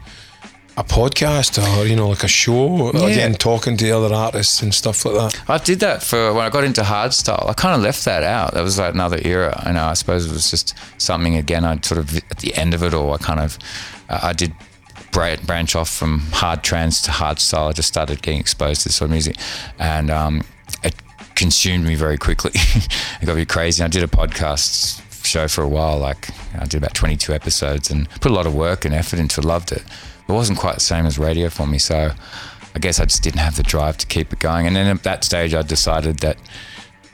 [0.76, 3.06] a podcast or you know like a show Yeah.
[3.08, 5.50] again, talking to other artists and stuff like that?
[5.50, 7.48] I did that for when I got into hardstyle.
[7.48, 8.54] I kind of left that out.
[8.54, 9.60] That was like another era.
[9.66, 9.84] I know.
[9.84, 11.64] I suppose it was just something again.
[11.64, 13.12] I sort of at the end of it all.
[13.12, 13.58] I kind of
[14.08, 14.52] uh, I did
[15.12, 17.68] branch off from hard trance to hardstyle.
[17.68, 19.36] I just started getting exposed to this sort of music,
[19.78, 20.42] and um,
[20.82, 20.94] it
[21.34, 22.52] consumed me very quickly.
[22.54, 23.84] it got me crazy.
[23.84, 25.98] I did a podcast show for a while.
[25.98, 29.40] Like I did about 22 episodes and put a lot of work and effort into.
[29.42, 29.44] it.
[29.44, 29.82] Loved it.
[30.28, 31.78] It wasn't quite the same as radio for me.
[31.78, 32.12] So
[32.74, 34.66] I guess I just didn't have the drive to keep it going.
[34.66, 36.38] And then at that stage, I decided that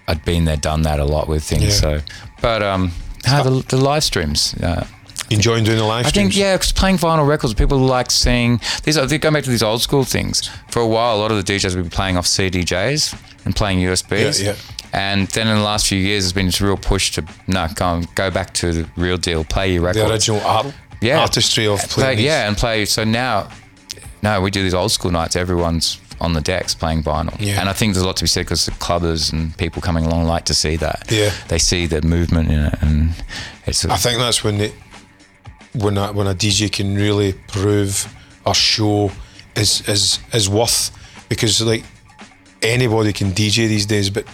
[0.06, 1.64] I'd been there, done that a lot with things.
[1.64, 1.70] Yeah.
[1.70, 2.00] So,
[2.40, 2.92] but um,
[3.26, 4.54] no, the, the live streams.
[4.54, 4.86] Uh,
[5.30, 6.28] Enjoying doing the live I streams?
[6.28, 8.96] I think yeah, 'cause playing vinyl records, people like seeing these.
[8.96, 10.48] Are, they go back to these old school things.
[10.70, 13.14] For a while, a lot of the DJs would be playing off CDJs
[13.44, 14.42] and playing USBs.
[14.42, 14.56] Yeah, yeah.
[14.94, 18.02] And then in the last few years, there's been this real push to no, go
[18.14, 19.44] go back to the real deal.
[19.44, 20.02] Play your records.
[20.06, 21.20] the original art, yeah.
[21.20, 22.16] artistry of play, playing.
[22.18, 22.26] these.
[22.26, 22.84] yeah, and play.
[22.84, 23.48] So now,
[24.22, 25.36] no, we do these old school nights.
[25.36, 27.60] Everyone's on the decks playing vinyl, Yeah.
[27.60, 30.04] and I think there's a lot to be said because the clubbers and people coming
[30.04, 31.06] along like to see that.
[31.10, 31.30] Yeah.
[31.46, 33.10] they see the movement in it, and
[33.66, 33.84] it's.
[33.84, 34.72] I think that's when it,
[35.74, 38.12] when a, when a DJ can really prove
[38.44, 39.12] a show
[39.54, 40.90] is is is worth
[41.28, 41.84] because like
[42.62, 44.24] anybody can DJ these days, but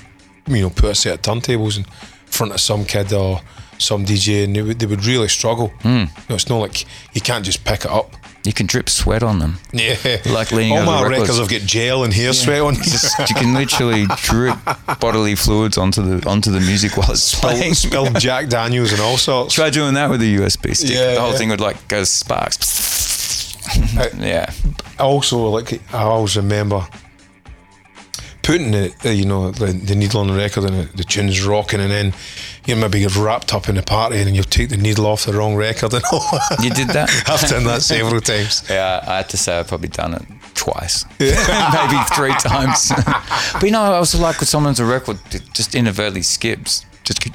[0.47, 1.85] you know put a set of turntables in
[2.27, 3.41] front of some kid or
[3.79, 5.69] some DJ and they would, they would really struggle.
[5.83, 5.89] Hmm.
[5.89, 6.85] You know, it's not like
[7.15, 8.15] you can't just pick it up.
[8.45, 9.59] you can drip sweat on them.
[9.73, 9.97] Yeah,
[10.27, 11.31] Like leaning all over my records.
[11.31, 11.39] records.
[11.39, 12.75] have got gel and hair sweat on.
[12.75, 14.57] Just, you can literally drip
[15.01, 17.75] bodily fluids onto the onto the music while it's playing.
[17.75, 19.55] Spill, spill Jack Daniels and all sorts.
[19.55, 20.91] Try doing that with a USB stick.
[20.91, 21.39] Yeah, the whole yeah.
[21.39, 23.57] thing would like go sparks.
[24.19, 24.53] yeah.
[25.01, 26.87] also like I always remember
[28.43, 31.45] putting the, the you know the, the needle on the record and the, the tune's
[31.45, 32.13] rocking and then
[32.67, 35.33] you maybe get wrapped up in the party and you take the needle off the
[35.33, 36.23] wrong record and all.
[36.63, 37.11] You did that?
[37.29, 38.65] I've done that several times.
[38.71, 40.23] Yeah, I had to say I've probably done it
[40.55, 42.91] twice, maybe three times.
[43.53, 47.27] but you know, I also like when someone's a record that just inadvertently skips, just
[47.27, 47.31] a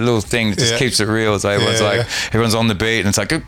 [0.00, 0.78] little thing that just Yeah.
[0.78, 1.38] keeps it real.
[1.38, 2.08] So everyone's Yeah, like, yeah.
[2.28, 3.32] everyone's on the beat, and it's like.
[3.32, 3.44] "Oop."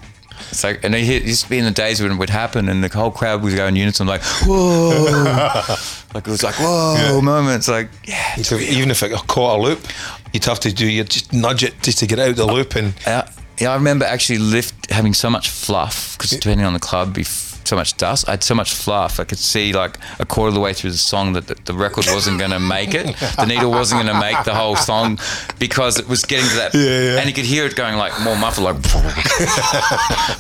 [0.51, 2.83] It's like, and it used to be in the days when it would happen, and
[2.83, 5.75] the whole crowd would go in unison, like, whoa,
[6.15, 7.21] like it was like, whoa, Yeah.
[7.21, 9.81] moments, like, yeah, even if it caught a loop,
[10.33, 12.95] you'd have to do you just nudge it just to get out the loop and
[13.07, 13.29] Yeah,
[13.59, 17.25] yeah, I remember actually lift having so much fluff because depending on the club, be
[17.25, 18.27] so much dust.
[18.29, 19.21] I had so much fluff.
[19.21, 21.75] I could see like a quarter of the way through the song that the, the
[21.75, 23.15] record wasn't going to make it.
[23.37, 25.19] The needle wasn't going to make the whole song
[25.59, 26.81] because it was getting to that, Yeah,
[27.15, 27.19] yeah.
[27.19, 28.83] and you could hear it going like more muffled, like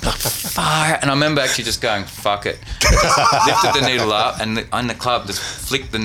[0.06, 0.98] fire.
[1.00, 4.66] And I remember actually just going fuck it, just lifted the needle up, and the,
[4.72, 5.98] on the club just flicked the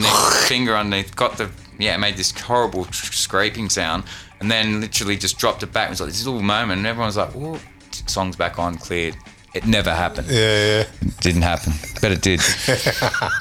[0.47, 1.49] finger underneath, got the
[1.79, 4.03] yeah, it made this horrible tr- scraping sound,
[4.39, 5.87] and then literally just dropped it back.
[5.87, 7.59] It was like this little moment, and everyone's like, "Whoa!"
[8.07, 9.15] Song's back on, cleared.
[9.53, 10.27] It never happened.
[10.29, 11.09] yeah, yeah.
[11.21, 12.39] Didn't happen, but it did.
[12.67, 12.79] You're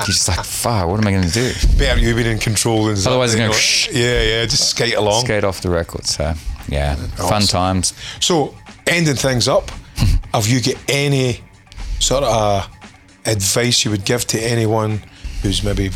[0.05, 0.89] just like, "Fuck!
[0.89, 1.79] What am I going to do?" yeah.
[1.79, 3.99] Better you been in control than Otherwise, it's gonna.
[3.99, 5.25] Yeah, yeah, just skate along.
[5.25, 6.07] Skate off the record.
[6.07, 6.35] So
[6.69, 7.95] yeah, fun times.
[8.21, 8.55] So,
[8.87, 9.71] ending things up,
[10.35, 11.41] have you got any
[11.99, 12.67] sort of uh,
[13.25, 15.03] advice you would give to anyone
[15.43, 15.91] who's maybe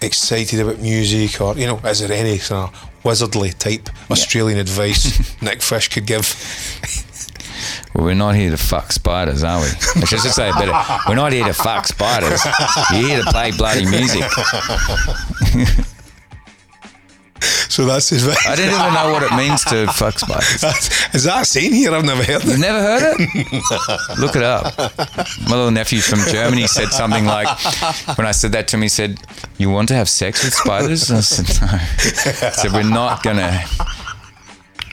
[0.00, 5.40] excited about music, or you know, is there any sort of wizardly type Australian advice
[5.42, 6.26] Nick Fish could give?
[7.94, 9.66] Well, we're not here to fuck spiders, are we?
[9.66, 10.72] I should just say better.
[11.08, 12.44] We're not here to fuck spiders.
[12.92, 14.22] You're here to play bloody music.
[17.42, 18.46] So that's his advice.
[18.46, 20.62] I didn't even know what it means to fuck spiders.
[21.14, 21.92] Is that a saying here?
[21.92, 22.58] I've never heard You've it.
[22.60, 24.18] never heard it?
[24.18, 24.76] Look it up.
[24.78, 27.48] My little nephew from Germany said something like,
[28.16, 29.18] when I said that to him, he said,
[29.58, 31.10] You want to have sex with spiders?
[31.10, 31.68] I said, No.
[31.72, 33.64] I said, We're not going to.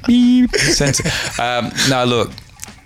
[0.06, 0.52] Beep.
[0.56, 1.10] Censor.
[1.42, 2.32] Um, no, look,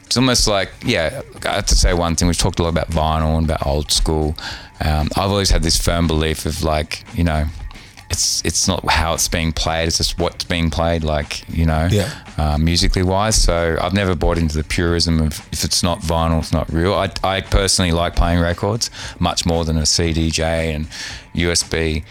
[0.06, 2.28] it's almost like, yeah, I have to say one thing.
[2.28, 4.36] We've talked a lot about vinyl and about old school.
[4.80, 7.46] Um, I've always had this firm belief of like, you know,
[8.10, 9.88] it's it's not how it's being played.
[9.88, 11.04] It's just what's being played.
[11.04, 12.10] Like you know, Yeah.
[12.38, 13.36] uh, musically wise.
[13.42, 16.94] So I've never bought into the purism of if it's not vinyl, it's not real.
[16.94, 18.90] I, I personally like playing records
[19.20, 20.88] much more than a CDJ and
[21.36, 22.04] USB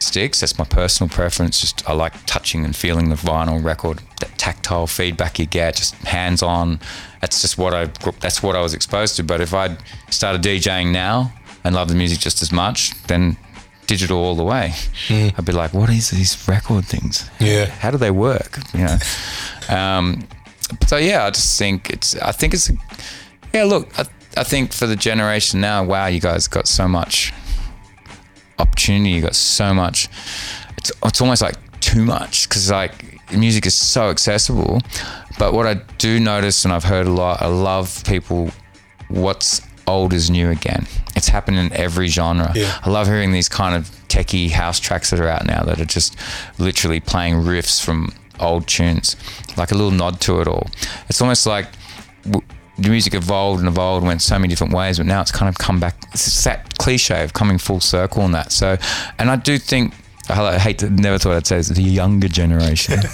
[0.00, 0.40] sticks.
[0.40, 1.60] That's my personal preference.
[1.60, 5.94] Just I like touching and feeling the vinyl record, that tactile feedback you get, just
[6.04, 6.78] hands on.
[7.20, 7.86] That's just what I
[8.20, 9.24] that's what I was exposed to.
[9.24, 9.76] But if I
[10.10, 11.32] started DJing now
[11.64, 13.36] and love the music just as much, then
[13.88, 14.74] digital all the way.
[15.10, 17.28] I'd be like, what is these record things?
[17.40, 17.66] Yeah.
[17.66, 18.58] How do they work?
[18.72, 18.98] You know.
[19.68, 20.28] Um,
[20.86, 22.14] so yeah, I just think it's.
[22.16, 22.70] I think it's.
[23.52, 24.04] Yeah, look, I,
[24.36, 27.32] I think for the generation now, wow, you guys got so much
[28.58, 29.10] opportunity.
[29.10, 30.08] You got so much.
[30.76, 34.80] It's it's almost like too much because like music is so accessible.
[35.38, 38.50] But what I do notice, and I've heard a lot, I love people.
[39.08, 40.86] What's old is new again.
[41.18, 42.52] It's happening in every genre.
[42.54, 42.78] Yeah.
[42.82, 45.84] I love hearing these kind of techie house tracks that are out now that are
[45.84, 46.16] just
[46.58, 49.16] literally playing riffs from old tunes,
[49.56, 50.68] like a little nod to it all.
[51.08, 51.66] It's almost like
[52.24, 52.46] w-
[52.78, 55.58] the music evolved and evolved, went so many different ways, but now it's kind of
[55.58, 55.96] come back.
[56.12, 58.52] It's that cliche of coming full circle and that.
[58.52, 58.76] So,
[59.18, 59.94] and I do think.
[60.30, 63.00] I hate to, never thought I'd say this, the younger generation.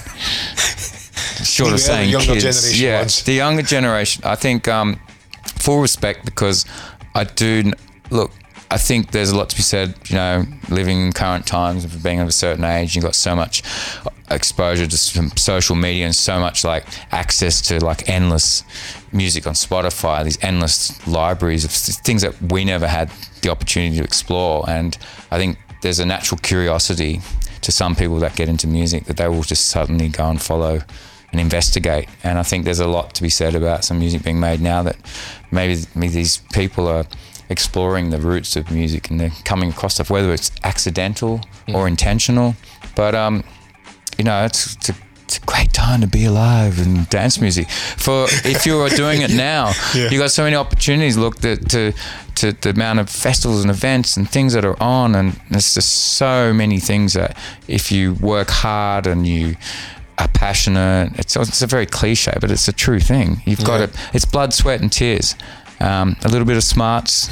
[1.44, 3.22] Short of the saying younger kids, generation yeah, ones.
[3.22, 4.24] the younger generation.
[4.24, 4.98] I think um,
[5.44, 6.66] full respect because
[7.14, 7.72] I do
[8.10, 8.30] look.
[8.70, 9.94] I think there's a lot to be said.
[10.08, 13.36] You know, living in current times and being of a certain age, you've got so
[13.36, 13.62] much
[14.30, 18.64] exposure to social media and so much like access to like endless
[19.12, 20.24] music on Spotify.
[20.24, 23.10] These endless libraries of things that we never had
[23.42, 24.68] the opportunity to explore.
[24.68, 24.96] And
[25.30, 27.20] I think there's a natural curiosity
[27.60, 30.80] to some people that get into music that they will just suddenly go and follow
[31.32, 32.08] and investigate.
[32.22, 34.82] And I think there's a lot to be said about some music being made now
[34.82, 34.96] that
[35.50, 37.04] maybe, maybe these people are
[37.58, 41.40] exploring the roots of music and coming across stuff, whether it's accidental
[41.76, 42.54] or intentional.
[42.96, 43.44] But um,
[44.18, 44.94] you know, it's, it's, a,
[45.24, 47.66] it's a great time to be alive and dance music.
[48.06, 50.10] For if you are doing it now, Yeah.
[50.10, 51.16] you got so many opportunities.
[51.16, 51.92] Look to, to
[52.40, 55.90] to the amount of festivals and events and things that are on, and there's just
[56.18, 57.36] so many things that
[57.68, 59.54] if you work hard and you
[60.18, 63.40] are passionate, it's it's a very cliche, but it's a true thing.
[63.46, 63.84] You've got Yeah.
[63.86, 63.90] it.
[64.14, 65.34] It's blood, sweat, and tears.
[65.80, 67.28] Um, a little bit of smarts,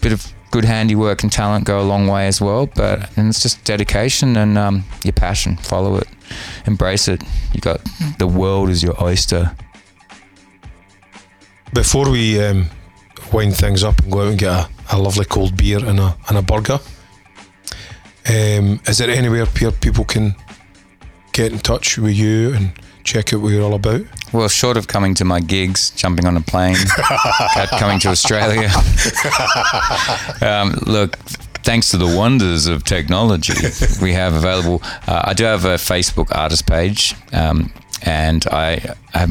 [0.00, 2.66] bit of good handiwork and talent go a long way as well.
[2.66, 5.56] But and it's just dedication and um, your passion.
[5.56, 6.06] Follow it,
[6.66, 7.22] embrace it.
[7.52, 7.80] You got
[8.18, 9.56] the world is your oyster.
[11.72, 12.66] Before we um,
[13.32, 16.16] wind things up and go out and get a, a lovely cold beer and a,
[16.28, 16.78] and a burger,
[18.28, 20.34] um, is there anywhere people can
[21.32, 22.72] get in touch with you and
[23.04, 24.02] check out what you're all about?
[24.32, 26.76] Well, short of coming to my gigs, jumping on a plane,
[27.78, 28.70] coming to Australia.
[30.40, 31.16] um, look,
[31.64, 33.54] thanks to the wonders of technology,
[34.00, 34.80] we have available.
[35.06, 37.72] Uh, I do have a Facebook artist page, um,
[38.02, 39.30] and I have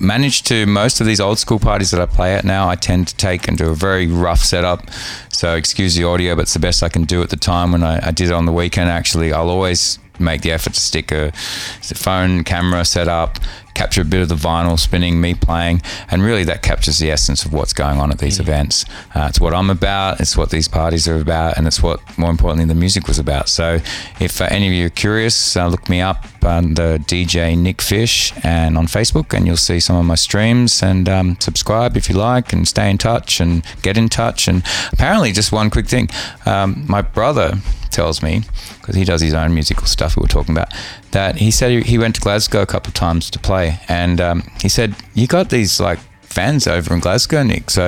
[0.00, 2.68] managed to most of these old school parties that I play at now.
[2.68, 4.88] I tend to take and do a very rough setup.
[5.32, 7.72] So excuse the audio, but it's the best I can do at the time.
[7.72, 10.80] When I, I did it on the weekend, actually, I'll always make the effort to
[10.80, 13.38] stick a, phone camera set up,
[13.78, 15.80] capture a bit of the vinyl spinning, me playing,
[16.10, 18.84] and really that captures the essence of what's going on at these events.
[19.14, 22.28] Uh, it's what I'm about, it's what these parties are about, and it's what, more
[22.28, 23.48] importantly, the music was about.
[23.48, 23.78] So
[24.18, 28.32] if uh, any of you are curious, uh, look me up under DJ Nick Fish
[28.42, 30.82] and on Facebook, and you'll see some of my streams.
[30.82, 34.48] And um, subscribe if you like, and stay in touch and get in touch.
[34.48, 36.08] And apparently, just one quick thing
[36.46, 37.58] um, my brother
[37.90, 38.42] tells me
[38.80, 40.72] because he does his own musical stuff we were talking about
[41.12, 44.42] that he said he, went to Glasgow a couple of times to play and um,
[44.60, 45.98] he said you got these like
[46.38, 47.84] fans over in Glasgow Nick so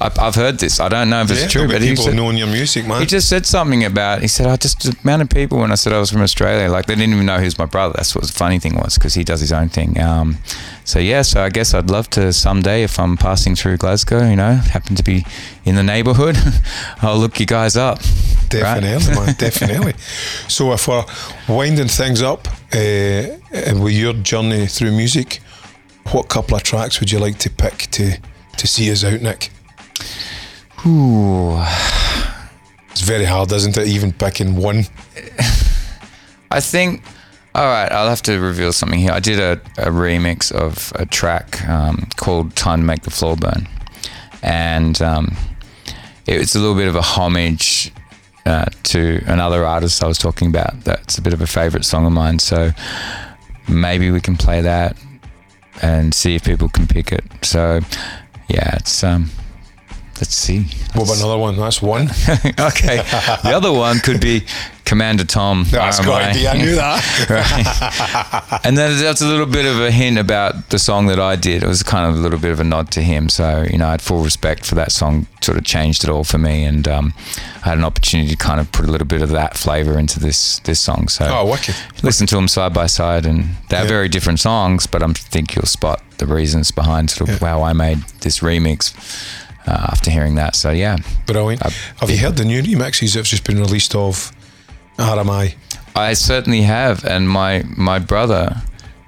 [0.00, 2.16] I've, I've heard this I don't know if it's Yeah, true but he people said,
[2.16, 3.00] knowing your music, man.
[3.00, 5.76] he just said something about he said I just the amount of people when I
[5.76, 8.24] said I was from Australia like they didn't even know was my brother that's what
[8.26, 10.38] the funny thing was because he does his own thing um,
[10.84, 14.36] so yeah so I guess I'd love to someday if I'm passing through Glasgow you
[14.36, 15.24] know happen to be
[15.64, 16.36] in the neighborhood
[17.02, 18.80] I'll look you guys up right?
[18.82, 19.34] Definitely, man.
[19.38, 19.94] Definitely.
[20.48, 21.04] So, if we're
[21.48, 23.22] winding things up uh,
[23.82, 25.40] with your journey through music,
[26.10, 28.18] what couple of tracks would you like to pick to
[28.58, 29.50] to see us out, Nick?
[30.86, 31.62] Ooh.
[32.90, 33.88] It's very hard, isn't it?
[33.88, 34.84] Even picking one.
[36.50, 37.02] I think.
[37.54, 39.12] All right, I'll have to reveal something here.
[39.12, 43.34] I did a, a remix of a track um, called "Time to Make the Floor
[43.34, 43.66] Burn,"
[44.42, 45.34] and um,
[46.26, 47.92] it's a little bit of a homage
[48.44, 50.84] uh, to another artist I was talking about.
[50.84, 52.38] That's a bit of a favorite song of mine.
[52.40, 52.72] So
[53.68, 54.96] maybe we can play that
[55.80, 57.24] and see if people can pick it.
[57.42, 57.80] So
[58.48, 59.30] yeah, it's um,
[60.22, 60.60] let's see.
[60.94, 61.56] What about another one?
[61.56, 62.02] That's one.
[62.60, 62.98] okay.
[63.42, 64.44] The other one could be
[64.84, 65.64] Commander Tom.
[65.68, 66.12] That's Are Am Eye.
[66.12, 66.50] got idea.
[66.52, 67.02] I knew that.
[68.52, 68.60] Right.
[68.64, 71.64] and then that's a little bit of a hint about the song that I did.
[71.64, 73.28] It was kind of a little bit of a nod to him.
[73.28, 76.22] So, you know, I had full respect for that song, sort of changed it all
[76.24, 76.64] for me.
[76.64, 77.14] And um,
[77.64, 80.20] I had an opportunity to kind of put a little bit of that flavour into
[80.20, 81.08] this this song.
[81.08, 81.74] So, Oh, wicked.
[82.04, 83.26] listen to them side by side.
[83.26, 83.88] And they're Yeah.
[83.88, 87.48] very different songs, but I think you'll spot the reasons behind sort of Yeah.
[87.48, 88.92] how I made this remix
[89.66, 90.54] uh, after hearing that.
[90.56, 90.96] So, yeah.
[91.26, 91.64] Brilliant.
[91.64, 91.70] Uh,
[92.00, 94.32] Have you heard the new remixes that's just been released of
[94.98, 95.54] Are Am Eye?
[95.94, 98.62] I certainly have, and my my brother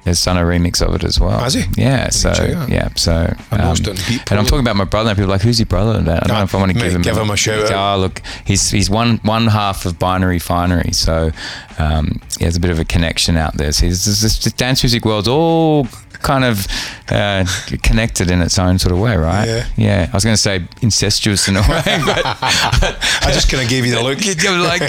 [0.04, 1.38] has done a remix of it as well.
[1.38, 1.64] Has he?
[1.78, 2.10] Yeah.
[2.10, 2.68] So check it out.
[2.68, 2.88] yeah.
[2.94, 3.12] So
[3.52, 5.98] know um, and I'm talking about my brother, and people are like, "Who's your brother?"
[5.98, 7.70] And I don't know Ah, if I want to give him give him a shout
[7.70, 7.96] out.
[7.96, 11.30] Oh, look, he's he's one one half of Binary Finery, so
[11.78, 13.72] um, he has a bit of a connection out there.
[13.72, 15.88] So he's, this, this dance music world's all
[16.24, 16.66] kind of
[17.10, 17.44] uh,
[17.82, 19.46] connected in its own sort of way, right?
[19.46, 19.66] Yeah.
[19.76, 20.10] Yeah.
[20.10, 23.86] I was going to say incestuous in a way, but I just kind of gave
[23.86, 24.18] you the look.
[24.18, 24.82] like,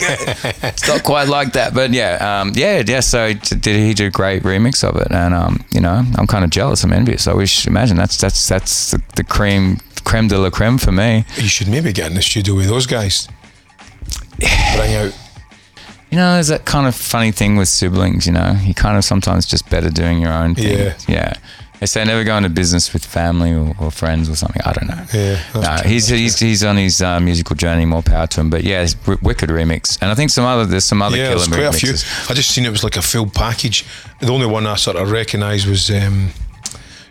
[0.64, 3.02] it's not quite like that, but yeah, um, yeah, yeah.
[3.02, 5.12] So did he do a great remix of it?
[5.12, 6.84] And um, you know, I'm kind of jealous.
[6.84, 7.28] I'm envious.
[7.28, 7.68] I wish.
[7.68, 11.26] Imagine that's that's that's the, the cream creme de la creme for me.
[11.36, 13.28] You should maybe get in the studio with those guys.
[14.40, 15.25] Bring out.
[16.16, 18.26] You know, there's that kind of funny thing with siblings.
[18.26, 20.78] You know, you kind of sometimes just better doing your own thing.
[20.80, 20.94] Yeah.
[21.10, 21.34] yeah.
[21.82, 24.62] They say never go into business with family or, or friends or something.
[24.64, 25.06] I don't know.
[25.14, 27.84] Yeah, no, he's, he's he's on his uh, musical journey.
[27.84, 28.50] More power to him.
[28.50, 31.34] But yeah, it's w- wicked remix, and I think some other there's some other Yeah,
[31.34, 31.90] killer there's quite a few.
[31.92, 32.32] remixes.
[32.32, 33.84] I just seen it was like a full package.
[34.22, 36.30] The only one I sort of recognised was um,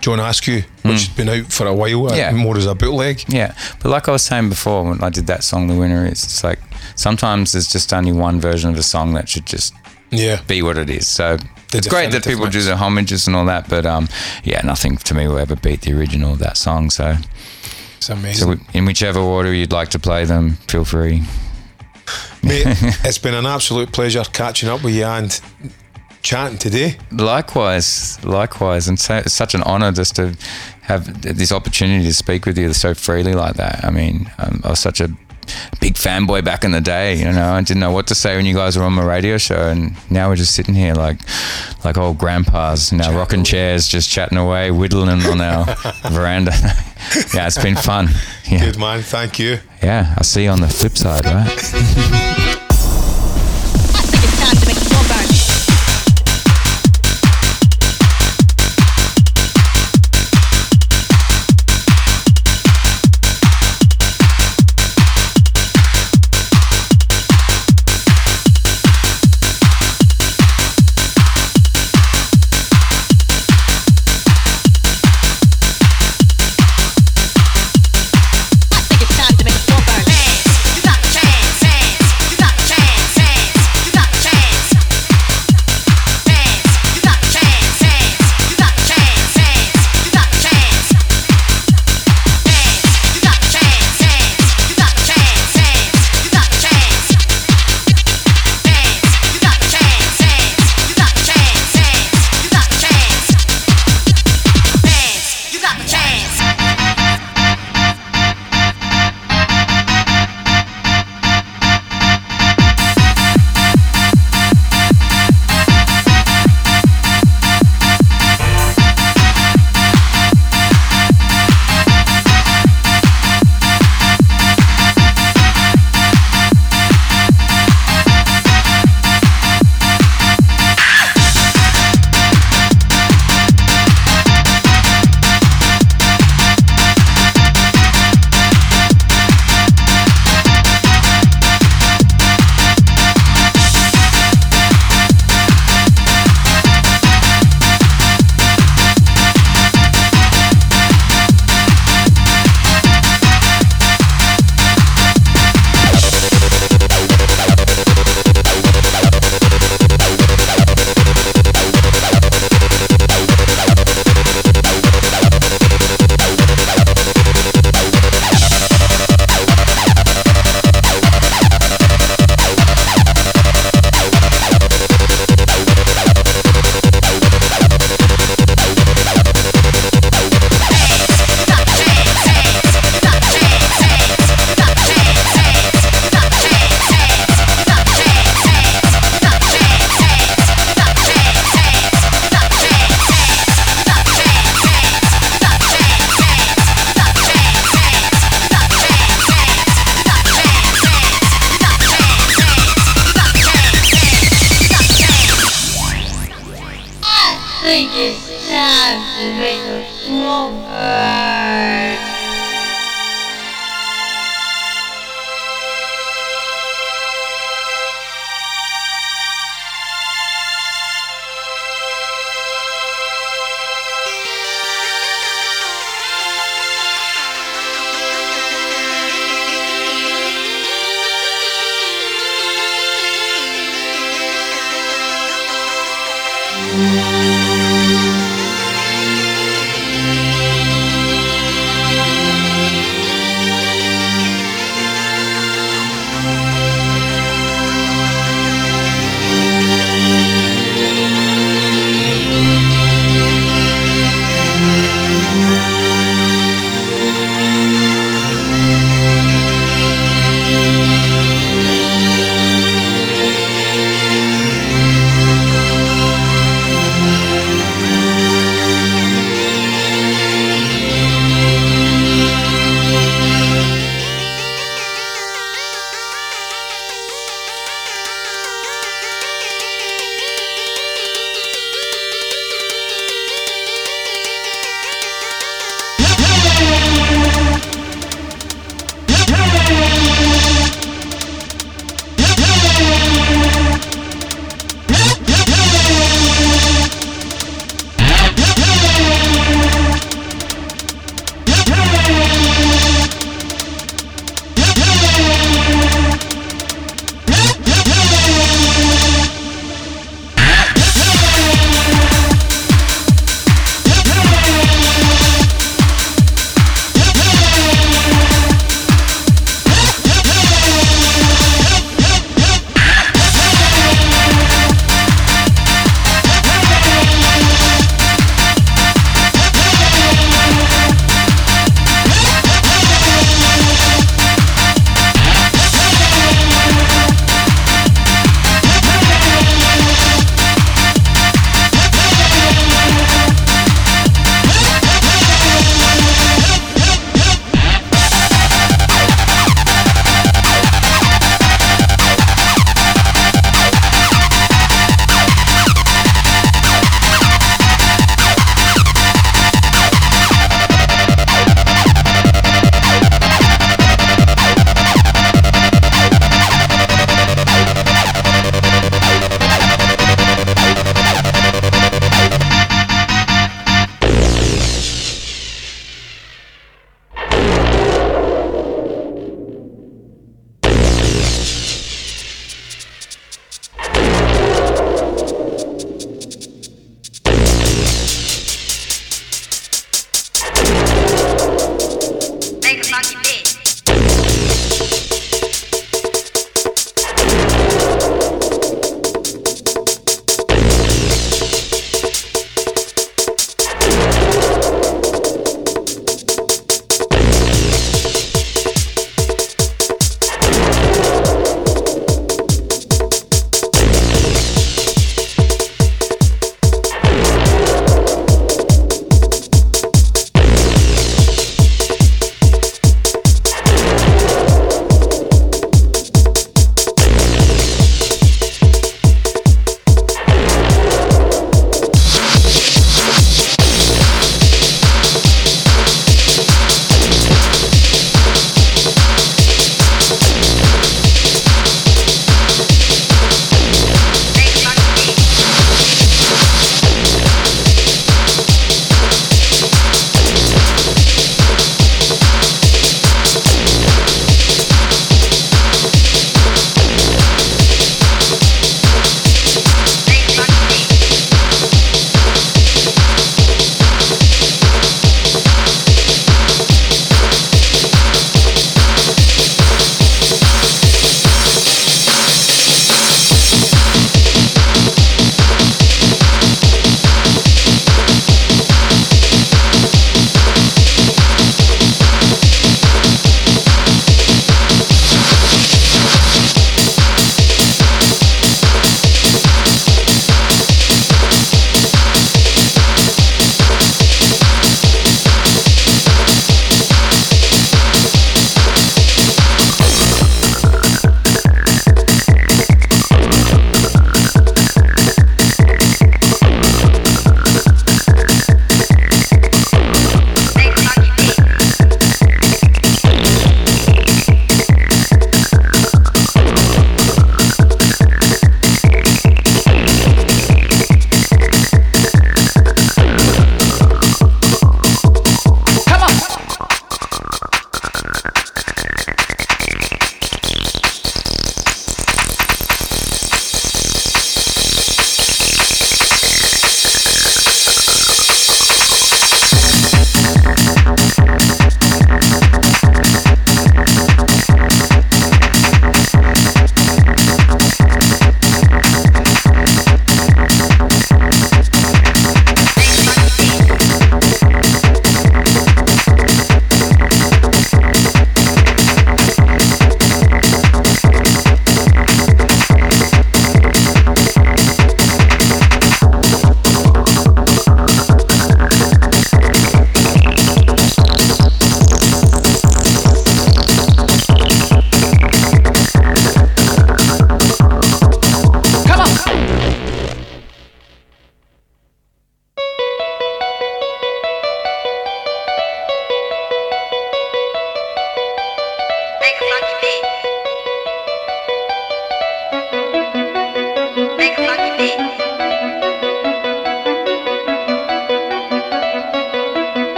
[0.00, 2.14] John Askew, which has been out for a while, uh.
[2.16, 2.30] Yeah.
[2.32, 3.24] more as a bootleg.
[3.28, 6.22] Yeah, but like I was saying before, when I did that song, "The Winner Is,"
[6.24, 6.60] it's like
[6.94, 9.74] sometimes there's just only one version of a song that should just
[10.10, 10.40] Yeah.
[10.46, 11.06] be what it is.
[11.08, 11.36] So
[11.72, 12.66] The it's great that people do mix.
[12.66, 14.08] the homages and all that, but um,
[14.44, 16.90] yeah, nothing to me will ever beat the original of that song.
[16.90, 17.16] So,
[17.96, 18.56] It's amazing.
[18.58, 21.24] so in whichever order you'd like to play them, feel free.
[22.42, 22.62] Mate,
[23.04, 25.38] it's been an absolute pleasure catching up with you and
[26.22, 26.96] chatting today.
[27.12, 30.36] Likewise, likewise, and so, it's such an honour just to
[30.82, 33.84] have this opportunity to speak with you so freely like that.
[33.84, 35.08] I mean, um, I was such a
[35.80, 37.16] big fanboy back in the day.
[37.16, 39.38] You know, I didn't know what to say when you guys were on my radio
[39.38, 41.18] show, and now we're just sitting here like
[41.84, 45.64] like old grandpas in our rocking chairs, just chatting away, whittling on our
[46.10, 46.52] veranda.
[47.34, 48.08] yeah, it's been fun.
[48.50, 49.58] Yeah, Good man, thank you.
[49.82, 50.14] yeah.
[50.16, 52.64] I'll see you on the flip side, right?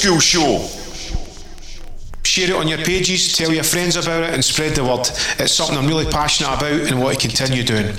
[0.00, 0.66] School Show.
[2.22, 5.00] Share it on your pages, tell your friends about it, and spread the word.
[5.38, 7.94] It's something I'm really passionate about and want to continue doing.